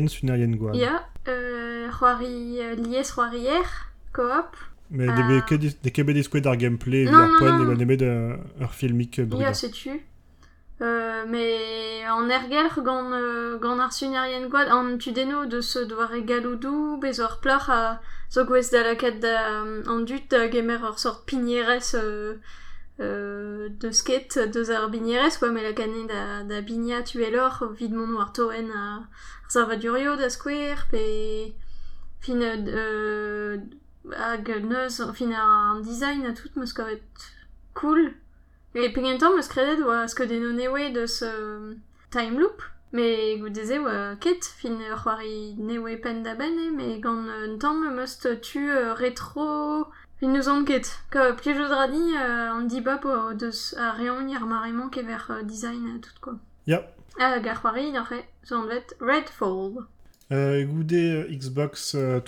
Sunarien 0.09 0.51
Guad. 0.53 0.75
Ya. 0.75 1.05
Euh, 1.29 1.89
Roari 1.99 2.59
euh, 2.61 2.75
Lies 2.77 3.11
Roarier. 3.15 3.63
Coop. 4.13 4.57
Mais 4.91 5.07
des 5.07 5.23
des 5.59 5.71
des 5.83 5.91
des 6.15 6.23
squads 6.23 6.41
d'art 6.43 6.57
gameplay, 6.57 7.05
non. 7.05 7.29
des 7.59 7.65
bonnes 7.65 7.81
de 7.97 8.37
filmique 8.75 9.19
Ya, 9.19 9.25
brûlé. 9.25 9.55
c'est 9.55 9.71
tu. 9.71 9.91
Euh, 10.83 11.25
mais 11.29 11.57
en 12.17 12.29
ergelr 12.29 12.83
gant, 12.83 13.13
euh, 13.13 13.59
gant 13.59 13.79
ar 13.79 13.93
sunarien 13.93 14.49
gwad 14.49 14.69
an 14.69 14.99
tudeno 14.99 15.47
de 15.47 15.61
se 15.61 15.81
doar 15.91 16.13
galoudou 16.31 16.99
bez 16.99 17.21
ur 17.21 17.39
pleur 17.41 17.69
a 17.71 18.01
zo 18.31 18.45
gwez 18.45 18.71
da 18.71 18.83
laket 18.83 19.21
da 19.21 19.37
euh, 19.51 19.83
an 19.87 20.05
dut 20.05 20.31
da 20.31 20.49
gemer 20.49 20.99
sort 20.99 21.25
pignerez 21.27 21.95
euh, 21.95 22.37
euh, 23.01 23.69
de 23.69 23.91
sket 23.91 24.39
deus 24.53 24.71
ar 24.71 24.91
quoi 25.39 25.51
mais 25.51 25.73
da, 25.73 26.43
da 26.43 26.61
bigna 26.61 27.03
tu 27.03 27.19
l'or 27.19 27.73
vid 27.79 27.93
mon 27.93 28.15
war 28.17 28.33
toen 28.33 28.71
a 28.71 28.97
ar 28.97 29.03
savadurio 29.49 30.17
da 30.17 30.29
square 30.31 30.87
pe 30.91 31.55
fin 32.21 32.41
euh, 32.41 33.59
hag 34.11 34.49
neus 34.65 35.01
fin 35.15 35.33
ar 35.33 35.81
design 35.83 36.27
a 36.27 36.33
tout 36.33 36.55
meus 36.57 36.73
kavet 36.73 37.03
cool. 37.75 38.13
Et 38.75 38.89
pengentam 38.89 39.37
eus 39.37 39.49
kredet 39.53 39.83
oa 39.85 40.07
skeudenno 40.09 40.53
newe 40.57 40.91
deus 40.95 41.23
euh, 41.23 41.75
time 42.13 42.39
loop, 42.39 42.63
me 42.93 43.39
goudeze 43.41 43.79
oa 43.81 44.17
ket 44.21 44.45
fin 44.61 44.77
c'hoari 44.93 45.57
newe 45.57 45.97
pen 45.97 46.23
da 46.23 46.35
ben 46.35 46.59
e, 46.61 46.71
me 46.71 46.99
gant 47.01 47.25
euh, 47.27 47.55
un 47.55 47.59
tamm 47.59 47.95
meus 47.95 48.19
tu 48.43 48.71
euh, 48.71 48.93
retro 48.93 49.87
fin 50.21 50.29
neus 50.29 50.49
an 50.49 50.65
ket. 50.65 50.91
Ka 51.11 51.33
plijout 51.33 51.73
radi 51.73 52.03
euh, 52.21 52.53
an 52.53 52.69
dibab 52.69 53.07
o 53.07 53.33
deus 53.33 53.75
a 53.79 53.93
reon 53.93 54.29
ar 54.37 54.91
kever 54.93 55.31
euh, 55.31 55.43
design 55.43 55.89
a 55.97 55.99
tout 56.01 56.21
quoi. 56.21 56.35
Ya. 56.67 56.85
Ah, 57.19 57.41
gar 57.41 57.63
c'hoari, 57.63 57.91
n'ar 57.93 58.07
re, 58.11 58.25
zo 58.45 58.57
an 58.57 58.67
vet 58.69 58.95
Redfall. 59.01 59.87
Euh, 60.31 60.67
euh, 60.93 61.25
Xbox 61.31 61.95
euh, 61.95 62.21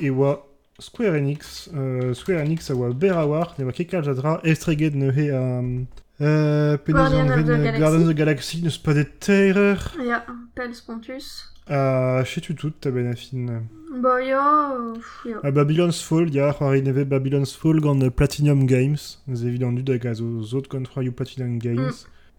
e 0.00 0.10
oa 0.10 0.46
Square 0.78 1.14
Enix. 1.16 1.68
Euh, 1.74 2.14
Square 2.14 2.40
Enix 2.40 2.70
a 2.70 2.74
oa 2.76 2.92
ber 2.92 3.18
a 3.18 3.26
war, 3.26 3.54
ne 3.58 3.64
oa 3.64 3.72
kekal 3.72 4.04
jadra 4.04 4.40
estreget 4.44 4.94
a, 4.94 5.62
Euh, 6.22 6.78
Guardian 6.88 7.28
of 7.28 7.44
the 7.44 7.46
Galaxy. 7.46 7.80
Guardians 7.80 8.02
of 8.02 8.08
the 8.08 8.16
Galaxy, 8.16 8.62
neus 8.62 8.78
pas 8.78 8.94
des 8.94 9.04
terreur. 9.04 9.92
Ja, 10.04 10.24
Pels 10.54 10.70
Pontus. 10.86 11.52
Euh, 11.70 12.24
je 12.24 12.30
sais 12.30 12.40
tout, 12.40 12.70
ta 12.70 12.90
ben 12.90 13.06
affin. 13.10 13.62
Ba 14.00 14.22
ya, 14.22 14.72
euh, 14.72 14.94
ya. 15.28 15.38
A 15.42 15.50
Babylon's 15.50 16.02
Fall, 16.02 16.30
c'hoari 16.30 16.82
neve 16.82 17.04
Babylon's 17.04 17.54
Fall 17.54 17.80
gant 17.80 18.00
euh, 18.00 18.10
Platinum 18.10 18.66
Games. 18.66 18.98
Nous 19.26 19.46
évident 19.46 19.72
du 19.72 19.82
dag 19.82 20.06
a 20.06 20.14
zo 20.14 20.42
zot 20.42 20.62
gant 20.70 20.82
c'hoari 20.84 21.10
Platinum 21.10 21.58
Games. 21.58 21.90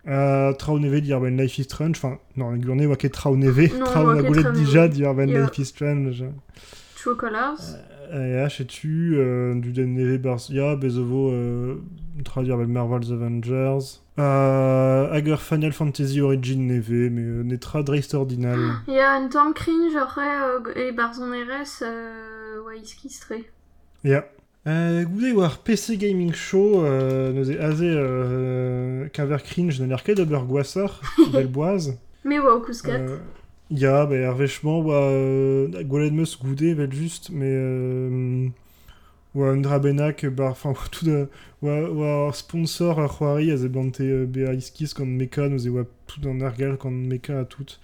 Mm. 0.05 0.09
Euh, 0.09 0.53
trao 0.53 0.79
neve 0.79 1.01
ben 1.01 1.37
Life 1.37 1.57
is 1.59 1.63
Strange, 1.63 1.97
enfin, 1.97 2.19
non, 2.35 2.53
gurne 2.57 2.85
oa 2.87 2.97
ket 2.97 3.13
trao 3.13 3.37
neve, 3.37 3.69
trao 3.85 4.13
na 4.13 4.21
goulet 4.21 4.51
dija 4.51 5.13
ben. 5.13 5.27
Life 5.27 5.57
is 5.57 5.65
Strange. 5.65 6.23
True 6.95 7.15
Colors. 7.15 7.77
Ya, 8.11 8.47
je 8.47 8.63
tu, 8.63 9.15
euh, 9.15 9.55
du 9.55 10.17
bars, 10.17 10.49
ya, 10.49 10.75
bezovo, 10.75 11.31
euh, 11.31 11.75
trao 12.23 12.43
dir 12.43 12.57
ben 12.57 12.67
Marvel's 12.67 13.11
Avengers. 13.11 14.01
Euh, 14.19 15.11
Hager 15.11 15.37
Final 15.37 15.71
Fantasy 15.71 16.21
Origin 16.21 16.67
neve, 16.67 17.09
mais 17.09 17.21
euh, 17.21 17.43
netra 17.43 17.81
dreist 17.81 18.13
ordinal. 18.13 18.59
Ya 18.87 19.15
un 19.15 19.27
tamm 19.27 19.53
cringe 19.53 19.95
après 19.95 20.21
euh, 20.21 20.89
e 20.89 20.91
barzon 20.91 21.31
RS 21.31 21.81
euh, 21.81 22.61
oa 22.63 22.75
iskistre. 22.75 23.33
Ja. 24.03 24.25
Euh, 24.67 25.03
goude 25.03 25.33
war 25.35 25.57
PC 25.57 25.97
Gaming 25.97 26.33
Show, 26.33 26.85
euh, 26.85 27.33
neuze 27.33 27.57
aze 27.59 27.81
euh, 27.83 29.07
kaver 29.09 29.43
cringe 29.43 29.81
na 29.81 29.87
lerket 29.87 30.19
ober 30.19 30.45
gwasar, 30.47 31.01
belboaz. 31.33 31.97
Me 32.23 32.39
oa 32.39 32.55
o 32.55 32.61
kouskat. 33.69 33.71
Euh, 33.71 33.77
ya, 33.79 34.05
ba 34.05 34.15
er 34.15 34.33
vechman 34.37 34.83
oa 34.83 35.09
euh, 35.11 35.83
gwelet 35.83 36.11
meus 36.11 36.37
goude 36.37 36.61
vel 36.61 36.91
just, 36.91 37.29
mais 37.31 37.45
euh, 37.49 38.47
oa 39.35 39.49
un 39.51 39.61
dra 39.61 39.79
bennak, 39.79 40.25
bar, 40.25 40.51
enfin, 40.51 40.73
tout 40.91 41.05
de, 41.05 41.29
ar 41.63 42.35
sponsor 42.35 42.99
a 42.99 43.07
ze 43.57 43.67
bante 43.67 44.01
euh, 44.01 44.25
ba 44.25 44.53
iskis 44.53 44.93
gant 44.93 45.05
meka, 45.05 45.49
neuze 45.49 45.67
oa 45.69 45.85
tout 46.07 46.25
an 46.27 46.41
argal 46.41 46.77
gant 46.77 46.91
meka 46.91 47.39
a 47.41 47.45
tout. 47.45 47.79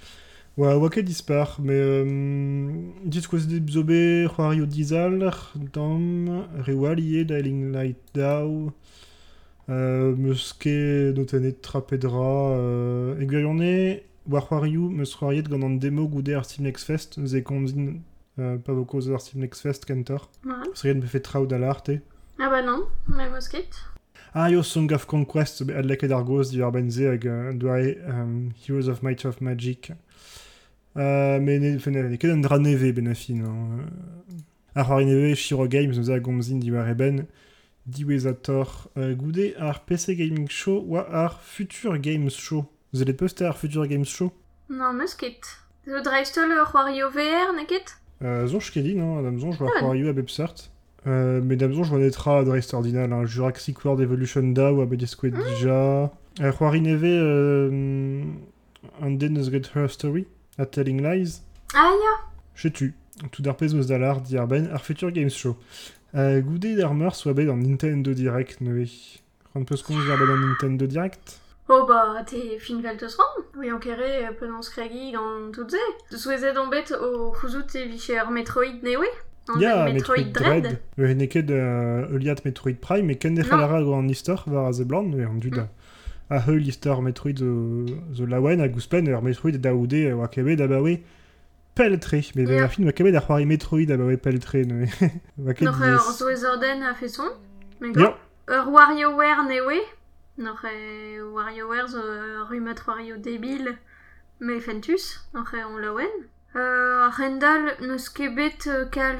Oa, 0.57 0.75
oa 0.75 0.89
ket 0.89 1.03
dispar, 1.03 1.57
mais 1.61 1.73
euh, 1.73 2.71
dit 3.05 3.21
quoi 3.23 3.39
c'est 3.39 3.69
zobe 3.69 4.27
c'hoari 4.27 4.61
o 4.61 4.65
dizal, 4.65 5.31
dam, 5.73 6.45
rewali 6.59 7.25
da 7.25 7.39
Eling 7.39 7.71
Light 7.71 7.97
Dao, 8.13 8.73
euh, 9.69 10.15
meus 10.17 10.53
ket 10.53 11.13
notenet 11.15 11.61
trapedra, 11.61 12.51
euh, 12.57 13.15
war 14.29 14.45
c'hoarioù 14.47 14.89
meus 14.89 15.15
c'hoariet 15.17 15.49
gant 15.49 15.63
an 15.63 15.79
demo 15.79 16.07
goude 16.07 16.35
ar 16.35 16.45
Steam 16.45 16.65
Next 16.65 16.85
Fest, 16.85 17.19
ze 17.25 17.41
konzin 17.41 18.03
euh, 18.39 18.57
pa 18.57 18.73
vo 18.73 18.85
koz 18.85 19.09
ar 19.09 19.21
Steam 19.21 19.41
Next 19.41 19.61
Fest 19.61 19.85
kentor. 19.85 20.29
Ouais. 20.45 20.53
Serait 20.75 20.93
me 20.93 21.01
fait 21.05 21.19
traoù 21.19 21.47
d'alarte. 21.47 21.91
Ah 22.39 22.49
bah 22.49 22.61
non, 22.61 22.85
me 23.07 23.29
mosket. 23.29 23.69
Ah 24.33 24.49
yo 24.49 24.61
Song 24.61 24.91
of 24.93 25.07
Conquest 25.07 25.63
be 25.63 25.73
adleket 25.73 26.11
ar 26.11 26.23
goz 26.23 26.51
di 26.51 26.61
ar 26.61 26.71
benze 26.71 27.09
hag 27.09 27.25
uh, 27.25 27.51
doare 27.53 27.97
um, 28.07 28.51
Heroes 28.61 28.87
of 28.87 29.01
Might 29.01 29.25
of 29.25 29.41
Magic. 29.41 29.91
Uh, 30.95 31.39
me 31.41 31.57
ne 31.59 31.79
fene 31.79 32.03
ne 32.03 32.17
ket 32.17 32.31
an 32.31 32.41
dra 32.45 32.59
neve 32.59 32.93
ben 32.93 33.07
a 33.07 33.15
fin. 33.15 33.41
Hein. 33.43 33.89
Ar 34.75 34.85
c'hoari 34.85 35.05
neve 35.09 35.35
Shiro 35.35 35.67
Games 35.67 35.97
neuze 35.97 36.13
a 36.13 36.19
gomzin 36.19 36.59
di 36.59 36.71
war 36.71 36.87
eben 36.87 37.25
uh, 37.25 39.15
goude 39.17 39.55
ar 39.57 39.81
PC 39.85 40.15
Gaming 40.15 40.49
Show 40.49 40.85
oa 40.85 41.07
ar 41.09 41.39
Future 41.41 41.97
Games 41.97 42.37
Show. 42.37 42.69
Vous 42.93 43.01
allez 43.01 43.13
poster 43.13 43.45
ar 43.45 43.57
Future 43.57 43.87
Games 43.87 44.05
Show 44.05 44.31
Non, 44.69 44.93
mosket. 44.93 45.41
Zo 45.87 46.01
dreistol 46.03 46.51
ur 46.51 46.65
c'hoario 46.71 47.09
VR, 47.09 47.53
neket 47.57 47.95
Euh, 48.21 48.45
zonj 48.47 48.71
ket 48.73 48.83
din, 48.83 48.99
hein, 48.99 49.19
Adam 49.19 49.39
zonj, 49.39 49.59
war 49.61 49.71
Ah. 49.75 49.79
c'hoarioù 49.79 50.09
a 50.09 50.13
bepsart. 50.13 50.69
Euh, 51.07 51.39
mais 51.41 51.55
Dame 51.55 51.73
zonj, 51.73 51.87
je 51.91 51.95
netra 51.95 52.39
adrest 52.39 52.73
ordinal, 52.73 53.13
hein, 53.13 53.25
Jurassic 53.25 53.83
World 53.85 54.01
Evolution 54.01 54.51
da 54.51 54.73
ou 54.73 54.81
a 54.81 54.85
bet 54.85 55.01
eskwet 55.01 55.31
dija. 55.31 56.11
Euh, 56.41 56.51
c'hoari 56.51 56.81
neve 56.81 57.05
euh, 57.05 58.23
an 59.01 59.11
den 59.17 59.37
eus 59.37 59.49
get 59.49 59.71
her 59.75 59.87
story, 59.89 60.27
a 60.57 60.65
Telling 60.65 61.01
Lies. 61.01 61.41
Ah 61.73 61.89
ya 61.89 62.27
Je 62.55 62.67
tu. 62.67 62.93
Tout 63.31 63.41
d'ar 63.41 63.55
pez 63.55 63.73
eus 63.73 63.85
dalar 63.87 64.19
di 64.21 64.37
ar 64.37 64.47
ben 64.47 64.67
ar 64.73 64.81
Future 64.81 65.11
Games 65.11 65.29
Show. 65.29 65.55
Euh, 66.15 66.41
goude 66.41 66.75
d'armeur 66.75 67.15
soit 67.15 67.33
bet 67.33 67.47
an 67.49 67.55
Nintendo 67.57 68.13
Direct 68.13 68.59
neve. 68.61 68.89
Ran 69.55 69.63
peus 69.63 69.81
konj 69.81 70.09
ar 70.09 70.19
an 70.21 70.37
Nintendo 70.43 70.85
Direct. 70.87 71.39
Oh 71.71 71.85
bah, 71.87 72.23
te 72.25 72.57
fin 72.59 72.81
vel 72.81 72.97
teus 72.97 73.15
ran. 73.15 73.43
Oui, 73.55 73.69
an 73.69 73.77
kere 73.79 74.01
euh, 74.01 74.31
penons 74.39 74.69
kregi 74.73 75.11
gant 75.11 75.51
tout 75.53 75.69
ze. 75.69 75.77
Souezet 76.17 76.57
an 76.57 76.67
bet 76.67 76.91
o 76.91 77.31
c'houzout 77.31 77.75
e 77.75 77.83
vich 77.91 78.09
ur 78.09 78.31
Metroid 78.31 78.81
newe. 78.81 79.05
Ya, 79.59 79.85
bet 79.85 79.93
Metroid 79.93 80.31
Dread. 80.33 80.79
Euh, 80.99 81.13
ne 81.13 81.25
ket 81.25 81.49
euh, 81.51 82.07
euliat 82.09 82.41
Metroid 82.45 82.79
Prime, 82.81 83.05
mais 83.05 83.17
ken 83.17 83.35
dec'h 83.35 83.51
Non. 83.51 83.57
lara 83.57 83.83
go 83.83 83.93
an 83.93 84.09
istor 84.09 84.43
war 84.47 84.67
a 84.67 84.73
ze 84.73 84.83
blant, 84.83 85.13
an 85.13 85.39
dud 85.39 85.57
Mm. 85.57 85.67
a 86.31 86.39
heul 86.47 86.67
istor 86.67 87.01
Metroid 87.01 87.37
zo, 87.39 87.85
zo 88.13 88.25
lawen 88.25 88.61
a 88.61 88.67
gouspen 88.67 89.07
ur 89.07 89.21
Metroid 89.21 89.57
da 89.61 89.71
oude 89.73 90.13
oa 90.13 90.27
kebet 90.27 90.61
abawe 90.61 90.99
peltre. 91.75 92.21
Mais 92.35 92.45
yeah. 92.49 92.67
fin 92.67 92.85
oa 92.85 92.91
kebet 92.93 93.15
ar 93.15 93.25
c'hoari 93.27 93.45
Metroid 93.45 93.91
abawe 93.91 94.17
peltre, 94.17 94.65
ne 94.65 94.89
oa 95.45 95.53
ket 95.53 95.65
Noc'h 95.69 95.85
ur 95.85 96.13
zo 96.17 96.29
ez 96.29 96.43
orden 96.45 96.81
a 96.83 96.95
feson. 96.95 97.29
Me 97.79 97.93
Ya, 97.95 98.15
Ur 98.49 98.71
WarioWare 98.73 99.45
newe. 99.47 99.79
Nore 100.39 101.21
Warriors 101.33 101.93
uh, 101.95 102.47
rumat 102.49 102.79
wario 102.87 103.17
debil, 103.17 103.77
me 104.39 104.59
fentus, 104.59 105.19
on 105.33 105.43
lawen. 105.81 106.29
Uh, 106.55 107.11
Rendal 107.11 107.75
neus 107.81 108.09
kebet 108.09 108.65
uh, 108.67 108.89
kal 108.89 109.19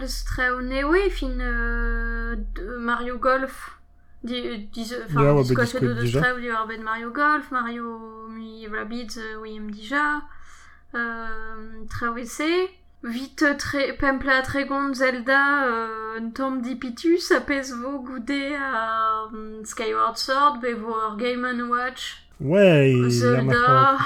fin 1.09 1.39
euh, 1.41 2.35
Mario 2.79 3.17
Golf. 3.17 3.75
Di, 4.23 4.67
fin, 4.73 4.87
yeah, 5.21 5.43
de, 5.43 5.93
de 5.93 6.07
streo 6.07 6.83
Mario 6.83 7.11
Golf, 7.11 7.51
Mario 7.51 8.27
mi 8.29 8.65
evla 8.65 8.85
bid 8.85 9.11
uh, 9.17 9.41
oui 9.41 9.59
dija. 9.59 10.23
Euh, 10.95 11.85
Vite 13.03 13.57
tre 13.57 13.93
Pempla 13.93 14.41
Tregon 14.41 14.93
Zelda 14.93 15.65
euh, 15.65 16.19
Tom 16.35 16.61
Dipitus 16.61 17.31
Apesvo 17.31 17.99
Goudé 17.99 18.55
à 18.55 19.29
mm, 19.31 19.63
Skyward 19.63 20.17
Sword 20.17 20.59
Bevor 20.61 21.15
Game 21.17 21.45
Watch 21.69 22.17
Ouais 22.41 22.93
Zelda. 23.09 23.97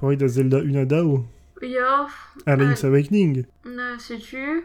Roy 0.00 0.16
da 0.16 0.26
Zelda 0.26 0.58
Unadao 0.58 1.24
Yo. 1.62 2.08
Ah, 2.46 2.52
A 2.52 2.56
ah. 2.56 2.86
Awakening. 2.86 3.44
Na 3.64 3.98
sais-tu? 3.98 4.64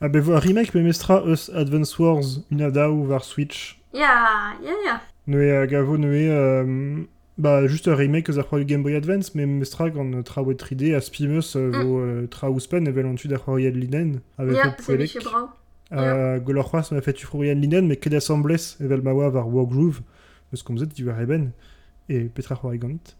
Ah 0.00 0.08
Bevor 0.08 0.40
Remake 0.40 0.72
Pemestra 0.72 1.22
Us 1.26 1.50
Advance 1.50 1.98
Wars 1.98 2.40
Unadao 2.50 3.04
Var 3.04 3.24
Switch. 3.24 3.78
Yeah, 3.92 4.54
yeah, 4.62 4.74
yeah. 4.84 5.00
Noé 5.26 5.52
euh, 5.52 5.66
Gavo 5.66 5.98
Noé 5.98 6.30
euh, 6.30 7.04
euh, 7.38 7.42
bah, 7.42 7.66
juste 7.66 7.88
un 7.88 7.94
remake 7.94 8.28
eus 8.28 8.38
ar 8.38 8.48
c'hoari 8.48 8.64
Game 8.64 8.82
Boy 8.82 8.94
Advance, 8.94 9.34
mais 9.34 9.46
mestra 9.46 9.90
gant 9.90 10.22
traoù 10.22 10.52
3D 10.52 10.94
a 10.94 11.00
spimeus 11.00 11.56
euh, 11.56 11.70
vo 11.70 12.00
euh, 12.00 12.26
traoù 12.26 12.60
spen 12.60 12.86
evel 12.86 13.06
an 13.06 13.14
tud 13.14 13.32
ar 13.32 13.56
linen. 13.56 14.20
Avec 14.38 14.56
le 14.56 14.84
poelek. 14.84 15.18
brau. 15.24 15.48
A 15.90 16.38
golor 16.38 16.70
c'hoaz 16.70 16.92
m'a 16.92 17.00
fait 17.00 17.20
ufrouri 17.22 17.50
ad 17.50 17.58
linen, 17.58 17.86
mais 17.86 17.96
ket 17.96 18.14
assemblez 18.14 18.76
evel 18.80 19.02
ma 19.02 19.12
oa 19.12 19.30
var 19.30 19.48
Wargroove. 19.48 20.02
Eus 20.52 20.62
komzet 20.62 20.86
di 20.86 21.04
war 21.04 21.20
eben. 21.20 21.52
Et 22.08 22.24
petra 22.24 22.54
c'hoari 22.54 22.78
gant. 22.78 23.16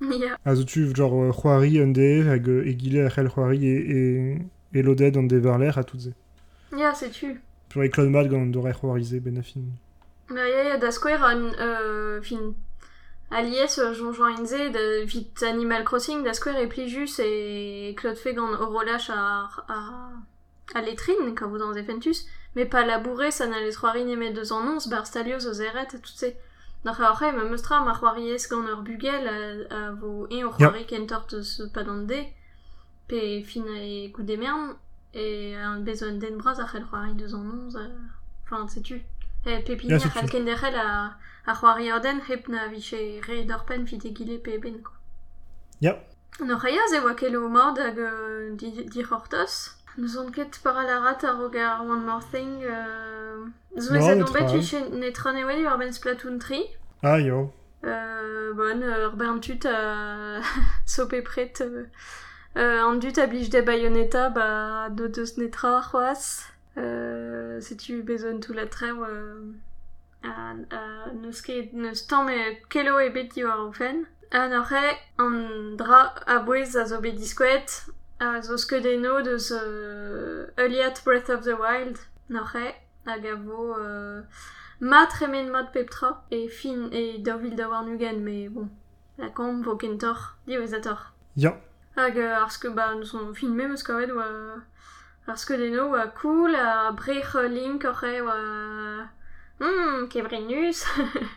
Ya. 0.00 0.36
A 0.44 0.54
zo 0.54 0.64
tu 0.64 0.94
genre 0.94 1.24
euh, 1.24 1.32
c'hoari 1.32 1.80
un 1.80 1.88
de 1.88 2.28
hag 2.28 2.48
euh, 2.48 2.66
egile 2.66 3.06
ar 3.06 3.12
c'hell 3.12 3.28
c'hoari 3.28 3.66
e, 3.66 3.76
e, 3.96 4.38
e 4.74 4.82
lodet 4.82 5.16
an 5.16 5.24
de 5.24 5.38
var 5.38 5.58
l'air 5.58 5.78
a 5.78 5.84
tout 5.84 5.98
ze. 5.98 6.10
Ya, 6.76 6.94
setu. 6.94 7.40
Pur 7.70 7.82
e 7.82 7.88
klon 7.88 8.10
mat 8.10 8.28
gant 8.28 8.42
an 8.42 8.52
dore 8.52 8.72
c'hoarize 8.72 9.20
ben 9.20 9.38
a 9.38 9.42
fin. 9.42 9.72
Ya, 10.30 10.46
ya, 10.46 10.76
da 10.76 10.90
square 10.90 11.22
an, 11.22 11.52
euh, 11.58 12.20
fin... 12.20 12.54
Alies 13.30 13.78
euh, 13.78 13.92
jonjoan 13.92 14.36
inze, 14.38 14.70
da 14.70 15.04
vit 15.04 15.42
Animal 15.42 15.84
Crossing, 15.84 16.22
da 16.22 16.32
square 16.32 16.62
e 16.62 16.66
plijus 16.68 17.18
e 17.18 17.92
Claude 17.96 18.16
fe 18.16 18.32
gant 18.34 18.52
orolach 18.52 19.10
a, 19.10 19.48
a, 19.68 20.10
a 20.74 20.80
letrin, 20.80 21.34
ka 21.34 21.46
vous 21.46 21.58
dans 21.58 21.74
Fentus, 21.74 22.26
mais 22.54 22.66
pas 22.66 22.86
labouré, 22.86 23.32
ça 23.32 23.46
n'a 23.46 23.60
les 23.60 23.72
trois 23.72 23.90
rignes 23.90 24.16
mais 24.16 24.32
deux 24.32 24.52
en 24.52 24.64
once, 24.66 24.88
bar 24.88 25.06
stalios 25.06 25.46
aux 25.46 25.60
erret, 25.60 25.88
tout 25.88 26.00
ces. 26.04 26.36
Nach 26.84 27.00
après, 27.00 27.32
me 27.32 27.48
mostra 27.48 27.84
ma 27.84 27.94
c'hoariez 27.94 28.36
gant 28.48 28.64
ur 28.68 28.82
bugel 28.82 29.26
a, 29.26 29.74
a 29.74 29.90
vo 29.92 30.28
e 30.30 30.44
ur 30.44 30.56
c'hoari 30.56 30.86
kentort 30.86 31.42
se 31.42 31.64
padande, 31.74 32.28
pe 33.08 33.42
fin 33.42 33.66
e 33.66 34.08
goude 34.14 34.38
mern, 34.38 34.76
e 35.12 35.56
un 35.56 35.80
besoin 35.80 36.12
den 36.12 36.38
bras 36.38 36.60
a 36.60 36.66
c'hell 36.66 36.86
c'hoari 36.88 37.14
deux 37.14 37.34
en 37.34 37.44
onze, 37.50 37.76
euh, 37.76 37.88
enfin, 38.44 38.68
sais-tu. 38.68 39.02
E 39.46 39.62
pe 39.62 39.72
Ya, 39.72 39.78
pinir 39.78 40.00
sais-tu. 40.00 40.10
c'hell 40.18 40.28
ken 40.28 40.44
derc'hell 40.44 40.76
a, 40.76 41.16
a 41.46 41.54
c'hoari 41.54 41.92
orden, 41.92 42.20
hep 42.28 42.48
na 42.48 42.66
viche 42.68 43.20
re 43.28 43.44
d'orpen 43.44 43.86
fit 43.86 44.04
e 44.04 44.10
gile 44.12 44.38
pe 44.38 44.58
ben. 44.58 44.82
Ya. 45.80 45.94
No 46.40 46.58
reia 46.58 46.86
ze 46.90 46.98
oa 47.00 47.48
mod 47.48 47.78
hag 47.78 47.98
euh, 47.98 48.56
di, 48.56 48.70
di 48.84 49.02
c'hortos. 49.02 49.76
Nous 49.98 50.18
on 50.18 50.30
ket 50.30 50.60
par 50.62 50.74
la 50.82 51.00
rat 51.00 51.24
a 51.24 51.32
rogar 51.32 51.80
One 51.82 52.04
More 52.04 52.22
Thing. 52.30 52.62
Euh... 52.62 53.46
Zo 53.78 53.94
Non, 53.94 54.00
ez 54.00 54.08
a 54.10 54.14
netra, 54.14 54.40
dombet 54.40 54.52
viche 54.52 54.80
netra 54.90 55.32
newe 55.32 55.62
ur 55.62 55.78
ben 55.78 55.92
Splatoon 55.92 56.38
3. 56.38 56.56
Ah 57.02 57.18
yo. 57.18 57.52
Euh, 57.84 58.52
bon, 58.52 58.82
euh, 58.82 59.06
ur 59.06 59.16
ben 59.16 59.38
tut 59.38 59.64
a 59.64 60.40
sope 60.86 61.22
pret. 61.24 61.60
Euh, 61.60 61.84
euh, 62.56 62.82
an 62.82 62.96
dut 62.96 63.16
a 63.18 63.26
blij 63.26 63.48
de 63.48 63.60
Bayonetta, 63.60 64.28
ba 64.30 64.88
do 64.90 65.08
deus 65.08 65.36
netra 65.38 65.80
c'hoaz. 65.80 66.44
Euh, 66.78 67.60
setu 67.60 68.02
bezon 68.02 68.40
tout 68.40 68.52
la 68.52 68.66
treu 68.66 68.92
euh, 69.02 69.52
a, 70.22 70.52
a 70.76 71.12
neus 71.14 71.40
ket 71.40 71.72
neus 71.72 72.02
tamm 72.06 72.28
e 72.28 72.58
kelo 72.68 72.98
e 73.00 73.08
bet 73.08 73.32
diwar 73.32 73.62
o 73.64 73.72
fen. 73.72 74.04
An 74.30 74.52
oc'he, 74.52 74.82
an 75.18 75.76
dra 75.80 76.12
a 76.26 76.40
bouez 76.44 76.76
a 76.76 76.84
zo 76.84 77.00
bet 77.00 77.16
diskouet, 77.16 77.86
a 78.20 78.42
zo 78.42 78.58
skedeno 78.60 79.22
deus 79.24 79.52
uh, 79.52 80.50
Eliot 80.58 81.00
Breath 81.04 81.30
of 81.30 81.44
the 81.44 81.56
Wild, 81.56 82.00
n'oc'he, 82.28 82.74
hag 83.06 83.24
a 83.24 83.36
vo 83.36 83.72
uh, 83.78 84.22
mat 84.80 85.16
remen 85.20 85.48
mat 85.50 85.72
pep 85.72 85.88
tra, 85.90 86.12
e 86.30 86.48
fin 86.48 86.90
e 86.92 87.22
daouvil 87.22 87.56
da 87.56 87.70
war 87.70 87.86
nugen, 87.86 88.20
me 88.24 88.48
bon, 88.48 88.68
la 89.16 89.30
komp 89.30 89.64
vo 89.64 89.78
kentor, 89.80 90.34
diwez 90.46 90.74
a 90.76 90.82
tor. 90.82 91.12
Ya. 91.36 91.56
Hag 91.96 92.18
uh, 92.20 92.42
ar 92.42 92.50
ske 92.52 92.74
ba 92.74 92.92
nous 92.94 93.14
on 93.14 93.32
filme 93.32 93.64
meus 93.64 93.86
kavet 93.86 94.12
oa 94.12 94.60
ar 95.26 95.36
skedeno 95.36 95.88
oa 95.90 96.06
cool, 96.14 96.54
a 96.54 96.92
brech 96.92 97.34
link 97.50 97.84
oc'he 97.84 98.20
oa 98.22 99.08
hmm, 99.60 100.06
kevrenus, 100.08 100.84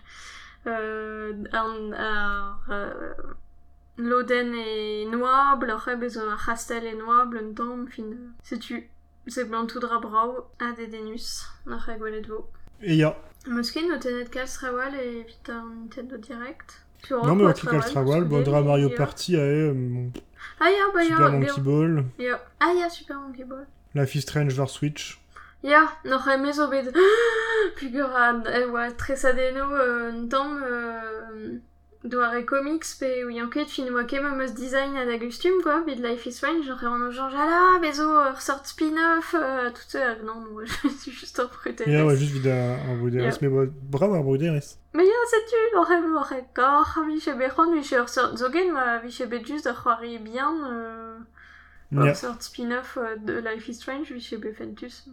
euh, 0.68 1.34
an 1.52 1.94
ar 1.94 2.70
euh, 2.70 3.34
loden 3.98 4.54
e 4.54 5.06
noable, 5.10 5.74
oc'he 5.74 5.96
bezo 6.00 6.28
ar 6.30 6.40
chastel 6.46 6.86
e 6.86 6.94
noable 6.94 7.42
un 7.42 7.54
tamm, 7.54 7.88
fin, 7.88 8.12
euh, 8.14 8.30
setu, 8.44 8.90
se 9.28 9.42
blant 9.42 9.66
tout 9.66 9.80
dra 9.80 10.00
brau, 10.00 10.46
a 10.60 10.72
dedenus, 10.74 11.48
n'oc'he 11.66 11.98
gwelet 11.98 12.28
vo. 12.28 12.48
Et 12.82 12.96
ya. 12.96 13.16
Meus 13.48 13.72
ket 13.72 13.88
no 13.88 13.98
tenet 13.98 14.30
kalz 14.30 14.54
trawal 14.60 14.94
e 14.96 15.04
evit 15.24 15.50
ar 15.50 15.66
Nintendo 15.66 16.18
Direct. 16.18 16.84
Non, 17.10 17.36
mais 17.36 17.46
ok, 17.50 17.66
kalz 17.66 17.90
trawal, 17.90 18.26
bon, 18.26 18.44
dra 18.44 18.62
Mario 18.62 18.90
Party, 18.96 19.38
a 19.38 19.46
e, 19.46 19.70
um, 19.72 20.12
Ah 20.60 20.70
ya, 20.70 20.92
ba 20.94 21.04
ya, 21.04 21.16
Super 21.16 21.32
Monkey 21.32 21.62
Ball, 21.62 22.04
ya. 22.18 22.40
Ah 22.60 22.72
ya, 22.74 22.90
Super 22.90 23.16
Monkey 23.16 23.44
Ball. 23.44 23.66
Life 23.96 24.16
is 24.16 24.22
Strange 24.22 24.58
war 24.58 24.68
Switch. 24.68 25.20
Ya, 25.64 25.90
n'oc'h 26.06 26.28
eme 26.28 26.54
zo 26.54 26.70
bet 26.70 26.94
pugur 27.78 28.12
a 28.24 28.32
e 28.48 28.66
oa 28.66 28.92
tresadeno 28.92 29.66
euh, 29.74 30.12
un 30.12 30.28
tamm 30.30 30.64
euh, 30.64 31.60
doar 32.04 32.38
e 32.38 32.46
comics 32.46 32.96
pe 32.96 33.26
ou 33.26 33.30
yanket 33.30 33.68
fin 33.68 33.90
oa 33.92 34.06
ket 34.06 34.22
meus 34.22 34.54
design 34.54 34.96
a 34.96 35.06
da 35.06 35.18
gustum 35.18 35.62
quoi, 35.62 35.84
bet 35.86 35.96
Life 35.96 36.26
is 36.28 36.32
Strange, 36.32 36.64
j'aurais 36.66 36.88
en 36.88 37.12
genre 37.12 37.34
ah 37.36 37.46
là, 37.46 37.80
bezo 37.82 38.08
ur 38.08 38.40
sort 38.40 38.66
spin-off, 38.66 39.36
euh, 39.36 39.70
tout 39.72 39.90
ça, 39.90 40.16
non, 40.24 40.40
non, 40.40 40.64
je 40.66 40.88
suis 40.88 41.12
juste 41.12 41.40
en 41.42 41.48
prêté. 41.48 41.90
Ya, 41.90 42.06
ouais, 42.06 42.16
juste 42.16 42.32
vid 42.32 42.48
ar 42.48 42.96
Bruderis, 42.96 43.40
mais 43.42 43.50
bravo 43.50 44.14
ar 44.14 44.24
Bruderis. 44.24 44.78
Mais 44.94 45.06
ya, 45.06 45.12
setu, 45.28 45.58
n'oc'h 45.76 46.08
n'oc'h 46.08 46.46
kor, 46.56 47.06
vi 47.06 47.20
che 47.20 47.34
bechon, 47.34 47.74
vi 47.74 47.82
che 47.82 48.00
ur 48.00 48.08
sort 48.08 48.38
zogen, 48.38 48.72
ma 48.72 49.00
vi 49.00 49.10
che 49.10 49.26
bet 49.26 49.46
just 49.46 49.68
ar 49.68 49.76
c'hoari 49.76 50.20
bien, 50.20 50.56
euh, 50.72 51.18
Ya. 51.92 52.12
ur 52.12 52.16
sort 52.16 52.42
spin-off 52.44 52.98
euh, 52.98 53.16
de 53.18 53.40
Life 53.40 53.68
is 53.70 53.74
Strange, 53.76 54.12
vi 54.14 54.20
che 54.22 54.38
bet 54.38 54.54
fentus, 54.56 55.08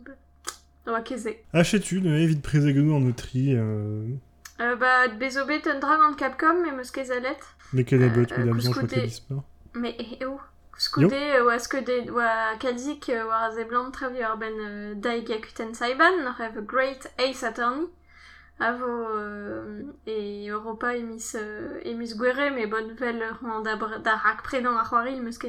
oa 0.86 1.00
keze. 1.02 1.36
Achetu, 1.52 2.00
ne 2.02 2.18
evit 2.22 2.42
prezegenu 2.42 2.94
an 2.94 3.06
eutri, 3.08 3.54
euh, 3.56 4.16
Euh, 4.60 4.74
bah, 4.76 5.08
bezo 5.08 5.44
bet 5.46 5.66
un 5.66 5.78
drag 5.80 6.00
an 6.00 6.14
Capcom, 6.14 6.62
mais 6.62 6.72
meus 6.72 6.90
ket 6.90 7.04
zalet. 7.06 7.36
mais 7.72 7.84
ket 7.84 7.98
bet, 7.98 8.32
Euh, 8.32 8.38
medam, 8.38 8.54
kouskou 8.56 8.62
je 8.62 8.70
crois 8.70 8.82
de- 8.88 8.94
que 8.94 9.00
dispar. 9.06 9.42
Mais 9.74 9.94
eh 9.98 10.24
oh, 10.26 10.40
skoude 10.78 11.12
oa 11.42 11.58
skoude 11.58 12.10
oa 12.10 12.56
kalzik 12.58 13.08
euh, 13.10 13.26
war 13.26 13.42
a 13.44 13.50
ze 13.52 13.64
blant 13.64 13.90
trevi 13.90 14.22
ar 14.22 14.36
ben 14.38 14.52
euh, 14.58 14.94
daig 14.94 15.30
akuten 15.30 15.74
saiban, 15.74 16.22
n'or 16.24 16.40
a 16.40 16.48
great 16.62 17.06
ace 17.18 17.42
attorney. 17.42 17.86
A 18.58 18.72
vo 18.72 18.86
euh, 18.86 19.82
e 20.06 20.46
Europa 20.48 20.94
emis, 20.96 21.34
euh, 21.34 21.78
emis 21.84 22.14
gwere, 22.16 22.50
mais 22.50 22.66
bonne 22.66 22.94
vel 22.94 23.22
an 23.22 23.60
da, 23.62 23.76
da 23.76 24.16
rak 24.16 24.42
predan 24.42 24.76
ar 24.76 24.86
c'hoari, 24.88 25.20
meus 25.20 25.38
da 25.38 25.48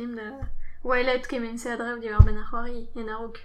waelet 0.87 1.27
kemense 1.27 1.65
a 1.67 1.75
drev 1.77 1.99
di 1.99 2.07
ar 2.09 2.23
ben 2.23 2.37
ar 2.37 2.45
c'hoari, 2.49 2.87
en 2.95 3.07
a 3.07 3.15
rok. 3.17 3.37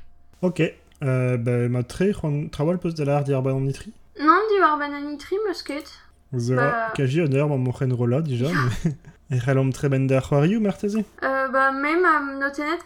Ok, 0.43 0.61
euh, 1.03 1.37
bah, 1.37 1.69
ma 1.69 1.83
tre, 1.83 2.13
trawal 2.51 2.79
di 3.25 3.35
an 3.35 3.69
etri. 3.69 3.93
Non, 4.21 4.41
di 4.51 4.59
ben 4.79 4.93
an 4.95 5.13
itri, 5.15 5.37
meus 5.47 5.63
ket. 5.63 5.89
Zo, 6.37 6.55
Bah- 6.57 6.93
kaji 6.97 7.21
an 7.23 7.33
eur 7.33 7.49
ma 7.49 7.57
mochen 7.57 7.93
rola, 7.93 8.21
dija, 8.23 8.49
mais... 8.53 8.95
E 9.31 9.39
c'halom 9.41 9.71
tre 9.73 9.89
ben 9.89 10.07
da 10.07 10.21
marteze 10.61 11.05
Euh, 11.23 11.49
bah, 11.49 11.73
même 11.73 12.05
am 12.05 12.39
notenet 12.39 12.85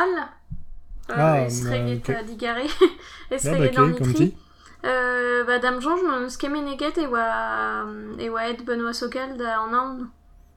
al. 0.00 0.14
Euh, 1.10 1.14
Ah, 1.16 1.36
bah, 1.36 1.46
ok. 2.00 2.08
a 2.16 2.22
digare. 2.22 2.66
Ah, 3.30 3.34
estreget 3.34 3.74
bah, 3.74 3.82
an 3.82 3.90
ok, 3.92 3.98
comme 3.98 4.10
itri. 4.10 4.30
ti. 4.30 4.36
Euh, 4.86 5.44
bah, 5.44 5.58
dam 5.58 5.80
jonj, 5.80 6.00
meus 6.02 6.36
kemeneget 6.38 6.96
e 6.98 7.06
oa, 7.06 7.84
e 8.18 8.28
oa 8.30 8.48
et 8.48 8.56
Benoît 8.64 8.94
Sokal 8.94 9.36
da 9.36 9.60
an, 9.60 9.72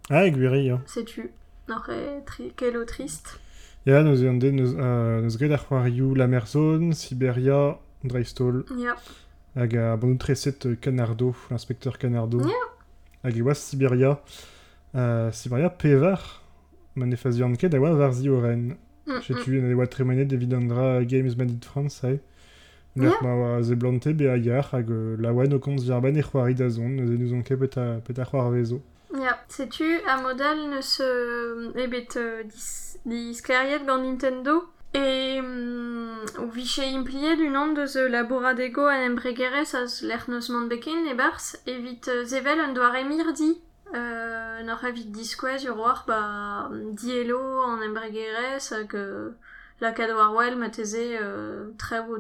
Ah. 0.10 0.26
Nor 0.26 0.80
e 1.70 2.22
tri, 2.26 2.52
kelo 2.56 2.86
trist. 2.86 3.40
Ya, 3.86 4.04
neus 4.04 4.22
ean 4.22 4.40
de, 4.40 4.52
neus, 4.52 4.74
euh, 4.78 5.22
neus 5.22 5.38
gret 5.38 5.52
ar 5.52 5.60
c'hoarioù 5.64 6.16
Lamerzone, 6.16 6.94
Siberia, 6.94 7.78
Dreistol, 8.04 8.66
Ya. 8.78 8.96
hag 9.56 9.76
a 9.76 9.96
bonout 9.98 10.18
treset 10.18 10.66
euh, 10.66 10.76
Canardo, 10.76 11.36
l'inspecteur 11.50 11.98
Canardo. 11.98 12.40
Ya. 12.42 12.64
Hag 13.24 13.38
e 13.38 13.42
oa 13.42 13.54
Siberia, 13.54 14.20
euh, 14.96 15.32
Siberia 15.32 15.70
pevar, 15.70 16.42
man 16.96 17.12
e 17.12 17.16
faz 17.18 17.40
an 17.42 17.56
ket 17.56 17.74
a 17.74 17.80
oa 17.80 17.94
varzi 17.96 18.30
o 18.30 18.40
ren. 18.42 18.76
Mm, 19.08 19.22
Setu, 19.24 19.58
en 19.58 19.70
e 19.72 19.74
oa 19.76 19.88
tremenet 19.88 20.32
evit 20.34 20.54
an 20.54 20.68
dra 20.68 21.04
Games 21.06 21.36
Bandit 21.36 21.64
France, 21.66 22.04
hai. 22.04 22.20
Ner 22.96 23.12
Ya. 23.12 23.18
ma 23.22 23.34
oa 23.36 23.64
ze 23.64 23.76
blante 23.76 24.14
be 24.14 24.28
a 24.30 24.38
gar, 24.38 24.68
hag 24.74 24.90
euh, 24.90 25.16
la 25.20 25.32
oa 25.32 25.46
no 25.48 25.60
kont 25.60 25.80
zerben 25.80 26.18
e 26.18 26.22
c'hoari 26.22 26.56
da 26.56 26.70
zon, 26.70 26.90
nous 26.90 27.34
an 27.34 27.42
ket 27.44 27.58
pet 27.60 27.78
a, 27.78 28.02
pet 28.04 28.20
a 28.20 28.26
c'hoar 28.26 28.52
vezo. 28.52 28.82
Ya. 29.22 29.40
Setu, 29.50 30.02
a 30.08 30.18
model 30.22 30.70
ne 30.70 30.82
se... 30.82 31.04
ebet 31.76 32.18
dis 33.06 33.42
klariet 33.42 33.86
gant 33.86 34.02
Nintendo. 34.02 34.70
E 34.94 35.40
um, 35.40 36.26
implié 36.96 37.36
du 37.36 37.50
nom 37.50 37.74
de 37.74 37.86
ze 37.88 38.08
laboradego 38.08 38.88
an 38.88 39.02
embregerez 39.02 39.74
az 39.76 40.02
l'er 40.02 40.24
neus 40.28 40.50
mont 40.50 40.68
beken 40.70 41.06
e 41.08 41.14
bars, 41.14 41.58
zevel 42.26 42.60
un 42.60 42.74
doare 42.74 43.04
mirdi. 43.04 43.62
Euh, 43.94 44.64
nor 44.64 44.84
evit 44.84 45.12
diskouez 45.12 45.64
ur 45.66 45.78
war 45.78 46.04
ba 46.08 46.70
dielo 46.92 47.62
an 47.64 47.80
euh, 47.82 47.88
wel 50.36 50.56
ma 50.58 50.70
teze 50.70 51.18
euh, 51.22 51.72
trevo 51.78 52.18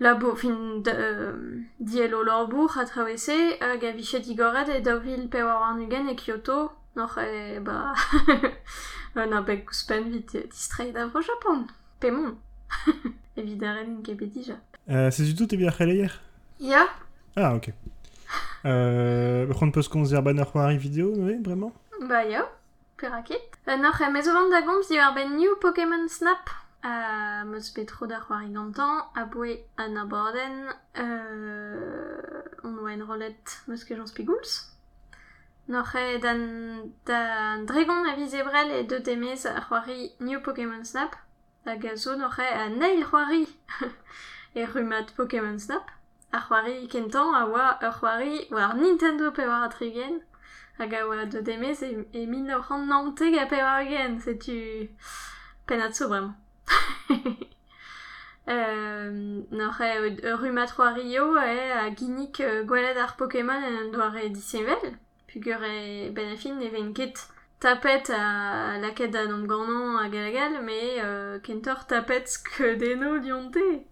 labo 0.00 0.34
fin 0.34 0.80
de, 0.80 0.90
euh, 0.90 1.60
dielo 1.80 2.22
lorbour 2.22 2.78
a 2.78 2.84
travesse 2.84 3.56
hag 3.60 3.84
a 3.84 3.92
viche 3.92 4.20
digoret 4.20 4.68
e 4.68 4.80
daouvil 4.80 5.28
pe 5.28 5.42
war 5.42 5.78
e 5.78 6.16
Kyoto. 6.16 6.72
Nor 6.96 7.18
e 7.18 7.58
ba 7.60 7.94
un 9.16 9.32
a 9.32 9.42
beg 9.42 9.64
gouspen 9.64 10.10
vit 10.10 10.26
euh, 10.34 10.46
distrait 10.46 10.92
d'avro 10.92 11.20
Japon 11.20 11.66
pemon 11.98 12.36
evidaren 13.36 14.02
ket 14.02 14.16
bet 14.16 14.26
dija 14.26 14.58
Euh, 14.90 15.10
c'est 15.10 15.24
du 15.24 15.34
tout 15.34 15.52
e 15.54 15.56
biar 15.56 15.74
c'heleier 15.74 16.10
ya. 16.60 16.86
Ah, 17.36 17.54
ok. 17.54 17.72
Euh, 18.66 19.46
c'hoant 19.52 19.70
peus 19.70 19.88
kont 19.88 20.04
zerben 20.04 20.38
ar 20.38 20.52
c'hoari 20.52 20.76
vidéo, 20.76 21.12
oui, 21.16 21.38
vraiment? 21.42 21.72
Ba 22.02 22.24
ya, 22.24 22.44
peraket. 22.98 23.40
Uh, 23.66 23.78
noc'h 23.80 24.02
e 24.02 24.10
mezo 24.10 24.32
vant 24.34 24.50
da 24.50 24.60
gomz 24.60 24.88
di 24.88 24.98
ar 24.98 25.14
ben 25.14 25.36
new 25.36 25.56
Pokémon 25.56 26.06
Snap. 26.08 26.50
Uh, 26.84 27.42
meus 27.46 27.70
betro 27.70 28.06
da 28.06 28.20
c'hoari 28.20 28.52
gantan, 28.52 29.06
a 29.16 29.24
boe 29.24 29.56
an 29.78 29.96
abaden, 29.96 30.68
uh, 31.00 32.66
on 32.66 32.78
oa 32.78 32.92
en 32.92 33.06
rolet 33.08 33.54
meus 33.66 33.84
ket 33.84 33.96
j'en 33.96 34.06
spigouls. 34.06 34.52
Noc'h 35.66 35.96
e 35.96 36.18
dan, 36.18 36.92
dan 37.06 37.64
dregon 37.64 38.04
a 38.04 38.14
vizebrel 38.14 38.70
e 38.70 38.82
deut 38.84 39.08
emez 39.08 39.46
a 39.46 39.64
new 40.20 40.40
Pokémon 40.40 40.84
Snap. 40.84 41.16
Hag 41.64 41.86
a 41.86 41.96
zo 41.96 42.16
noc'h 42.16 42.38
e 42.38 42.52
a 42.52 42.68
neil 42.68 43.02
c'hoari 43.06 43.48
e 44.54 44.66
rumat 44.66 45.14
Pokémon 45.16 45.58
Snap. 45.58 45.88
A 46.34 46.38
c'hoari 46.38 46.86
kentan 46.86 47.32
a 47.34 47.46
oa 47.46 47.78
Nintendo 48.74 49.32
pe 49.32 49.46
war 49.46 49.64
a 49.64 49.70
trigen. 49.70 50.20
Hag 50.76 50.92
a 50.92 51.06
oa 51.06 51.24
de 51.24 51.40
demez 51.40 51.80
e, 51.80 52.04
e 52.12 52.26
min 52.26 52.50
ur 52.50 52.60
c'hant 52.60 52.92
a 53.32 53.46
bremañ. 55.66 56.43
euh, 58.48 59.40
noc'h 59.50 59.80
e 59.80 59.92
ur 60.30 60.38
rumat 60.40 60.70
c'hoario 60.72 61.36
e 61.36 61.72
a 61.72 61.90
ginnik 61.94 62.40
euh, 62.40 62.64
gwelet 62.64 62.96
ar 62.96 63.16
Pokémon 63.16 63.62
en 63.68 63.76
an 63.82 63.90
doare 63.92 64.28
disevel. 64.28 64.96
Pugur 65.28 65.62
e 65.64 66.10
ben 66.10 66.32
a 66.32 66.36
fin 66.36 66.60
e 66.60 66.68
ven 66.68 66.92
ket 66.94 67.26
tapet 67.60 68.10
a 68.10 68.78
laket 68.78 69.10
da 69.12 69.26
nom 69.26 69.46
ganan 69.46 69.96
a 70.04 70.08
gal 70.08 70.28
a 70.28 70.32
gal, 70.32 70.62
me 70.62 71.00
euh, 71.00 71.38
kentor 71.40 71.86
tapet 71.86 72.28
skedeno 72.28 73.18
dionte. 73.18 73.84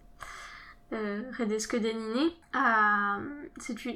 Euh, 0.93 1.23
red 1.37 1.59
skedenine. 1.59 2.31
A 2.53 3.17
setu 3.17 3.42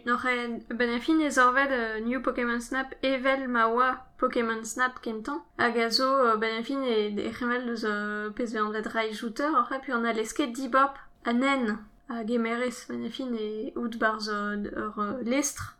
noc'h 0.05 0.26
e 0.26 0.74
ben 0.74 0.93
a 0.95 0.99
fin 0.99 1.20
e 1.20 1.30
zorvel 1.30 1.72
euh, 1.72 1.99
New 1.99 2.22
Pokémon 2.22 2.60
Snap 2.60 2.93
evel 3.01 3.47
ma 3.47 3.68
oa 3.68 4.05
Pokémon 4.18 4.64
Snap 4.64 5.01
kentan. 5.01 5.43
Hag 5.58 5.78
a 5.78 5.89
zo 5.89 6.08
euh, 6.26 6.38
ben 6.38 6.60
a 6.60 6.64
fin 6.64 6.82
e, 6.84 7.10
e 7.18 7.32
c'hemel 7.32 7.66
deus 7.66 7.84
euh, 7.86 8.30
an 8.62 8.72
vet 8.72 8.88
rai 8.93 9.14
shooter, 9.14 9.49
oc'h 9.49 9.80
pi 9.82 9.91
an 9.91 10.05
a 10.05 10.14
lesket 10.14 10.53
dibop 10.53 10.93
a 11.26 11.34
nen 11.34 11.80
a 12.10 12.24
gemerez 12.24 12.86
ben 12.88 13.05
a 13.05 13.10
fin 13.10 13.34
e 13.34 13.74
out 13.76 13.97
bar 13.99 14.20
zo 14.20 14.34
ur 14.34 14.99
euh, 14.99 15.24
lestre 15.24 15.76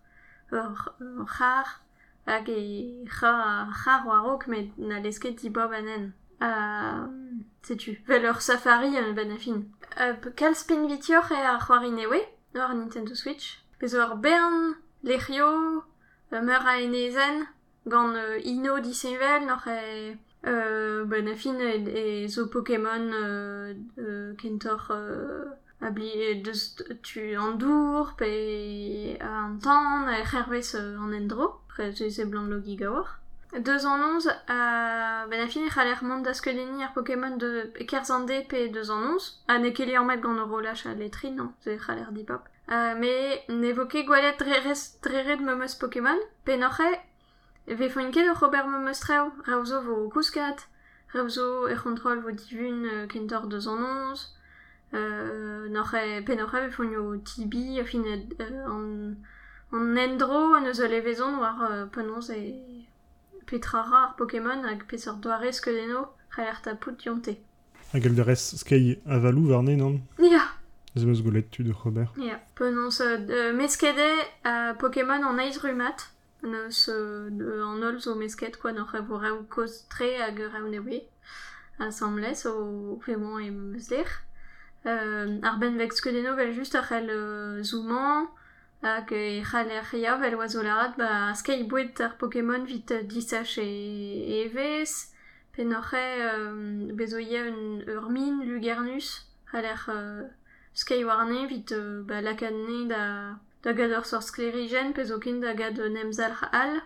c'har 0.50 1.82
hag 2.26 2.50
e 2.50 3.06
c'ha 3.06 3.68
c'har 3.84 4.06
war 4.06 4.40
met 4.48 4.78
na 4.78 5.00
lesket 5.00 5.42
dibop 5.42 5.72
a 5.72 5.82
nen. 5.82 6.14
A 6.40 7.10
setu, 7.64 7.98
vel 8.08 8.26
ur 8.26 8.42
safari 8.42 8.92
ben. 9.14 9.32
Euh, 10.00 10.14
kal 10.36 10.56
spin 10.56 10.88
vitior 10.88 11.26
e 11.32 11.36
ar 11.36 11.60
c'hoari 11.60 11.92
newe, 11.92 12.20
ur 12.54 12.74
Nintendo 12.74 13.16
Switch. 13.16 13.67
Pezo 13.80 13.98
ur 14.00 14.16
bern, 14.16 14.76
lec'hio, 15.04 15.84
meur 16.32 16.66
a 16.66 16.82
enezen, 16.82 17.46
gant 17.86 18.16
euh, 18.16 18.40
ino 18.44 18.80
disevel 18.80 19.46
n'oc'h 19.46 19.68
e... 19.68 20.18
Euh, 20.46 21.04
ben 21.04 21.28
afin 21.28 21.60
e, 21.60 22.24
e 22.24 22.28
zo 22.28 22.48
Pokémon 22.48 23.12
euh, 23.12 23.74
euh, 23.98 24.34
kentor 24.36 24.92
euh, 24.92 25.46
abli 25.82 26.42
deus 26.42 26.76
tu 27.04 27.36
an 27.36 27.56
dour 27.56 28.16
pe 28.16 29.18
an 29.20 29.58
tan 29.58 30.08
e 30.08 30.24
c'hervez 30.24 30.76
an 30.76 31.12
endro, 31.12 31.60
pre 31.68 31.92
se 31.92 32.24
blant 32.24 32.46
logi 32.46 32.76
gawar. 32.76 33.20
Deus 33.54 33.86
an 33.86 34.02
onz, 34.04 34.28
euh, 34.28 35.28
ben 35.30 35.42
a 35.42 35.48
fin 35.48 35.66
e 35.66 35.70
c'haller 35.70 36.04
mont 36.04 36.22
da 36.22 36.34
skedeni 36.34 36.84
ar 36.84 36.92
Pokémon 36.94 37.38
de 37.38 37.72
kerzande 37.88 38.46
pe 38.50 38.68
deus 38.68 38.90
an 38.90 39.14
onz. 39.14 39.42
A 39.48 39.58
ne 39.58 39.72
keli 39.72 39.96
an 39.96 40.06
met 40.06 40.20
gant 40.20 40.38
ur 40.38 40.48
rolach 40.48 40.86
a 40.86 40.94
letri, 40.94 41.32
non, 41.32 41.54
ze 41.64 41.78
c'haller 41.78 42.12
dipop. 42.12 42.44
Euh, 42.70 42.94
me 42.96 43.72
vo 43.72 43.86
ket 43.86 44.06
gwalet 44.06 44.38
drerez, 44.38 45.00
drered 45.02 45.40
memeus 45.40 45.76
Pokémon, 45.76 46.20
pe 46.44 46.58
noc'he, 46.58 47.00
ve 47.68 47.88
ur 47.88 48.38
Robert 48.42 48.68
memeus 48.68 49.00
treo, 49.00 49.32
reozo 49.46 49.82
vo 49.82 50.10
kouskat, 50.10 50.68
reozo 51.14 51.68
e 51.70 51.76
kontrol 51.76 52.20
vo 52.20 52.32
divun 52.32 52.84
euh, 52.84 53.08
kentor 53.08 53.48
deus 53.48 53.68
an 53.68 53.82
onz, 53.82 54.36
euh, 54.94 55.70
noc'he, 55.70 56.22
pe 56.26 56.36
noc'he 56.36 56.68
ve 56.68 57.24
tibi, 57.24 57.82
fin 57.86 58.04
euh, 58.04 58.66
an, 58.68 59.16
an 59.72 59.96
endro 59.96 60.54
an 60.54 60.66
eus 60.66 60.82
levezon 60.82 61.40
war 61.40 61.62
euh, 61.72 61.86
petrara 63.48 64.04
ar 64.10 64.16
Pokémon 64.18 64.64
hag 64.68 64.84
peseurt 64.88 65.20
doarez 65.24 65.54
skedeno 65.60 66.08
c'haller 66.36 66.62
ta 66.62 66.76
pout 66.76 66.96
dionte. 67.00 67.38
Hag 67.94 68.04
derez 68.16 68.44
skei 68.60 69.00
avalou 69.08 69.48
varne, 69.48 69.76
non 69.78 70.02
Ya, 70.20 70.44
Ez 70.96 71.06
eus 71.06 71.22
golet 71.22 71.44
tu 71.52 71.64
de 71.64 71.72
Robert. 71.72 72.12
ya. 72.18 72.40
Penonz 72.56 73.02
euh, 73.02 73.54
meskede 73.54 74.08
a 74.44 74.74
Pokémon 74.80 75.24
an 75.24 75.40
eiz 75.40 75.58
rumat, 75.64 76.10
an 76.44 76.54
eus 76.54 76.90
euh, 76.90 77.30
an 77.64 77.84
ol 77.84 78.00
zo 78.00 78.16
mesket 78.16 78.58
quoi 78.60 78.74
noc'h 78.74 78.96
vo 79.08 79.18
rew 79.20 79.44
koz 79.50 79.86
tre 79.90 80.18
hag 80.22 80.40
rew 80.40 80.68
newe. 80.70 81.04
Assemblez 81.80 82.46
o 82.46 83.00
femon 83.06 83.40
e 83.40 83.52
meus 83.52 83.90
ler. 83.92 84.08
Euh, 84.86 85.38
ar 85.44 85.58
ben 85.60 85.78
vek 85.78 85.94
skedeno 85.94 86.36
vel 86.36 86.54
just 86.56 86.76
ar 86.76 86.86
c'hell 86.88 87.10
euh, 87.12 87.62
zouman, 87.64 88.28
hag 88.82 89.12
e 89.12 89.44
c'haller 89.44 89.88
ya 89.94 90.18
vel 90.18 90.36
oazo 90.36 90.62
larat, 90.64 90.94
ba 90.98 91.34
ar 92.06 92.18
Pokémon 92.20 92.64
vit 92.66 92.90
disach 93.10 93.58
e, 93.58 93.64
e 93.64 94.46
evez, 94.46 95.14
pe 95.54 95.64
noc'he 95.64 96.06
euh, 96.30 96.94
bezo 96.94 97.18
un 97.18 97.82
ur 97.88 98.10
min 98.10 98.44
lugernus, 98.46 99.26
c'haller 99.52 99.82
euh, 99.90 100.28
skei 100.74 101.04
warne 101.04 101.48
vit 101.48 101.72
euh, 101.72 102.04
ba 102.04 102.22
lakadne 102.22 102.88
da, 102.88 103.40
da 103.64 103.74
gad 103.74 103.92
ur 103.92 104.06
sor 104.06 104.22
sklerigen, 104.22 104.94
pe 104.94 105.04
zo 105.04 105.18
ken 105.20 105.40
da 105.40 105.54
gad 105.54 105.80
nemzal 105.80 106.34
al, 106.52 106.82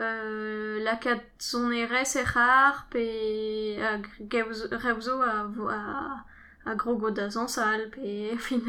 euh, 0.00 0.82
lakad 0.82 1.22
son 1.38 1.70
erez 1.70 2.16
e 2.16 2.24
c'har, 2.24 2.86
pe 2.90 3.78
hag 3.80 4.06
a, 4.34 5.32
a, 5.70 6.24
a 6.64 8.38
fin 8.38 8.62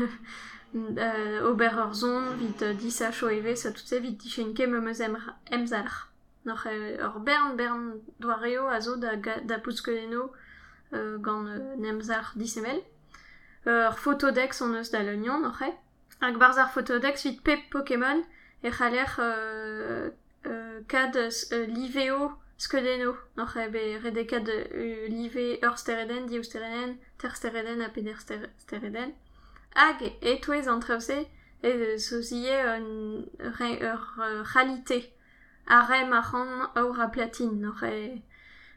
euh, 0.76 1.50
ober 1.50 1.72
ur 1.78 1.94
zon 1.94 2.22
vit 2.38 2.64
euh, 2.64 2.74
disach 2.74 3.24
o 3.24 3.30
evez, 3.30 3.66
a 3.66 3.72
tout 3.72 3.86
se 3.86 3.96
vit 3.96 4.14
dichen 4.14 4.54
ket 4.54 4.68
memeus 4.68 5.02
emzalc'h. 5.52 6.10
Noch 6.46 6.66
euh, 6.68 6.98
bern, 7.20 7.56
bern 7.56 7.94
doareo 8.20 8.68
a 8.68 8.82
zo 8.82 8.96
da, 8.96 9.16
da 9.16 9.58
euh, 10.94 11.18
euh, 11.26 11.76
nemzalc'h 11.78 12.36
disemel. 12.36 12.82
Euh, 13.68 13.88
ur 13.88 13.98
photodex 13.98 14.62
on 14.62 14.74
eus 14.74 14.92
da 14.92 15.04
leunion, 15.04 15.40
noch 15.40 15.62
e. 15.62 15.72
Hag 16.22 16.38
barz 16.38 16.58
ar 16.58 16.72
photodex 16.72 17.24
vit 17.24 17.40
pep 17.44 17.70
Pokémon 17.72 18.24
e 18.64 18.70
euh, 19.20 20.10
euh, 20.48 20.80
kad 20.88 21.16
euh, 21.16 21.66
liveo 21.68 22.34
skedeno. 22.58 23.16
Noch 23.38 23.56
e 23.58 23.70
be 23.70 24.00
euh, 24.50 25.08
live 25.08 25.60
ur 25.62 25.78
stereden, 25.78 26.26
di 26.26 26.44
stereden, 26.44 26.98
ter 27.16 27.36
stereden. 27.36 29.14
Hag 29.76 30.02
e 30.22 30.40
touez 30.40 30.68
an 30.68 30.80
trevse 30.80 31.26
e 31.64 31.98
sozie 31.98 32.62
un 32.62 33.26
re, 33.40 33.80
ur 33.82 34.20
euh, 34.20 34.44
ralité. 34.44 35.14
A 35.68 35.86
re 35.86 36.06
marran 36.06 36.70
aur 36.76 37.00
a 37.00 37.08
platine, 37.08 37.60
noch 37.60 37.84
e... 37.84 38.22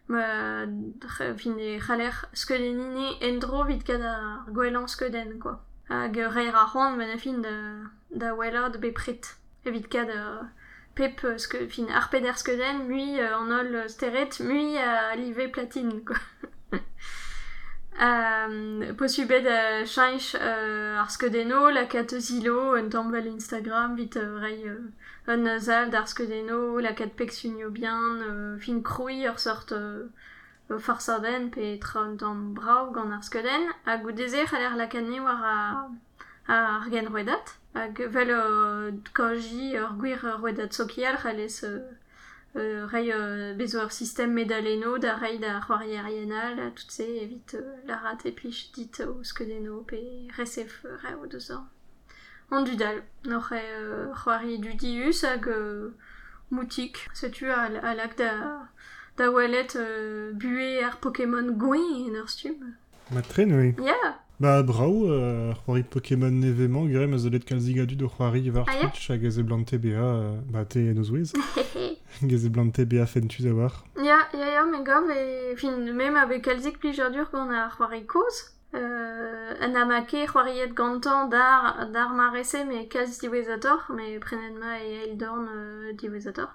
Ma, 0.08 0.66
dre- 0.66 1.36
fin 1.36 1.58
e 1.58 1.80
c'haller 1.80 2.14
skedenine 2.32 3.18
endro 3.20 3.64
vit 3.66 3.82
kad 3.82 4.00
ar 4.00 4.46
gwelan 4.54 4.86
skeden, 4.86 5.40
quoi. 5.40 5.58
Hag 5.88 6.16
re 6.16 6.48
a 6.48 6.66
c'hoant 6.66 6.96
ben 6.96 7.10
a 7.10 7.18
fin 7.18 7.42
da, 7.42 7.50
da 8.10 8.34
welad 8.34 8.78
be 8.80 8.92
pret. 8.92 9.34
Evit 9.64 9.88
kad 9.90 10.08
euh, 10.08 10.44
pep 10.94 11.24
euh, 11.24 11.36
fin 11.68 11.90
ar 11.90 12.08
peder 12.08 12.38
skeden, 12.38 12.86
mui 12.86 13.18
euh, 13.18 13.34
an 13.34 13.50
ol 13.50 13.74
euh, 13.74 13.88
steret, 13.88 14.38
mui 14.40 14.78
a 14.78 15.16
live 15.16 15.50
platine, 15.50 16.04
quoi. 16.04 16.16
Euh, 18.02 18.92
Posubet 18.92 19.46
a 19.46 19.86
euh, 20.34 20.98
ar 20.98 21.10
skedeno, 21.10 21.70
la 21.70 21.86
kat 21.86 22.18
zilo, 22.18 22.74
un 22.74 22.90
tambal 22.90 23.26
Instagram, 23.26 23.96
vit 23.96 24.10
rei 24.14 24.64
euh, 24.66 24.90
un 25.28 25.46
d'ar 25.86 26.06
pek 27.16 27.32
sunio 27.32 27.70
bien, 27.70 27.98
euh, 28.20 28.58
fin 28.58 28.82
kroui 28.82 29.24
ur 29.24 29.38
sort 29.38 29.72
euh, 29.72 30.08
farsaden 30.78 31.48
pe 31.48 31.78
tra 31.78 32.00
un 32.00 32.16
tamm 32.16 32.52
brau 32.52 32.90
gant 32.92 33.10
ar 33.10 33.24
skeden, 33.24 33.64
hag 33.86 34.04
o 34.04 34.12
dezer 34.12 34.52
a 34.52 34.58
l'air 34.58 34.76
la 34.76 34.88
kanne 34.88 35.20
war 35.20 35.42
a, 35.42 35.88
a 36.48 36.76
ar 36.76 36.90
gen 36.90 37.08
roedat, 37.08 37.56
hag 37.74 38.02
vel 38.12 38.34
koji 39.14 39.78
ur 39.80 39.96
gwir 39.96 40.20
sokial 40.70 41.16
euh, 42.56 42.86
rei 42.86 43.12
euh, 43.12 43.54
bezo 43.54 43.78
ur 43.82 43.92
system 43.92 44.32
medaleno 44.32 44.98
da 44.98 45.16
rei 45.16 45.38
da 45.38 45.60
c'hoari 45.60 45.96
arienal, 45.96 46.58
a 46.58 46.70
tout 46.70 47.02
evit 47.02 47.54
euh, 47.54 47.62
la 47.86 47.96
rat 47.96 48.24
e 48.24 48.32
plij 48.32 48.70
dit 48.74 49.00
o 49.06 49.22
skedeno 49.22 49.84
pe 49.86 50.00
resef 50.36 50.84
euh, 50.84 50.96
reo 51.02 51.26
deus 51.26 51.50
an. 51.50 51.68
An 52.50 52.64
dudal, 52.64 53.02
noc'h 53.24 53.52
e 53.52 53.62
euh, 53.62 54.14
c'hoari 54.14 54.58
du 54.58 54.74
dius 54.74 55.24
hag 55.24 55.46
euh, 55.48 55.94
moutik, 56.50 57.08
setu 57.14 57.50
a, 57.50 57.64
a 57.82 57.94
lak 57.94 58.16
da, 58.16 58.68
da 59.16 59.30
welet 59.30 59.76
euh, 59.76 60.32
bue 60.32 60.82
ar 60.82 60.98
Pokémon 60.98 61.52
goe 61.52 62.08
en 62.08 62.14
ur 62.14 62.28
stum. 62.30 62.74
Ma 63.12 63.22
tren, 63.22 63.52
oui. 63.52 63.74
Ya, 63.84 64.18
Ba 64.38 64.62
brao, 64.62 65.06
euh, 65.10 65.54
c'hoari 65.54 65.82
Pokémon 65.82 66.30
nevement, 66.30 66.84
gare 66.84 67.06
ma 67.06 67.16
zolet 67.16 67.40
kalzigadu 67.40 67.96
de 67.96 68.06
c'hoari 68.06 68.50
var 68.50 68.66
Ah, 68.68 68.90
hag 69.08 69.24
ez 69.24 69.38
e 69.38 69.42
bea, 69.42 70.02
euh, 70.02 70.36
ba 70.50 70.64
te 70.66 70.78
en 70.78 70.96
eus 70.98 71.10
ouez, 72.22 72.22
hag 72.22 72.32
ez 72.32 72.44
e 72.44 72.50
blante 72.50 72.84
bea 72.86 73.06
fentus 73.06 73.44
a 73.44 73.52
war. 73.54 73.84
ya, 73.96 74.28
ya, 74.32 74.46
ya, 74.46 74.64
me 74.64 74.82
gav 74.84 75.10
e 75.10 75.54
fin 75.56 75.92
mem 75.94 76.16
a 76.16 76.26
be 76.26 76.40
kalzik 76.40 76.78
plijer 76.78 77.10
dur 77.12 77.28
gant 77.30 77.52
ar 77.52 77.76
koz. 78.06 78.52
Euh, 78.74 79.54
an 79.60 79.74
gantan 80.74 81.28
dar, 81.30 81.88
dar 81.92 82.12
marese 82.14 82.64
me 82.64 82.88
kaz 82.88 83.18
diwezator, 83.18 83.86
me 83.90 84.18
prenet 84.18 84.58
ma 84.58 84.78
e 84.78 85.04
Eildorn 85.04 85.48
euh, 85.48 85.92
diwezator. 85.96 86.50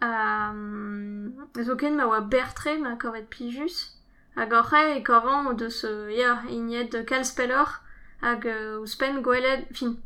Um, 0.00 1.48
ken 1.78 1.96
ma 1.96 2.06
oa 2.06 2.20
bertre 2.20 2.78
ma 2.78 2.96
kovet 2.96 3.28
plijus. 3.28 3.94
Hag 4.36 4.52
euh, 5.84 6.10
ya, 6.10 6.42
inet 6.48 7.04
kalspellor 7.04 7.82
hag 8.20 8.46
euh, 8.46 8.80
ouspen 8.80 9.22
gwelet, 9.22 9.66
fin, 9.72 9.96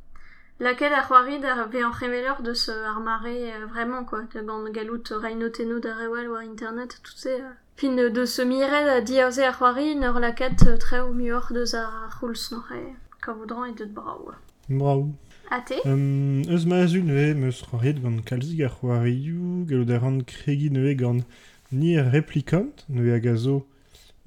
laket 0.61 0.93
ar 0.93 1.05
c'hoari 1.09 1.41
da 1.41 1.67
ve 1.67 1.83
an 1.83 1.93
c'hemelor 1.93 2.43
deus 2.43 2.69
euh, 2.69 2.87
euh, 2.87 3.67
vraiment 3.67 4.05
quoi, 4.05 4.23
de 4.35 4.41
gant 4.41 4.71
galout 4.71 5.11
euh, 5.13 5.19
reino 5.19 5.49
teno 5.49 5.81
da 5.81 5.95
rewal 5.95 6.29
war 6.29 6.43
internet, 6.43 7.01
tout 7.03 7.17
se... 7.17 7.29
Euh, 7.29 7.51
fin 7.77 7.99
euh, 7.99 8.11
de 8.11 8.25
se 8.25 8.43
miret 8.43 8.89
a 8.89 9.01
diaze 9.01 9.41
ar 9.41 9.57
c'hoari 9.59 9.97
neur 9.97 10.21
laket 10.21 10.63
euh, 10.67 10.77
tre 10.77 11.01
o 11.01 11.13
muor 11.13 11.53
deus 11.53 11.75
ar 11.75 12.11
c'houlz 12.19 12.51
nor 12.53 12.69
e 12.73 12.83
kavoudran 13.23 13.71
e 13.71 13.75
deut 13.75 13.93
brao. 13.93 14.33
Brao. 14.69 15.09
Ate 15.51 15.81
Um, 15.85 16.43
eus 16.49 16.65
ma 16.67 16.77
azul 16.77 17.05
neve 17.05 17.35
meus 17.35 17.63
c'hoariet 17.63 17.99
gant 18.03 18.23
kalzig 18.25 18.63
ar 18.63 18.71
c'hoarioù, 18.77 19.67
gallout 19.67 19.91
ar 19.91 20.05
an 20.05 20.21
kregi 20.23 20.71
neve 20.71 20.95
gant 20.97 21.25
nir 21.73 22.05
replikant, 22.13 22.85
neve 22.89 23.13
hag 23.17 23.27
a 23.27 23.37
zo 23.37 23.67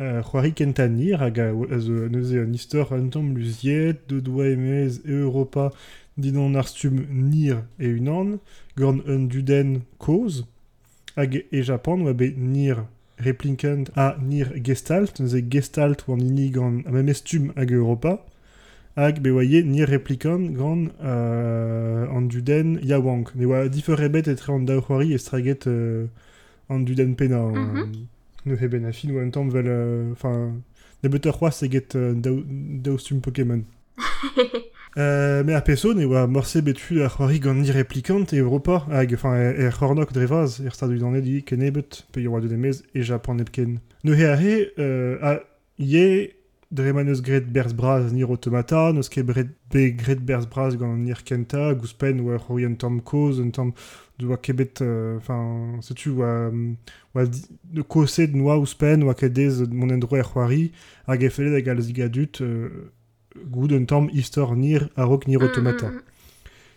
euh, 0.02 0.22
c'hoari 0.22 0.54
kenta 0.54 0.88
nir, 0.88 1.22
hag 1.22 1.40
a, 1.40 1.48
a 1.50 1.80
neuze 2.14 2.42
an 2.44 2.54
istor 2.54 2.92
an 2.94 3.10
tamm 3.10 3.38
luziet, 3.38 4.04
de 4.10 4.20
doa 4.20 4.52
emez 4.52 5.00
e 6.18 6.22
Europa 6.22 6.22
dinan 6.22 6.56
ar 6.56 6.68
stum 6.68 7.06
nir 7.10 7.64
e 7.80 7.88
unan, 8.00 8.40
gant 8.76 9.02
un 9.08 9.28
duden 9.28 9.82
koz, 9.98 10.44
hag 11.16 11.44
e 11.52 11.62
Japan 11.62 12.04
nir 12.38 12.86
replikant 13.18 13.90
a 13.96 14.16
nir 14.20 14.52
gestalt, 14.64 15.20
neuze 15.20 15.42
gestalt 15.50 16.08
oan 16.08 16.20
ini 16.20 16.52
gant 16.52 16.86
a 16.88 16.92
memez 16.92 17.20
stum 17.24 17.52
hag 17.56 17.72
Europa, 17.72 18.20
hag 18.96 19.22
be 19.24 19.32
oaie 19.32 19.64
ni 19.64 19.84
replikant 19.84 20.56
gant 20.56 20.92
euh, 21.04 22.08
an 22.08 22.28
duden 22.28 22.80
yawank. 22.82 23.36
Ne 23.36 23.46
oa 23.46 23.68
differ 23.68 24.10
bet 24.10 24.28
etre 24.28 24.54
an 24.54 24.66
daou 24.66 24.82
c'hoari 24.82 25.14
e 25.14 25.20
straget 25.20 25.68
euh, 25.68 26.08
an 26.70 26.86
duden 26.88 27.16
pena. 27.16 27.44
Mhm. 27.52 28.08
Ne 28.46 28.56
he 28.56 28.68
ben 28.68 28.86
a 28.86 28.92
fin 28.94 29.12
ou 29.12 29.20
an 29.20 29.32
tamm 29.32 29.50
vel... 29.50 29.68
euh, 29.68 30.12
Enfin, 30.12 30.54
ne 31.04 31.10
beut 31.10 31.26
ur 31.26 31.36
c'hoaz 31.38 31.64
eget 31.64 31.96
euh, 31.96 32.14
daou, 32.14 32.44
daou 32.48 32.98
stum 32.98 33.20
Pokémon. 33.22 33.64
Euh, 34.98 35.44
mais 35.44 35.54
a 35.54 35.60
peso 35.60 35.94
ne 35.94 36.06
oa 36.06 36.26
morse 36.26 36.62
betu 36.64 37.02
ar 37.04 37.12
c'hoari 37.12 37.42
gant 37.42 37.54
ni 37.54 37.70
replikant 37.70 38.32
e 38.32 38.38
Europa 38.38 38.86
hag 38.90 39.14
enfin 39.14 39.36
e 39.36 39.70
c'hornok 39.70 40.14
drevaz 40.14 40.62
er 40.64 40.72
stad 40.72 40.94
udan 40.96 41.18
edi 41.20 41.42
kenebet 41.44 42.06
pe 42.14 42.22
yo 42.24 42.40
de 42.40 42.48
demez 42.48 42.80
e 42.96 43.04
Japan 43.04 43.42
epken. 43.44 43.82
Ne 44.06 44.16
he 44.16 44.24
a 44.24 44.38
he 44.40 44.72
euh, 44.80 45.20
a 45.22 45.42
ye 45.78 46.32
dreman 46.72 47.10
eus 47.12 47.22
gret 47.22 47.52
berz 47.52 47.74
braz 47.74 48.14
nir 48.14 48.32
automata, 48.32 48.94
neus 48.94 49.10
ket 49.10 49.28
bret 49.28 49.52
be 49.70 49.92
gret 49.92 50.24
berz 50.24 50.48
braz 50.48 50.78
gant 50.80 50.96
nir 50.96 51.26
kenta, 51.28 51.74
gouspen 51.76 52.24
oa 52.24 52.40
c'hori 52.40 52.66
un 52.66 52.80
tamm 52.80 53.02
koz, 53.02 53.42
un 53.44 53.52
tamm 53.52 53.74
doa 54.18 54.38
kebet, 54.38 54.80
euh, 54.82 55.18
enfin, 55.18 55.76
setu 55.82 56.22
oa, 56.22 56.54
oa 57.14 57.26
de 57.28 57.82
koset 57.84 58.32
noa 58.32 58.56
ouspen 58.64 59.04
oa 59.04 59.14
kedez 59.14 59.66
mon 59.72 59.92
endro 59.92 60.16
er 60.16 60.24
c'hoari 60.24 60.72
hag 61.08 61.24
e 61.28 61.30
felet 61.30 61.60
hag 61.60 61.68
al 61.76 61.84
zigadut 61.84 62.40
euh, 62.40 62.94
gout 63.52 63.72
un 63.72 63.86
tamm 63.86 64.10
istor 64.14 64.56
nir 64.56 64.90
a 64.96 65.06
rok 65.06 65.28
nir 65.28 65.42
automata. 65.44 65.90
Mm, 65.90 65.96
mm, 65.96 66.02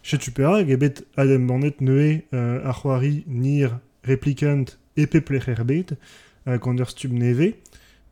Chet 0.02 0.22
supera, 0.22 0.62
gebet 0.64 1.04
adem 1.16 1.46
banet 1.46 1.80
neue 1.80 2.22
ar 2.32 2.74
c'hoari 2.78 3.24
nir 3.26 3.80
replicant 4.04 4.78
epe 4.96 5.20
plecher 5.20 5.64
bet, 5.64 5.94
euh, 6.46 6.58
gant 6.58 6.78
ur 6.78 6.90
stub 6.90 7.12
neve, 7.12 7.54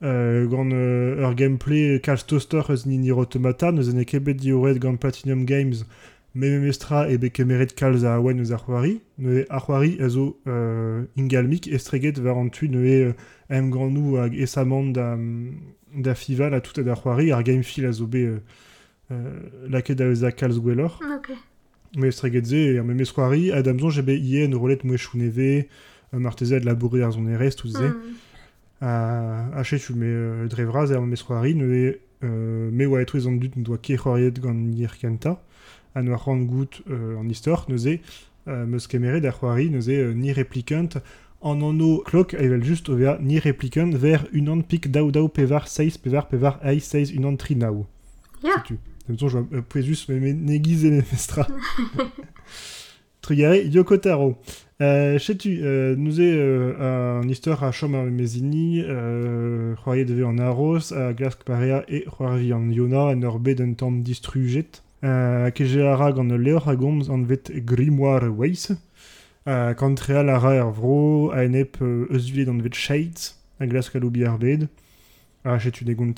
euh, 0.03 0.47
gant 0.47 0.71
euh, 0.73 1.23
ur 1.23 1.35
gameplay 1.35 2.01
kalz 2.01 2.27
toaster 2.27 2.71
eus 2.71 2.87
ni 2.87 2.99
nir 2.99 3.19
automata, 3.19 3.73
neus 3.73 3.89
en 3.91 3.99
e 3.99 4.05
kebet 4.05 4.39
dioret 4.43 4.79
gant 4.79 4.97
Platinum 4.97 5.47
Games, 5.47 5.87
me 6.35 6.51
me 6.51 6.61
mestra 6.67 7.07
e 7.09 7.17
be 7.17 7.31
kemeret 7.31 7.75
kalz 7.75 8.05
a 8.05 8.17
awen 8.19 8.43
eus 8.45 8.53
ar 8.53 8.63
c'hoari, 8.67 9.01
neue 9.19 9.47
ar 9.49 9.65
c'hoari 9.65 9.97
a 10.05 10.11
zo 10.13 10.37
euh, 10.47 11.07
ingalmik 11.17 11.67
estreget 11.67 12.21
war 12.23 12.37
an 12.37 12.51
tu 12.51 12.69
neue 12.69 13.15
nou 13.49 14.19
hag 14.21 14.35
esamant 14.35 14.93
da, 15.97 16.11
da 16.11 16.15
fival 16.15 16.55
a 16.55 16.61
tout 16.61 16.79
ad 16.79 16.89
ar 16.89 17.01
c'hoari, 17.01 17.33
ar 17.33 17.43
a 17.43 17.93
zo 17.93 18.07
be 18.07 18.19
euh, 18.19 18.39
euh, 19.11 19.41
laket 19.69 20.01
a 20.01 20.05
eus 20.05 20.23
a 20.23 20.33
kalz 20.33 20.59
gwellor. 20.59 21.01
mm. 21.03 21.17
Ok. 21.17 21.31
Me 21.97 22.09
estregetze, 22.09 22.83
me 22.83 22.95
mestroari, 22.95 23.53
adamzon 23.53 23.91
jebe 23.91 24.13
ie 24.13 24.43
en 24.45 24.53
rolet 24.59 24.83
mouechou 24.85 25.17
neve, 25.17 25.67
euh, 26.13 26.19
marteze 26.19 26.53
ad 26.53 26.65
labourer 26.65 27.05
ar 27.07 27.13
zon 27.13 27.27
erez, 27.27 27.57
tout 27.57 27.69
ze. 27.69 27.89
Mm. 27.89 28.17
A 28.83 29.63
me 29.95 30.05
euh, 30.05 30.47
drevraz 30.49 30.91
er 30.91 31.01
mestroari, 31.01 31.55
ne 31.55 31.95
euh, 32.23 32.71
me 32.71 32.87
oa 32.87 33.01
etru 33.01 33.19
ezan 33.19 33.39
dut 33.41 33.57
doa 33.57 33.79
ke 33.79 33.97
c'hoariet 33.97 34.41
gant 34.43 34.53
nir 34.53 34.93
kenta, 35.01 35.41
an 35.95 36.09
oa 36.09 36.19
c'hant 36.19 36.45
gout 36.45 36.83
euh, 36.91 37.17
an 37.17 37.31
istor, 37.31 37.65
neuze, 37.71 38.01
euh, 38.49 38.67
meus 38.67 38.87
kemeret 38.87 39.25
ar 39.25 39.39
c'hoari, 39.39 39.71
neuze 39.71 39.89
euh, 39.89 40.13
ni 40.13 40.33
replikant, 40.33 41.01
an 41.43 41.63
anno 41.63 42.03
a 42.03 42.37
evel 42.39 42.63
just 42.63 42.89
ovea 42.89 43.19
ni 43.21 43.39
replikant 43.39 43.95
ver 43.95 44.29
un 44.33 44.49
an 44.49 44.63
pik 44.63 44.91
daou 44.91 45.11
daou 45.11 45.29
pevar 45.29 45.69
6 45.69 45.99
pevar 45.99 46.29
pevar 46.29 46.59
ai 46.63 46.81
6 46.81 47.13
un 47.19 47.25
an 47.25 47.37
tri 47.37 47.57
naou. 47.57 47.87
Ya. 48.43 48.57
Setu. 48.57 48.79
Dem 49.09 49.17
je 49.19 49.37
euh, 49.37 49.63
pouezus 49.69 50.09
me 50.09 50.21
me 50.21 50.33
negize 50.33 50.85
me 50.85 51.03
mestra. 51.13 51.47
Trugare 53.21 53.67
Yokotaro. 53.67 54.37
Euh, 54.83 55.19
Chetu, 55.19 55.61
euh, 55.63 55.97
nous 55.97 56.21
est 56.21 56.37
euh, 56.37 57.23
un 57.23 57.29
histoire 57.29 57.65
à 57.65 57.73
chom 57.73 57.95
à 57.95 58.05
mezini, 58.05 58.83
euh, 58.85 59.75
c'hoariet 59.77 60.05
deve 60.05 60.25
an 60.25 60.39
aros, 60.39 60.93
a 60.93 61.15
glask 61.15 61.45
parea 61.45 61.83
e 61.89 62.05
c'hoarvi 62.05 62.53
an 62.53 62.71
Yona, 62.71 63.09
an 63.09 63.23
ur 63.23 63.39
bet 63.39 63.61
un 63.61 63.73
tamm 63.73 64.03
distruget. 64.03 64.83
Euh, 65.03 65.51
keje 65.51 65.79
ara 65.79 66.13
gant 66.13 66.25
leur 66.25 66.69
a 66.69 66.77
gomz 66.77 67.11
an 67.11 67.23
vet 67.23 67.51
grimoire 67.65 68.29
weiss. 68.29 68.73
Euh, 69.49 69.75
kant 69.75 69.95
real 70.01 70.29
ara 70.29 70.55
er 70.55 70.71
vro, 70.71 71.31
a 71.31 71.45
enep 71.45 71.77
euh, 71.81 72.09
eus 72.11 72.31
vile 72.33 72.47
d'an 72.47 72.59
vet 72.59 72.75
a 73.61 73.67
glask 73.67 73.95
a 73.95 74.01
loubi 74.01 74.25
ar 74.25 74.39
bed. 74.39 74.69
A 75.45 75.59
chetu 75.59 75.85
de 75.85 75.95
gont. 75.95 76.15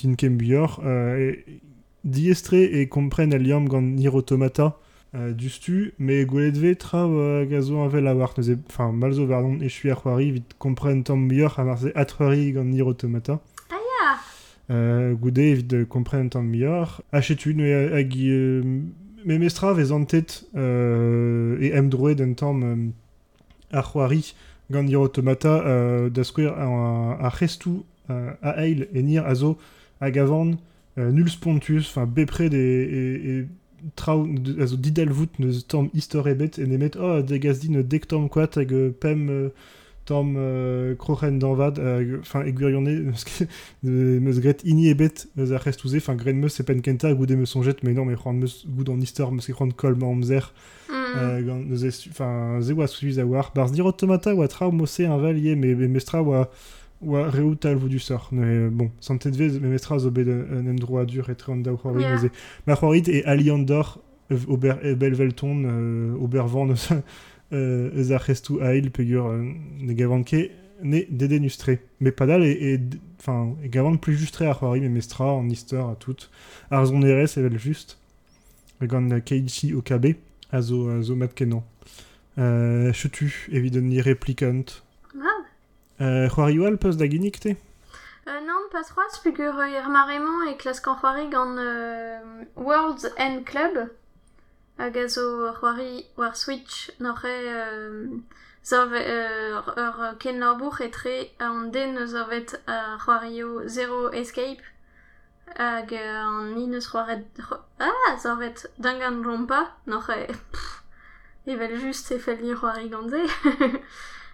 Euh, 0.83 1.33
e- 1.33 1.61
diestre 2.05 2.55
e 2.57 2.87
kompren 2.87 3.33
a 3.33 3.39
liam 3.39 3.68
gant 3.68 3.83
nir 3.83 4.14
automata, 4.14 4.79
euh, 5.14 5.33
dustu, 5.33 5.93
mais 5.99 6.24
gweledve 6.24 6.76
tra 6.76 7.05
euh, 7.07 7.45
gazo 7.45 7.83
avel 7.83 8.07
a 8.09 8.14
war, 8.14 8.33
neuze, 8.39 8.57
enfin, 8.70 8.93
malzo 8.93 9.26
vardon 9.26 9.61
e 9.61 9.68
chui 9.68 9.91
ar 9.91 10.01
c'hoari, 10.01 10.31
vit 10.31 10.55
kompren 10.59 11.03
tamm 11.03 11.29
buyor 11.29 11.59
a 11.59 11.64
marze 11.64 11.93
atreuri 11.95 12.53
gant 12.53 12.64
nir 12.64 12.87
automata. 12.87 13.41
Ah 13.70 14.18
Euh, 14.70 15.14
goude 15.14 15.39
evit 15.39 15.72
euh, 15.74 15.85
kompren 15.85 16.31
tamm 16.31 16.51
buyor. 16.51 17.03
Hachetu, 17.12 17.55
ne 17.55 17.91
hag 17.93 18.14
euh, 18.16 18.62
me 19.26 19.39
mestra 19.39 19.74
vez 19.74 19.93
an 19.93 20.05
tet 20.05 20.45
euh, 20.57 21.59
e 21.61 22.35
tamm 22.35 22.93
ar 23.73 23.85
c'hoari 23.93 24.35
gant 24.71 24.83
nir 24.85 25.01
automata 25.01 25.62
euh, 25.66 26.11
da 26.11 26.25
skouer 26.25 26.49
a, 26.57 27.16
a 27.21 27.29
restou 27.29 27.85
euh, 28.11 28.33
a 28.43 28.57
eil 28.64 28.87
e 28.95 29.03
nir 29.03 29.25
a 29.27 29.35
zo 29.35 29.57
hag 30.01 30.19
avant 30.19 30.53
euh, 30.99 31.11
nul 31.12 31.29
spontus, 31.31 31.89
enfin 31.89 32.07
bepred 32.07 32.53
e, 32.55 32.57
e, 32.59 33.31
e 33.41 33.47
trao, 33.97 34.27
de- 34.27 34.61
also 34.61 34.77
didel 34.77 35.11
vout 35.11 35.39
neus 35.39 35.62
tamm 35.69 35.89
istor 35.95 36.27
ebet, 36.29 36.59
en 36.59 36.71
emet, 36.75 36.97
oh, 36.97 37.23
degaz 37.23 37.61
din 37.62 37.81
dek 37.83 38.09
tamm 38.11 38.29
koat 38.29 38.57
hag 38.59 38.73
euh, 38.73 38.91
pem 38.91 39.29
euh, 39.31 39.49
tamm 40.09 40.35
euh, 40.37 40.95
krochen 40.97 41.39
danvad, 41.39 41.79
enfin, 42.21 42.43
e 42.45 42.51
gwirionne, 42.53 42.89
eus 43.12 43.25
ket- 43.29 43.47
euh, 43.87 44.19
meus 44.21 44.41
gret 44.41 44.64
ini 44.64 44.89
ebet 44.91 45.29
eus 45.39 45.53
ar 45.53 45.62
restouze, 45.62 45.97
enfin, 46.01 46.16
gren 46.16 46.41
meus 46.41 46.59
e 46.59 46.64
pen 46.64 46.81
kenta 46.83 47.12
goude 47.14 47.37
meus 47.37 47.51
sonjet, 47.55 47.77
mais 47.85 47.93
non, 47.95 48.05
mais 48.05 48.16
c'hoant 48.16 48.33
meus 48.33 48.64
goud 48.66 48.89
an 48.91 49.01
istor, 49.01 49.31
meus 49.33 49.47
ket 49.47 49.55
c'hoant 49.55 49.73
kol 49.77 49.95
ma 49.97 50.07
amzer, 50.11 50.53
Mm. 50.89 50.98
Euh, 51.15 51.41
e, 51.41 51.89
enfin, 52.11 52.61
ze 52.61 52.73
oa 52.73 52.87
suiz 52.87 53.19
a 53.19 53.25
war, 53.27 53.53
barz 53.55 53.73
dir 53.73 53.85
automata 53.87 54.35
oa 54.35 54.49
trao 54.49 54.71
mosse 54.73 55.01
un 55.01 55.17
val 55.19 55.39
ye, 55.39 55.55
mais, 55.57 55.75
mais 55.75 55.89
mestra 55.89 56.23
oa, 56.23 56.51
oa 57.01 57.31
reout 57.31 57.65
al 57.65 57.77
vou 57.77 57.89
du 57.89 57.99
sort. 57.99 58.29
Mais, 58.33 58.69
bon, 58.69 58.91
santet 59.01 59.31
vez, 59.31 59.59
me 59.61 59.69
mestra 59.69 59.99
zo 59.99 60.11
droa 60.77 61.05
dur 61.07 61.29
daou 61.63 61.77
c'hoari 61.77 62.01
Yeah. 62.03 62.11
neuze. 62.13 62.31
Ma 62.67 62.75
c'hoarit 62.77 63.09
e 63.09 63.23
aliandor 63.25 63.99
ober 64.47 64.79
e 64.85 64.95
belvelton 64.95 65.65
euh, 65.65 66.15
obervan 66.21 66.69
eus 66.71 66.91
euh, 67.53 67.91
ail 68.61 68.91
pegur 68.91 69.27
euh, 69.29 69.43
ne 69.81 69.93
ustre. 71.47 71.71
Mais 72.01 72.13
padal 72.13 72.43
e, 72.45 72.53
e 72.75 72.77
d- 72.77 72.99
enfin, 73.19 73.57
e 73.65 73.69
gavant 73.69 73.97
plus 73.97 74.17
justre 74.17 74.43
ar 74.43 74.59
c'hoari 74.61 74.81
me 74.83 74.89
mestra 74.91 75.25
an 75.33 75.49
istor 75.49 75.91
a 75.91 75.95
tout. 75.97 76.29
Ar 76.71 76.85
zon 76.87 77.03
erez 77.03 77.39
evel 77.39 77.59
just. 77.59 77.99
E 78.83 78.87
gant 78.87 79.11
euh, 79.11 79.21
Keiichi 79.21 79.73
Okabe 79.75 80.15
a 80.53 80.61
zo, 80.63 80.89
a 80.89 81.03
zo 81.03 81.15
mat 81.15 81.35
kenan. 81.35 81.63
Euh, 82.39 82.93
chutu, 82.93 83.49
evit 83.51 83.77
ni 83.77 84.01
replikant. 84.01 84.83
Ah. 85.15 85.45
Euh, 86.01 86.77
peus 86.77 86.97
da 86.97 87.09
genik 87.09 87.41
te 87.41 87.57
Euh, 88.29 88.41
non, 88.47 88.61
pas 88.71 88.83
trois, 88.83 89.07
pugur 89.23 89.59
euh, 89.59 89.69
ir 89.69 89.89
maremont 89.89 90.43
e 90.51 90.55
klaskan 90.59 90.95
c'hoari 91.01 91.31
gant 91.31 91.57
euh, 91.57 92.19
World's 92.57 93.09
End 93.17 93.45
Club. 93.45 93.89
A 94.79 94.91
zo 95.09 95.51
c'hoari 95.55 96.05
war 96.19 96.37
Switch 96.37 96.93
n'oc'he 97.01 97.25
euh, 97.25 98.07
zorve, 98.63 98.97
euh, 98.97 100.13
ken 100.19 100.41
laurbourg 100.41 100.79
etre 100.83 101.31
an 101.41 101.71
den 101.73 101.97
eus 101.97 102.13
orvet 102.13 102.61
a 102.67 102.99
c'hoario 102.99 103.67
Zero 103.67 104.11
Escape. 104.13 104.61
Hag 105.57 105.93
euh, 105.93 106.25
an 106.25 106.55
ni 106.55 106.67
neus 106.67 106.87
c'hoaret... 106.89 107.25
Ah, 107.79 108.17
zorvet 108.19 108.71
dangan 108.79 109.23
rompa 109.23 109.77
n'oc'he... 109.87 110.27
pff, 110.53 110.83
Evel 111.47 111.79
just 111.81 112.11
e 112.13 112.19
fel 112.19 112.43
ni 112.43 112.55
c'hoari 112.55 112.91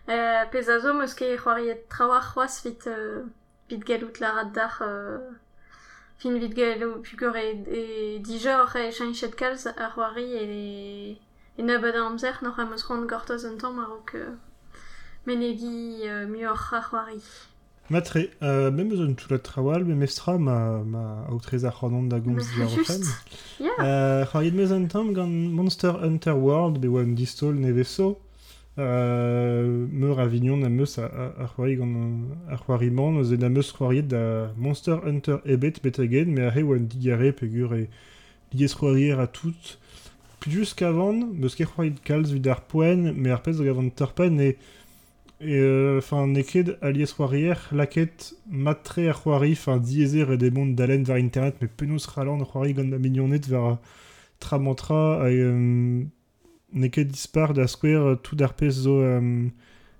euh, 0.09 0.45
Pez 0.51 0.69
a 0.69 0.81
zo 0.81 0.95
meus 0.95 1.15
ket 1.15 1.39
c'hoariet 1.39 1.89
trawar 1.89 2.25
c'hoaz 2.33 2.63
vit... 2.65 2.89
Vit 3.69 3.79
galout 3.79 4.19
la 4.21 4.45
fin 6.19 6.39
vit 6.39 6.55
galout 6.55 7.05
e, 7.37 7.65
e 7.79 8.19
dijor 8.21 8.77
e 8.77 8.91
chanchet 8.91 9.35
kalz 9.37 9.67
ar 9.67 9.91
c'hoari 9.95 10.29
e 10.43 10.45
e 11.57 11.63
nebeud 11.63 11.95
an 11.95 12.07
amzer 12.11 12.39
noc'h 12.43 12.61
am 12.63 12.73
eus 12.73 12.85
c'hoant 12.87 13.07
gortoz 13.11 13.45
un 13.45 13.59
tamm 13.59 13.79
a-raok 13.79 14.15
euh, 14.15 14.35
menegi 15.27 16.09
euh, 16.09 16.55
c'hoari. 16.57 17.21
Matre, 17.91 18.19
euh, 18.43 18.71
même 18.71 18.89
besoin 18.89 19.09
de 19.09 19.13
tout 19.13 19.29
le 19.31 19.39
travail, 19.39 19.85
mais 19.85 19.95
mestra 19.95 20.39
ma 20.39 20.83
ma 20.87 21.27
autrice 21.31 21.65
à 21.65 21.71
Ronan 21.71 22.05
da 22.05 22.19
Gomes 22.19 22.41
di 22.57 22.63
Arofen. 22.63 23.03
Euh, 23.81 24.25
il 24.43 24.55
me 24.55 24.65
zan 24.65 24.87
tam 24.87 25.13
gan 25.13 25.27
Monster 25.27 25.93
Hunter 26.03 26.33
World 26.33 26.79
be 26.79 26.87
one 26.87 27.15
distol 27.15 27.57
neveso. 27.57 28.19
Euh, 28.79 29.87
meur 29.93 30.19
Avignon 30.19 30.57
na 30.57 30.69
meus 30.69 30.99
a 30.99 31.05
a 31.39 31.47
c'hoari 31.47 31.77
gant 31.77 31.95
a 32.51 32.57
c'hoari 32.57 32.91
man 32.91 33.23
na 33.23 33.49
meus 33.49 33.71
c'hoari 33.73 34.03
da 34.03 34.51
Monster 34.57 34.99
Hunter 35.05 35.41
ebet 35.45 35.83
betagen 35.83 36.33
mais 36.33 36.47
a 36.47 36.51
he 36.51 36.63
oan 36.63 36.87
digare 36.87 37.33
pegur 37.33 37.75
e 37.75 37.89
liez 38.55 38.75
c'hoari 38.75 39.13
a 39.13 39.27
tout. 39.27 39.79
Plus 40.41 40.75
me 40.81 41.13
meus 41.35 41.55
ket 41.55 41.69
c'hoari 41.69 41.95
kalz 42.03 42.33
vid 42.33 42.49
ar 42.49 42.63
poen, 42.63 43.13
mais 43.13 43.31
ar 43.31 43.43
pez 43.43 43.61
gavant 43.61 43.91
tarpen 43.91 44.41
e 44.41 44.57
Et 45.41 45.59
euh, 45.59 45.99
enfin, 45.99 46.27
neked 46.29 46.79
alies 46.81 47.13
c'hoarier, 47.17 47.55
laket 47.73 48.35
matre 48.49 49.01
ar 49.01 49.21
c'hoari, 49.21 49.53
enfin, 49.53 49.79
diezer 49.79 50.31
e 50.31 50.37
demont 50.37 50.67
d'alen 50.67 51.03
var 51.03 51.17
internet, 51.17 51.57
mais 51.61 51.69
penaos 51.69 52.07
ralan 52.15 52.41
ar 52.41 52.47
c'hoari 52.47 52.73
gant 52.73 52.89
da 52.89 52.99
mignonnet 52.99 53.49
var 53.49 53.81
tramantra, 54.39 55.29
et 55.29 55.41
euh, 55.41 56.05
neked 56.73 57.09
dispar 57.09 57.53
da 57.53 57.67
square 57.67 58.17
tout 58.23 58.37
d'ar 58.37 58.55
pez 58.55 58.71
zo 58.71 59.01
euh, 59.01 59.49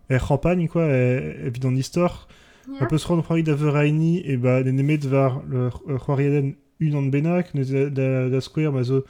er 0.09 0.27
campagne, 0.27 0.69
quoi, 0.69 0.85
e, 0.85 1.47
evit 1.47 1.65
an 1.67 1.75
istor. 1.75 2.29
ya. 2.69 2.85
Un 2.85 2.87
peu 2.87 2.97
se 2.97 3.07
rendre 3.09 3.25
c'hoari 3.27 3.43
da 3.43 3.55
veraini, 3.55 4.23
e 4.25 4.37
ba, 4.37 4.63
ne 4.63 4.71
nemet 4.71 5.05
le 5.05 5.71
c'hoari 5.99 6.27
aden 6.27 6.55
un 6.81 6.95
an 6.95 7.11
benak, 7.11 7.55
da, 7.55 8.41
square, 8.41 8.71
ma 8.71 8.83
zo 8.83 9.05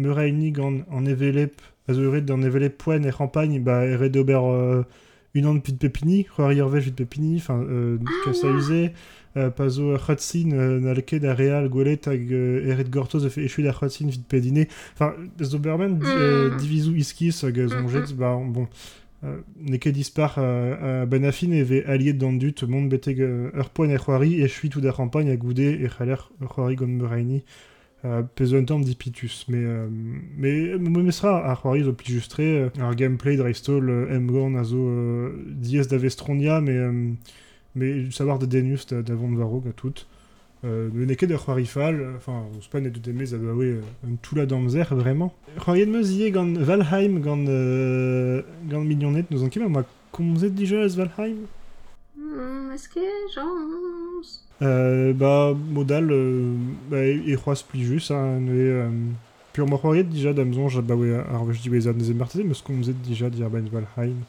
Muraini 0.00 0.50
gant 0.52 0.84
an 0.90 1.06
evelep, 1.06 1.60
a 1.88 1.92
zo 1.92 2.10
ret 2.10 2.24
d'an 2.24 2.42
evelep 2.42 2.78
poen 2.80 3.04
e 3.04 3.12
campagne, 3.12 3.60
ba 3.60 3.84
e 3.84 3.96
ret 3.96 4.10
d'ober 4.10 4.40
euh, 4.40 4.82
une 5.34 5.46
an 5.46 5.58
pit 5.60 5.78
pepini, 5.78 6.24
c'hoar 6.24 6.52
irvej 6.52 6.80
vid 6.86 6.94
pepini, 6.96 7.36
enfin, 7.36 7.60
euh, 7.68 7.98
Ah, 8.00 8.32
ya. 8.48 8.52
uze, 8.52 8.90
euh, 9.36 9.50
pa 9.50 9.68
zo 9.68 9.96
c'hotsin 9.96 10.50
euh, 10.52 10.80
na 10.80 10.92
leket 10.94 11.24
a 11.24 11.34
real 11.34 11.68
gwelet 11.68 12.06
hag 12.06 12.32
euh, 12.32 12.66
eret 12.72 12.90
gortoz 12.90 13.24
efe 13.26 13.38
echuet 13.38 13.68
a 13.68 13.72
c'hotsin 13.72 14.08
vid 14.08 14.24
pedine. 14.26 14.66
Enfin, 14.94 15.14
zo 15.40 15.58
bermen 15.58 15.98
di, 15.98 16.06
euh, 16.18 16.50
Mm. 16.50 16.96
iskis 16.96 17.44
hag 17.44 17.58
euh, 17.58 17.64
Mm, 17.66 17.68
zonjet, 17.68 18.12
ba, 18.16 18.36
bon, 18.44 18.66
euh, 19.22 19.36
ne 19.60 19.76
ket 19.76 19.92
dispar 19.92 20.36
euh, 20.38 21.02
a 21.02 21.06
ben 21.06 21.24
afin 21.24 21.50
eve 21.52 21.84
alliet 21.86 22.14
d'an 22.14 22.32
dut 22.32 22.54
mont 22.66 22.82
beteg 22.84 23.20
euh, 23.20 23.50
ur 23.54 23.68
poen 23.70 23.90
e 23.90 23.98
c'hoari 23.98 24.42
e 24.42 24.48
chui 24.48 24.68
tout 24.70 24.80
da 24.80 24.92
campagne 24.92 25.30
a 25.30 25.36
goude 25.36 25.60
e 25.60 25.88
c'haler 25.88 26.16
c'hoari 26.40 26.74
gant 26.76 26.88
Un 28.02 28.64
tamm 28.64 28.82
dipitus. 28.82 29.44
Mais, 29.48 29.58
euh, 29.58 29.86
mais, 30.36 30.78
mais, 30.78 31.12
sera 31.12 31.44
ar 31.50 31.60
c'hoari 31.60 31.84
zo 31.84 31.92
pli 31.92 32.14
justre 32.14 32.40
euh, 32.40 32.70
ar 32.80 32.94
gameplay 32.94 33.36
dreistol 33.36 33.90
euh, 33.90 34.16
em 34.16 34.26
gant 34.26 34.54
a 34.54 34.64
zo 34.64 34.78
euh, 34.78 35.32
diez 35.46 35.82
da 35.82 35.98
vestronia, 35.98 36.60
mais, 36.62 36.76
euh, 36.76 37.12
mais 37.74 38.10
savoir 38.10 38.38
de 38.38 38.46
Denius 38.46 38.86
da, 38.86 39.02
da 39.02 39.14
varog 39.14 39.68
a 39.68 39.72
tout. 39.72 40.06
Euh, 40.64 40.88
ne 40.94 41.04
ne 41.04 41.14
ket 41.14 41.30
ur 41.30 41.44
c'hoari 41.44 41.66
fal, 41.66 42.00
euh, 42.00 42.16
enfin, 42.16 42.44
ouz 42.56 42.68
pa 42.68 42.80
net 42.80 42.98
demez 43.00 43.34
a 43.34 43.38
doa 43.38 43.54
we 43.54 43.80
un 44.06 44.16
toula 44.22 44.46
d'amzer, 44.46 44.86
vraiment. 44.94 45.34
C'hoari 45.58 45.84
de 45.86 45.90
meus 45.90 46.10
ie 46.10 46.30
gant 46.30 46.52
Valheim, 46.54 47.20
gant, 47.20 47.44
euh, 47.48 48.42
gant 48.68 48.80
Millionnet, 48.80 49.24
nous 49.30 49.44
an 49.44 49.48
ket 49.50 49.60
ma 49.68 49.84
komzet 50.10 50.50
dija 50.50 50.84
ez 50.84 50.96
Valheim 50.96 51.44
Hmm, 52.16 52.70
Est-ce 52.72 52.88
que 52.88 53.00
j'en... 53.34 53.42
Euh, 54.62 55.12
ba, 55.14 55.54
modal, 55.54 56.10
ba, 56.90 56.98
e, 56.98 57.36
c'hoaz 57.36 57.62
pli 57.62 57.82
jus, 57.82 58.10
hein, 58.10 58.40
ne, 58.40 59.14
pur 59.52 59.66
ma 59.66 59.78
c'hoariet 59.78 60.10
dija 60.12 60.34
d'amzonj, 60.36 60.82
ba 60.84 60.94
we, 60.94 61.14
ar 61.16 61.46
vech 61.48 61.62
di 61.62 61.72
wezad 61.72 61.96
neze 61.96 62.14
marteze, 62.14 62.44
meus 62.44 62.60
komzet 62.62 63.00
dija 63.06 63.30
di 63.30 63.42
ar 63.42 63.50
ben 63.50 63.68
Valheim. 63.72 64.20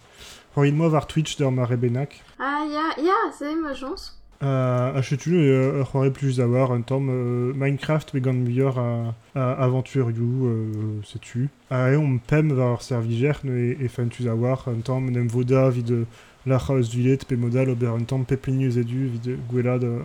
C'hoariet 0.53 0.75
moi 0.75 0.89
var 0.89 1.07
Twitch 1.07 1.37
d'ar 1.37 1.51
ma 1.51 1.65
rebenak. 1.65 2.23
Ah, 2.39 2.63
ya, 2.63 2.95
ya, 3.03 3.19
c'est 3.37 3.55
ma 3.55 3.73
chance. 3.73 4.21
Euh, 4.43 4.93
achetu 4.95 5.35
euh, 5.35 6.09
plus 6.09 6.39
war 6.39 6.71
un 6.71 6.81
tamm 6.81 7.09
euh, 7.09 7.53
Minecraft 7.53 8.15
me 8.15 8.19
gant 8.19 8.33
muioc'h 8.33 8.79
a, 8.79 9.13
a 9.35 9.63
aventurioù, 9.65 10.47
euh, 10.47 11.01
setu. 11.03 11.49
A 11.69 11.91
e 11.91 11.95
on 11.95 12.17
pem 12.17 12.51
war 12.51 12.73
ar 12.73 12.81
serviger 12.81 13.35
ne 13.43 13.51
e, 13.51 13.77
e 13.79 13.87
fentuz 13.87 14.25
a 14.25 14.33
war 14.33 14.67
un 14.67 14.81
tamm 14.81 15.11
nem 15.11 15.27
voda 15.27 15.69
vid 15.69 16.07
la 16.45 16.57
c'haus 16.57 16.89
dulet 16.89 17.17
pe 17.27 17.35
modal 17.35 17.69
ober 17.69 17.93
un 17.93 18.03
tamm 18.03 18.25
pepinius 18.25 18.77
edu 18.77 19.07
vid 19.13 19.37
gwelad 19.49 19.83
euh, 19.83 19.99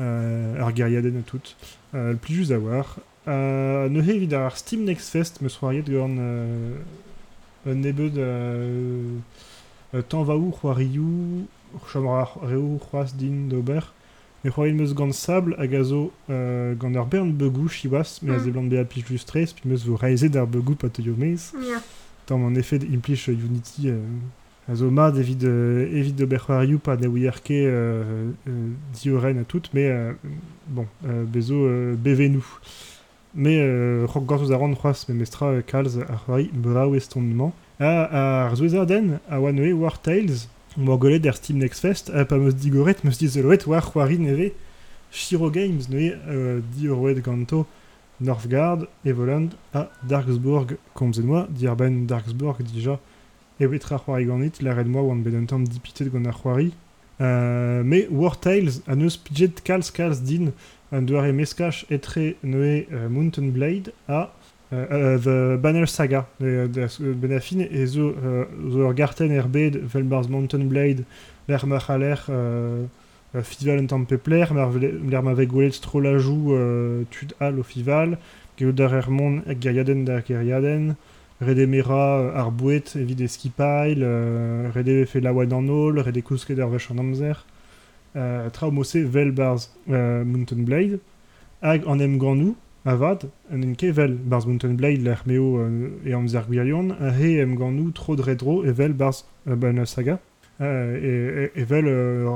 euh, 0.00 0.60
ar 0.60 0.74
geriaden 0.74 1.18
a 1.18 1.22
tout. 1.22 1.54
Euh, 1.94 2.12
le 2.12 2.16
plus 2.16 2.34
just 2.34 2.50
a 2.50 2.58
war. 2.58 2.96
Euh, 3.28 3.88
ne 3.88 4.02
he 4.02 4.18
vid 4.18 4.34
ar 4.34 4.56
Steam 4.56 4.84
Next 4.84 5.10
Fest 5.10 5.40
meus 5.40 5.56
c'hoariet 5.58 5.82
gant 5.88 6.10
euh, 6.18 6.76
un 7.66 7.74
nebeud 7.74 8.18
euh, 8.18 9.02
euh, 9.94 10.02
tamm 10.02 10.24
va 10.24 10.36
ou 10.36 10.50
c'hoarioù 10.50 11.46
chomra 11.90 12.30
reo 12.42 12.78
c'hoaz 12.90 13.14
din 13.16 13.48
d'ober. 13.48 13.80
Me 14.44 14.50
c'hoariet 14.50 14.74
meus 14.74 14.92
gant 14.92 15.12
sable 15.12 15.54
hag 15.58 15.74
a 15.74 15.82
zo 15.84 16.12
euh, 16.28 16.74
gant 16.74 16.94
ar 16.96 17.06
bern 17.06 17.32
begou 17.32 17.68
chiwas, 17.68 18.20
me 18.22 18.34
a 18.34 18.38
Mm. 18.38 18.44
ze 18.44 18.50
blant 18.50 18.64
beat 18.68 18.84
plich 18.88 19.06
justrez, 19.06 19.46
puis 19.54 19.68
meus 19.70 19.86
vo 19.86 19.96
reize 19.96 20.24
d'ar 20.24 20.46
begou 20.46 20.74
pa 20.74 20.88
teuio 20.90 21.14
mez. 21.16 21.52
Ya. 21.54 21.80
Tam 22.26 22.42
en 22.44 22.54
effet 22.56 22.80
implich 22.92 23.28
euh, 23.28 23.32
Unity 23.32 23.88
a 24.68 24.74
zo 24.74 24.90
mat 24.90 25.16
evit, 25.16 25.44
euh, 25.44 25.86
evit 25.92 26.14
ket 27.42 27.66
euh, 27.66 28.30
euh, 28.48 28.68
dioren 28.94 29.38
a 29.38 29.44
tout, 29.44 29.62
mais 29.74 29.90
euh, 29.90 30.12
bon, 30.68 30.86
euh, 31.06 31.24
bezo 31.24 31.54
euh. 31.54 31.96
Mais 33.36 33.58
euh, 33.58 34.06
c'hog 34.06 34.26
gantoz 34.26 34.52
a 34.52 34.56
ran 34.56 34.74
c'hoaz 34.74 35.06
me 35.08 35.14
mestra 35.14 35.46
euh, 35.46 35.60
kalz 35.60 35.98
ar 35.98 36.24
c'hoari 36.24 36.50
brao 36.52 36.94
estonnement. 36.94 37.52
A 37.80 38.44
ar 38.46 38.56
zouezadenn 38.56 39.18
a 39.28 39.40
War 39.40 40.00
Tales, 40.00 40.48
mor 40.76 40.98
golet 40.98 41.18
der 41.18 41.34
Steam 41.34 41.58
Next 41.58 41.80
Fest, 41.80 42.10
a 42.10 42.24
digoret, 42.24 43.02
meus 43.02 43.18
dizeloret 43.18 43.66
war 43.66 43.92
neve 44.18 44.52
Shiro 45.10 45.50
Games 45.50 45.88
neue 45.90 46.16
euh, 46.28 46.60
di 46.76 46.86
euroet 46.86 47.20
ganto 47.20 47.66
Northgard, 48.20 48.86
Evoland 49.04 49.50
a 49.72 49.88
Darksburg 50.02 50.76
komzenoa, 50.92 51.48
dir 51.50 51.74
ben 51.76 52.06
Darksburg 52.06 52.62
dija, 52.62 52.98
e 53.60 53.66
wetra 53.66 53.98
c'hoari 53.98 54.26
ganit, 54.26 54.62
la 54.62 54.74
red 54.74 54.88
moi 54.88 55.02
oan 55.02 55.22
ben 55.22 55.36
un 55.36 55.46
tamm 55.46 55.64
dipitet 55.64 56.10
gant 56.12 56.26
ar 56.26 56.38
c'hoari. 56.40 56.72
Euh, 57.20 57.84
me 57.84 58.08
War 58.10 58.40
Tales 58.40 58.82
a 58.88 58.96
neus 58.96 59.16
pidget 59.16 59.62
kalz 59.62 59.92
kalz 59.92 60.20
din 60.20 60.50
an 60.90 61.06
doare 61.06 61.32
meskach 61.32 61.84
etre 61.90 62.34
noe 62.42 62.86
euh, 62.90 63.08
Mountain 63.08 63.52
Blade 63.54 63.92
a 64.08 64.32
euh, 64.72 65.18
The 65.18 65.60
Banner 65.60 65.86
Saga 65.86 66.26
euh, 66.42 66.66
de, 66.66 66.82
de, 66.82 67.12
ben 67.12 67.32
afin 67.32 67.60
e 67.60 67.86
zo, 67.86 68.08
euh, 68.10 68.44
zo 68.68 68.78
ur 68.88 68.94
garten 68.94 69.30
er 69.30 69.46
bed 69.46 69.78
Velbars 69.92 70.28
Mountain 70.28 70.66
Blade 70.66 71.04
l'er 71.46 71.66
ma 71.66 71.78
c'haler 71.78 72.16
euh, 72.30 72.86
Fival 73.42 73.78
un 73.78 73.86
tamm 73.86 74.06
pepler 74.06 74.46
mer 74.52 74.70
l'er 74.70 75.22
ma 75.22 75.34
veg 75.34 75.50
gwelet 75.50 75.78
tro 75.82 76.00
la 76.00 76.18
jou 76.18 76.54
euh, 76.54 77.04
tud 77.10 77.34
al 77.38 77.58
o 77.58 77.62
Fival 77.62 78.18
geo 78.58 78.72
dar 78.72 78.94
er 78.94 79.10
mon 79.10 79.40
hag 79.46 79.62
geriaden 79.62 80.04
da 80.04 80.20
geriaden 80.20 80.96
Rede 81.40 81.66
mera 81.66 82.20
euh, 82.20 82.36
ar 82.36 82.52
bouet 82.52 82.94
evit 82.94 83.20
e 83.20 83.26
skipail, 83.26 84.02
euh, 84.02 84.70
rede 84.72 85.04
fe 85.10 85.18
laouad 85.18 85.52
an 85.52 85.68
ol, 85.68 85.98
rede 85.98 86.22
kousket 86.22 86.60
ar 86.62 86.70
vech 86.70 86.90
an 86.92 87.02
amzer. 87.02 87.44
Euh, 88.14 88.48
tra 88.50 88.68
o 88.68 88.70
mose 88.70 89.02
vel 89.02 89.32
barz 89.32 89.72
euh, 89.90 90.24
Mountain 90.24 90.62
Blade, 90.62 91.00
hag 91.60 91.82
an 91.90 91.98
em 91.98 92.18
ganou, 92.22 92.54
avad, 92.86 93.26
en 93.50 93.74
ket 93.74 93.90
vel 93.96 94.14
barz 94.14 94.46
Mountain 94.46 94.74
Blade 94.78 95.02
l'er 95.02 95.24
meo 95.26 95.58
euh, 95.58 95.90
e 96.06 96.14
amzer 96.14 96.46
gwirion, 96.46 96.94
a 97.00 97.10
he 97.18 97.40
em 97.42 97.56
ganou 97.58 97.90
tro 97.90 98.14
dredro 98.14 98.62
e 98.64 98.70
vel 98.70 98.94
barz 98.94 99.24
euh, 99.48 99.56
ben 99.56 99.84
saga. 99.86 100.20
Euh, 100.60 100.94
e, 100.94 101.50
e, 101.58 101.60
e 101.60 101.64
vel 101.64 101.88
euh, 101.88 102.30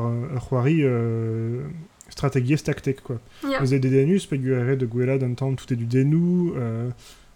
euh, 0.66 1.62
strategiez 2.08 2.56
tactek, 2.56 3.00
quoi. 3.00 3.20
Vous 3.44 3.72
avez 3.72 3.78
des 3.78 3.90
denus, 3.90 4.26
pe 4.26 4.34
guere 4.34 4.76
de 4.76 4.86
gwela 4.86 5.18
d'un 5.18 5.34
temps 5.34 5.54
tout 5.54 5.72
est 5.72 5.76
du 5.76 5.86
denou, 5.86 6.52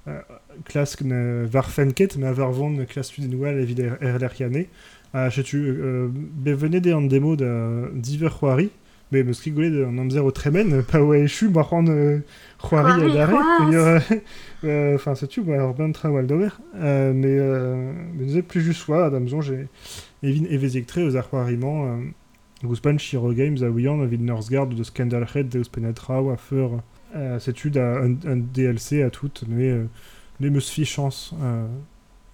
euh, 0.09 0.11
euh, 0.11 0.21
klask 0.65 1.03
ne 1.03 1.47
var 1.47 1.71
fenket, 1.71 2.17
mais 2.17 2.33
var 2.33 2.53
vont 2.53 2.85
klask 2.87 3.15
tu 3.15 3.21
denoual 3.21 3.59
evit 3.61 3.81
er, 3.81 3.97
er. 4.01 4.67
Ah, 5.15 5.29
je 5.29 5.43
tu, 5.43 5.59
euh, 5.59 6.09
be 6.09 6.51
venez 6.51 6.91
an 6.95 7.03
demo 7.03 7.37
de 7.37 7.91
diver 7.95 8.31
c'hoari, 8.31 8.71
mais 9.11 9.23
meus 9.23 9.43
gwelet 9.45 9.85
an 9.85 9.99
amzer 9.99 10.25
o 10.25 10.31
tremen, 10.31 10.83
pa 10.91 11.03
oa 11.03 11.19
echu, 11.19 11.51
ma 11.51 11.63
c'hoant 11.63 11.87
euh, 11.89 12.21
c'hoari 12.59 13.05
a 13.05 13.09
dare, 13.13 13.35
euh, 13.75 14.01
euh, 14.65 14.95
enfin, 14.95 15.15
c'est 15.15 15.27
tu, 15.27 15.43
ur 15.43 15.75
ben 15.75 15.93
tra 15.93 16.11
wal 16.11 16.27
dover, 16.27 16.49
euh, 16.77 17.13
mais, 17.13 17.37
euh, 17.39 17.93
mais 18.15 18.25
nous 18.25 18.43
plus 18.43 18.63
juste 18.63 18.89
oa, 18.89 19.05
adamzon, 19.05 19.43
j'ai 19.43 19.69
evin 20.23 20.47
evezek 20.49 20.87
tre 20.87 21.03
eus 21.03 21.17
ar 21.17 21.29
c'hoariman, 21.29 21.85
euh, 21.85 22.11
Gouspan 22.65 22.97
Shiro 22.97 23.35
Games 23.35 23.63
a 23.63 23.69
ouian 23.69 24.05
vid 24.07 24.23
Northgard 24.23 24.69
ou 24.69 24.75
de 24.75 24.83
Scandal 24.83 25.25
Red 25.25 25.49
Deus 25.49 25.69
Penetra 25.71 26.23
ou 26.23 26.31
a 26.31 26.37
feur 26.37 26.83
cette 27.39 27.65
ude 27.65 27.77
a 27.79 27.99
un, 27.99 28.15
un 28.25 28.37
DLC 28.37 29.03
à 29.03 29.11
tout 29.11 29.31
mais 29.47 29.73
les 30.41 30.51
meus 30.51 30.69
fi 30.69 30.85
chance 30.85 31.35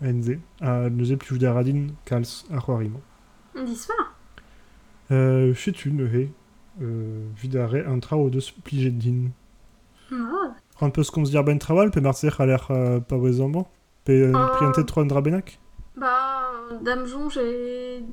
NZ 0.00 0.38
a 0.60 0.88
neuze 0.90 1.16
plus 1.16 1.38
d'aradin 1.38 1.88
kals. 2.04 2.44
Disfar. 3.64 4.14
Euh, 5.10 5.54
une 5.84 6.06
he 6.06 6.30
euh, 6.80 7.26
vid 7.36 7.56
a 7.56 7.66
re 7.66 7.88
un 10.80 10.90
peu 10.90 11.02
ce 11.02 11.10
qu'on 11.10 11.24
se 11.24 11.30
dit 11.32 11.42
ben 11.42 11.58
trawal 11.58 11.90
pe 11.90 11.98
marser 12.00 12.30
a 12.38 12.46
l'air 12.46 12.68
pas 13.08 13.16
wezamban 13.16 13.66
pe 14.04 14.30
priantet 14.30 14.84
tro 14.84 15.00
an 15.00 15.06
drabenak 15.06 15.58
Bah, 15.98 16.52
damjon, 16.84 17.28
j'ai... 17.28 18.04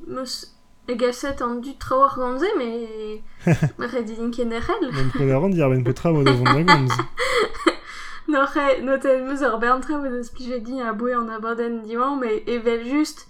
Egaset 0.88 1.42
an 1.42 1.56
du 1.56 1.76
traour 1.76 2.14
ganze, 2.16 2.44
mais... 2.56 3.22
Redin 3.78 4.30
pre 4.30 5.24
la 5.26 5.38
rand 5.38 5.48
dir 5.48 5.68
ben 5.68 5.82
petra 5.82 6.12
o 6.12 6.22
devant 6.22 6.44
da 6.44 6.62
gomz. 6.62 6.92
Norre, 8.28 8.82
notel 8.82 9.24
meus 9.24 9.42
ur 9.42 9.58
berntre 9.58 9.94
oa 9.94 10.08
deus 10.10 10.30
plijet 10.30 10.62
a 10.82 10.92
boe 10.92 11.14
an 11.14 11.28
abaden 11.28 11.82
diwan, 11.82 12.20
mais 12.20 12.42
evel 12.46 12.84
just 12.86 13.26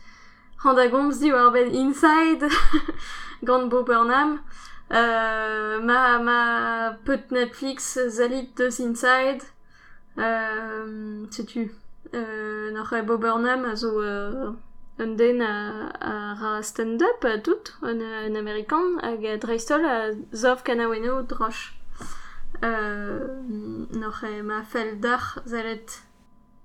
rand 0.63 0.79
a 0.79 0.89
gomz 0.89 1.21
di 1.21 1.33
war 1.33 1.51
ben 1.53 1.73
inside 1.73 2.49
gant 3.43 3.69
bo 3.69 3.83
Burnham. 3.83 4.41
Euh, 4.93 5.81
ma, 5.81 6.19
ma 6.19 6.97
peut 7.05 7.25
Netflix 7.31 7.99
zalit 8.09 8.53
deus 8.57 8.81
inside. 8.81 9.43
Euh, 10.19 11.25
sais-tu 11.31 11.73
euh, 12.15 12.71
Norre 12.71 13.03
bo 13.05 13.19
Burnham 13.19 13.65
a 13.65 13.77
zo 13.77 14.01
euh, 14.01 14.53
den 14.99 15.41
a, 15.43 15.91
a 16.01 16.35
ra 16.35 16.63
stand-up 16.63 17.25
a 17.25 17.39
tout, 17.39 17.75
un, 17.83 18.01
un 18.01 18.35
amerikan, 18.35 18.99
hag 19.03 19.25
a 19.25 19.37
dreistol 19.37 19.85
a 19.85 20.13
zov 20.33 20.63
kanaweno 20.63 21.23
droch. 21.23 21.73
Euh, 22.63 23.43
noch 23.93 24.23
e 24.25 24.43
ma 24.43 24.63
fel 24.63 24.99
d'ar 24.99 25.43
zalet 25.45 26.03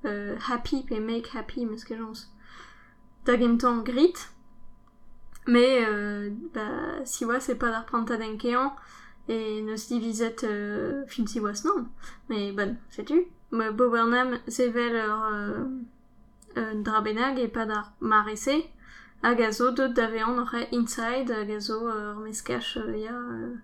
euh, 0.05 0.37
happy 0.47 0.83
pe 0.87 0.99
make 0.99 1.27
happy 1.35 1.65
meus 1.65 1.83
ket 1.83 1.97
jons 1.97 2.29
da 3.25 3.35
gentan 3.35 3.83
grit 3.83 4.29
mais 5.47 5.83
euh, 5.85 6.29
bah, 6.53 7.03
si 7.03 7.25
oa 7.25 7.41
c'est 7.41 7.55
pas 7.55 7.71
d'ar 7.71 7.85
pranta 7.85 8.15
den 8.15 8.37
kean 8.37 8.73
et 9.27 9.61
nos 9.61 9.75
diviset 9.75 10.43
euh, 10.43 11.03
fin 11.07 11.25
si 11.25 11.39
was 11.39 11.63
non. 11.65 11.87
Mais 12.29 12.51
bon, 12.51 12.75
sais-tu 12.89 13.27
Ma 13.51 13.71
Bobernam 13.71 14.39
zevel 14.47 14.95
ur 14.95 15.23
euh, 15.23 15.33
euh, 15.33 15.65
drabenag 16.55 17.39
e 17.39 17.47
pas 17.47 17.65
d'ar 17.65 17.93
marese 17.99 18.63
hag 19.23 19.39
a 19.41 19.51
inside 20.71 21.31
hag 21.31 21.51
a 21.51 21.59
zo 21.59 21.87
euh, 21.87 22.15
euh, 22.17 23.07
euh, 23.09 23.55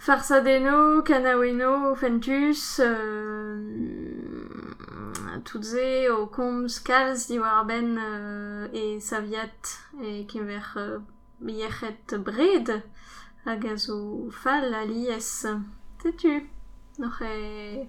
Farsadeno, 0.00 1.02
Kanaweno, 1.02 1.94
Fentus, 1.94 2.80
euh, 2.82 3.60
Tutze, 5.44 6.08
o 6.10 6.26
komz 6.26 6.78
kalz 6.82 7.26
di 7.26 7.38
war 7.38 7.66
ben 7.66 7.98
euh, 7.98 8.68
e 8.72 8.98
saviat 8.98 9.78
e 10.00 10.24
kemer 10.24 10.64
euh, 10.76 11.00
yechet 11.44 12.16
bred 12.24 12.82
hag 13.44 13.64
a 13.66 13.76
zo 13.76 14.30
fall 14.30 14.72
a 14.72 14.84
lies. 14.86 15.44
Tetu, 16.00 16.48
noch 16.98 17.20
e 17.20 17.88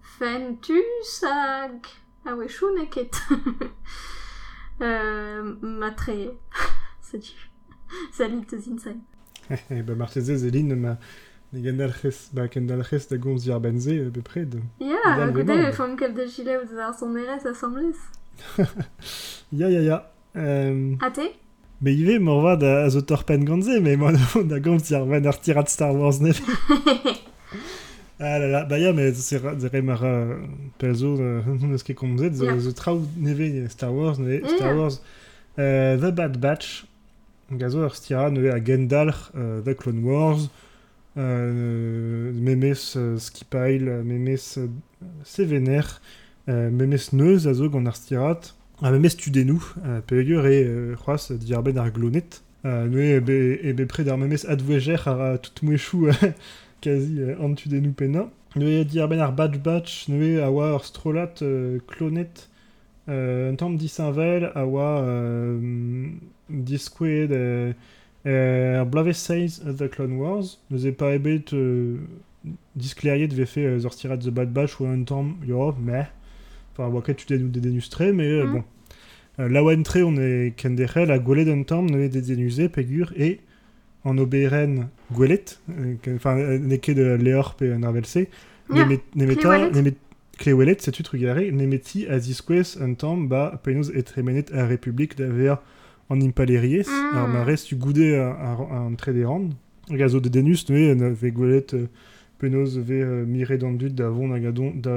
Fentus 0.00 1.22
hag 1.22 2.01
a 2.26 2.34
wechou 2.36 2.70
neket. 2.78 3.14
euh, 4.80 5.54
matre, 5.62 6.34
setu. 7.00 7.32
Salit 8.12 8.52
eus 8.52 8.66
inside. 8.66 9.00
Eh 9.70 9.82
ben 9.82 9.96
Marteze 9.98 10.36
zelin 10.38 10.74
ma 10.76 10.96
ne 11.52 11.60
gandalc'hez 11.60 12.30
ba 12.32 12.46
kendalc'hez 12.48 13.04
da 13.10 13.16
gomz 13.18 13.42
diar 13.44 13.60
benze 13.60 13.90
euh, 13.92 14.10
bepred. 14.10 14.54
Ya, 14.80 15.02
Dal 15.18 15.32
gode 15.32 15.48
vemañ. 15.52 15.68
e 15.68 15.72
font 15.72 15.96
ket 15.96 16.14
de 16.16 16.26
chile 16.26 16.56
ou 16.56 16.78
ar 16.80 16.94
son 16.94 17.14
erez 17.16 17.44
assemblez. 17.46 17.98
Ya 19.52 19.68
ya 19.68 19.82
ya. 19.82 19.98
Euh, 20.36 20.96
Ate 21.02 21.34
me 21.82 21.90
ive 21.90 22.18
morva 22.18 22.56
da 22.56 22.84
a 22.86 22.88
zo 22.88 23.02
torpen 23.02 23.44
ganze, 23.44 23.80
me 23.80 23.96
moi 23.96 24.12
da 24.50 24.58
gomz 24.60 24.88
diar 24.88 25.04
ben 25.04 25.26
ar 25.26 25.36
tirat 25.42 25.68
Star 25.68 25.92
Wars 25.94 26.20
nef. 26.20 26.40
Ah 28.24 28.38
là 28.38 28.46
là, 28.46 28.64
bah 28.64 28.78
ya, 28.78 28.92
mais 28.92 29.12
c'est 29.14 29.38
re 29.38 29.82
mar 29.82 30.04
euh, 30.04 30.36
pelzo 30.78 31.18
euh, 31.18 31.42
neus 31.60 31.82
ket 31.82 31.94
komzet, 31.94 32.32
zo, 32.32 32.46
zo 32.60 32.70
traoù 32.70 33.00
neve 33.16 33.68
Star 33.68 33.92
Wars, 33.92 34.20
neve 34.20 34.42
Ya, 34.44 34.48
Star. 34.48 34.76
Wars. 34.76 35.02
Euh, 35.58 35.96
The 35.98 36.14
Bad 36.14 36.36
Batch, 36.38 36.84
gazo 37.50 37.82
ur 37.82 37.96
stira 37.96 38.30
neve 38.30 38.52
a 38.52 38.62
Gendalch, 38.64 39.32
euh, 39.34 39.60
The 39.62 39.74
Clone 39.76 40.04
Wars, 40.04 40.38
euh, 41.18 42.30
memes 42.32 42.74
euh, 42.94 43.18
Skipile, 43.18 43.88
euh, 43.88 44.04
memes 44.04 44.36
euh, 44.56 44.68
Sevener, 45.24 45.80
euh, 46.48 46.70
memes 46.70 46.98
neuz 47.12 47.48
a 47.48 47.54
zo 47.54 47.68
gant 47.70 47.86
ar 47.86 47.96
stirat, 47.96 48.40
a 48.82 48.92
memes 48.92 49.10
tudenou, 49.18 49.64
euh, 49.84 50.00
peogur 50.00 50.46
e 50.46 50.62
euh, 50.62 50.94
c'hoaz 50.94 51.32
diar 51.32 51.64
ben 51.64 51.76
ar 51.76 51.90
glonet. 51.90 52.40
Euh, 52.64 53.20
pred 53.88 54.08
ar 54.08 54.16
memes 54.16 54.38
advoueger 54.46 55.08
ar 55.08 55.40
tout 55.40 55.66
mouechou 55.66 56.06
quasi 56.82 57.20
euh, 57.20 57.36
an 57.40 57.54
tudenou 57.54 57.92
pena. 57.92 58.28
Nue 58.56 58.84
diar 58.84 59.08
ben 59.08 59.20
ar 59.20 59.32
Bad 59.32 59.56
Batch, 59.62 60.08
nue 60.08 60.40
a 60.42 60.50
oa 60.52 60.74
ur 60.74 60.84
strolat 60.84 61.40
euh, 61.40 61.78
clonet, 61.88 62.28
euh, 63.08 63.50
un 63.50 63.54
tamm 63.56 63.78
disinvel 63.78 64.50
a 64.54 64.66
oa 64.66 65.00
euh, 65.02 66.10
diskouet 66.50 67.28
euh, 67.30 67.72
euh, 68.26 68.80
ar 68.80 68.86
blave 68.86 69.12
seiz 69.12 69.62
The 69.78 69.88
Clone 69.88 70.18
Wars, 70.20 70.58
neus 70.70 70.84
e 70.84 70.92
pa 70.92 71.14
ebet 71.14 71.54
euh, 71.54 71.96
diskleriet 72.76 73.32
vefe 73.32 73.56
euh, 73.58 73.80
ur 73.80 73.92
stirat 73.94 74.18
The 74.18 74.28
Bad 74.28 74.52
Batch 74.52 74.78
ou 74.80 74.86
un 74.86 75.04
tamm, 75.04 75.36
yo, 75.48 75.72
meh, 75.80 76.04
enfin, 76.72 76.92
oa 76.92 77.00
ket 77.02 77.14
tudenou 77.24 77.48
de 77.48 77.60
denustre, 77.60 78.04
mais 78.12 78.28
euh, 78.28 78.44
Mm. 78.46 78.52
bon. 78.52 78.64
Euh, 79.40 79.48
la 79.48 79.64
oentre 79.64 79.96
on 80.04 80.16
est 80.18 80.52
kendere, 80.58 81.06
la 81.06 81.18
gwelet 81.18 81.50
un 81.50 81.62
tamm 81.62 81.88
ne 81.88 82.06
de 82.06 82.20
denuse 82.20 82.68
pegur 82.70 83.14
et 83.16 83.40
en 84.04 84.18
oberen 84.18 84.88
gwelet, 85.12 85.58
euh, 85.70 85.94
enfin, 86.16 86.36
euh, 86.38 86.58
ne 86.58 86.76
ket 86.76 86.94
de 86.94 87.16
leor 87.16 87.54
pe 87.54 87.72
an 87.74 87.82
arvelse, 87.82 88.26
Ya, 88.72 88.86
nemeta, 89.14 89.68
klewelet, 90.38 90.80
setu 90.80 91.02
trugare, 91.02 91.50
nemeti 91.52 92.06
a 92.08 92.18
ziskwez 92.18 92.78
un 92.80 92.94
tamm 92.94 93.28
ba 93.28 93.60
peinoz 93.62 93.90
etremenet 93.94 94.52
a 94.54 94.64
republik 94.66 95.16
da 95.18 95.26
ver 95.28 95.58
an 96.08 96.20
impaleries, 96.20 96.88
Mm. 96.88 97.16
ar 97.16 97.28
marez 97.28 97.64
tu 97.66 97.76
goude 97.76 98.14
ar 98.14 98.60
an 98.72 98.94
tre 98.96 99.12
de 99.12 99.24
rand, 99.24 99.50
gazo 99.90 100.20
de 100.20 100.28
denus, 100.30 100.68
ne 100.70 100.94
ve 101.10 101.30
gwelet 101.30 101.74
euh, 101.74 101.86
penaos 102.38 102.78
ve 102.78 103.02
euh, 103.02 103.26
mire 103.26 103.58
d'an 103.58 103.72
dud 103.72 103.94
da 103.94 104.08
vont 104.08 104.32
a 104.32 104.38
gadon, 104.40 104.72
da, 104.74 104.94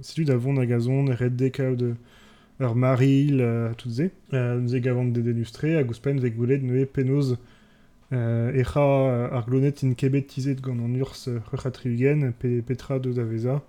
setu 0.00 0.24
da 0.24 0.36
vont 0.36 0.56
a 0.58 0.66
gazon, 0.66 1.06
red 1.06 1.36
dekao 1.36 1.76
de 1.76 1.94
ur 2.60 2.74
maril, 2.74 3.40
euh, 3.40 3.72
tout 3.76 3.90
ze. 3.90 4.10
Euh, 4.32 4.58
nous 4.60 4.74
e 4.74 4.78
gavant 4.78 5.04
de 5.04 5.20
denustre, 5.20 5.66
a 5.66 5.82
gouspen 5.82 6.18
ve 6.20 6.30
gwelet 6.30 6.58
ne 6.62 6.84
penaos 6.84 7.32
euh, 7.32 7.36
echa 8.54 8.80
euh, 8.80 9.28
ar 9.32 9.46
glonet 9.46 9.82
in 9.82 9.94
kebet 9.94 10.28
tizet 10.28 10.60
gant 10.62 10.78
an 10.78 10.94
urs 11.00 11.28
euh, 11.28 11.40
rec'hatriugen, 11.52 12.32
pe, 12.38 12.60
petra 12.62 12.98
deus 12.98 13.14
da 13.14 13.24
veza. 13.24 13.62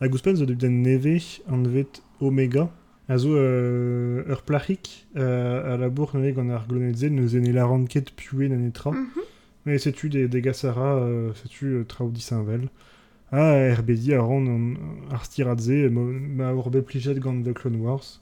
A 0.00 0.08
gouspen 0.08 0.36
zo 0.36 0.46
den 0.46 0.82
neve 0.82 1.20
an 1.46 1.64
vet 1.64 2.02
omega. 2.20 2.70
A 3.08 3.18
zo 3.18 3.36
euh, 3.36 4.24
ur 4.26 4.42
plachik 4.42 5.06
euh, 5.16 5.74
a 5.74 5.76
labour 5.76 6.16
neve 6.16 6.34
gant 6.34 6.50
ar 6.50 6.66
glonet 6.66 6.96
ze, 6.96 7.10
neus 7.10 7.34
ene 7.36 7.52
la 7.52 7.66
ranket 7.66 8.12
nan 8.32 8.66
etra. 8.66 8.90
Mhm. 8.90 9.22
Mais 9.66 9.78
setu 9.78 10.08
de, 10.10 10.26
de 10.26 10.38
gasara, 10.40 10.96
euh, 10.96 11.32
setu 11.34 11.76
euh, 11.76 12.08
disinvel. 12.10 12.68
Ah, 13.32 13.74
RBD 13.74 14.12
a 14.12 14.20
ran 14.20 14.46
an 14.46 14.76
ar 15.10 15.24
stiradze, 15.24 15.88
ma, 15.90 16.00
ma 16.00 16.52
urbe 16.52 16.82
plijet 16.82 17.18
gant 17.18 17.42
The 17.42 17.52
Clone 17.52 17.80
Wars. 17.80 18.20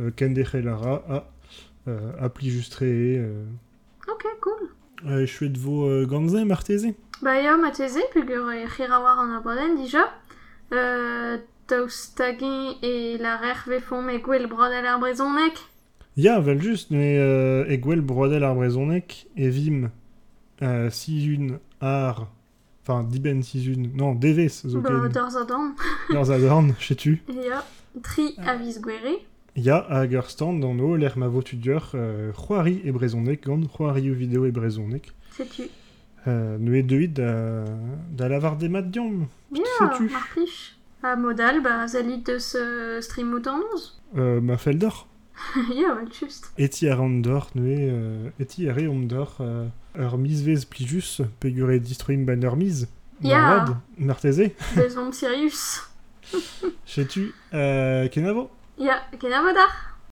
Euh, 0.00 0.10
ken 0.10 0.34
de 0.34 0.44
lara 0.60 1.02
a 1.08 1.24
euh, 1.88 2.12
a 2.18 2.28
plijustre 2.28 2.82
e... 2.82 3.18
Euh, 3.18 3.44
Ok, 3.44 3.67
euh, 5.06 5.26
chouet 5.26 5.52
vo 5.56 5.86
euh, 5.86 6.06
gantze, 6.06 6.44
marteze 6.44 6.94
Ba 7.22 7.40
ya, 7.42 7.56
ma 7.56 7.72
teze, 7.72 7.98
pugur 8.12 8.52
e 8.52 8.66
c'hir 8.68 8.92
a 8.92 9.00
war 9.00 9.18
an 9.18 9.34
aboden 9.34 9.74
dija. 9.74 10.04
Euh, 10.72 11.38
taus 11.66 12.14
tagin 12.14 12.76
e 12.80 13.16
la 13.18 13.36
rer 13.36 13.64
ve 13.66 13.80
font 13.80 14.02
me 14.02 14.18
gwell 14.18 14.46
brodel 14.46 14.86
ar 14.86 15.00
brezonek. 15.00 15.58
Ya, 16.16 16.38
vel 16.38 16.62
just, 16.62 16.92
mais 16.92 17.18
euh, 17.18 17.64
e 17.68 17.76
gwell 17.78 18.02
brodel 18.02 18.44
ar 18.44 18.54
brezonek, 18.54 19.26
e 19.36 19.48
vim 19.48 19.90
euh, 20.62 20.90
si 20.90 21.26
un 21.36 21.58
ar... 21.80 22.28
Enfin, 22.82 23.02
diben 23.02 23.42
si 23.42 23.66
un... 23.68 23.90
Non, 23.96 24.14
devez, 24.14 24.48
zo 24.48 24.80
Ba, 24.80 24.88
ken... 24.88 25.08
d'or 25.08 25.30
zadan. 25.30 25.74
Dans 26.10 26.30
a 26.30 26.38
dorn, 26.38 26.72
chetu. 26.78 27.20
Ya, 27.28 27.64
tri 28.02 28.34
avis 28.46 28.78
gwere. 28.80 29.18
Ya 29.58 29.84
hag 29.90 30.12
ur 30.14 30.30
stand 30.30 30.62
an 30.62 30.78
o 30.78 30.94
l'er 30.94 31.18
ma 31.18 31.26
votudior 31.26 31.90
euh, 31.94 32.32
c'hoari 32.32 32.80
e 32.84 32.92
brezonek 32.92 33.42
gant 33.42 33.66
c'hoari 33.66 34.10
o 34.10 34.14
video 34.14 34.46
e 34.46 34.52
brezonek. 34.52 35.12
Setu. 35.36 35.62
Euh, 36.28 36.58
nu 36.58 36.76
e 36.78 36.82
deuit 36.82 37.08
da, 37.08 37.64
da 38.12 38.28
lavar 38.28 38.56
de 38.56 38.68
mat 38.68 38.86
diom. 38.86 39.26
Ya, 39.50 39.64
Setu. 39.78 40.04
mar 40.12 40.28
plij. 40.32 40.54
A 41.02 41.16
modal, 41.16 41.60
ba, 41.60 41.88
zalit 41.88 42.22
deus 42.24 42.54
euh, 42.54 43.00
stream 43.00 43.30
moutonnoz. 43.30 43.98
Euh, 44.16 44.40
ma 44.40 44.56
fel 44.58 44.78
d'or. 44.78 45.08
ya, 45.74 45.98
just. 46.20 46.52
Eti 46.56 46.88
ar 46.88 47.00
an 47.02 47.18
d'or, 47.22 47.50
nu 47.54 47.66
e... 47.66 47.90
Euh, 47.90 48.30
eti 48.38 48.68
ar 48.70 48.78
e 48.78 48.86
om 48.86 49.06
d'or 49.10 49.38
euh, 49.40 49.66
ur 49.98 50.18
mizvez 50.18 50.66
plijus 50.70 51.22
pegur 51.40 51.72
e 51.74 51.80
distruim 51.80 52.22
ban 52.26 52.46
ur 52.46 52.54
miz. 52.56 52.86
Ya. 53.22 53.64
Vont 54.94 55.12
Sirius. 55.12 55.82
Euh, 57.54 58.08
kenavo 58.08 58.50
Ya, 58.78 59.02
ken 59.18 59.32
a 59.32 59.42
vodar. 59.42 59.87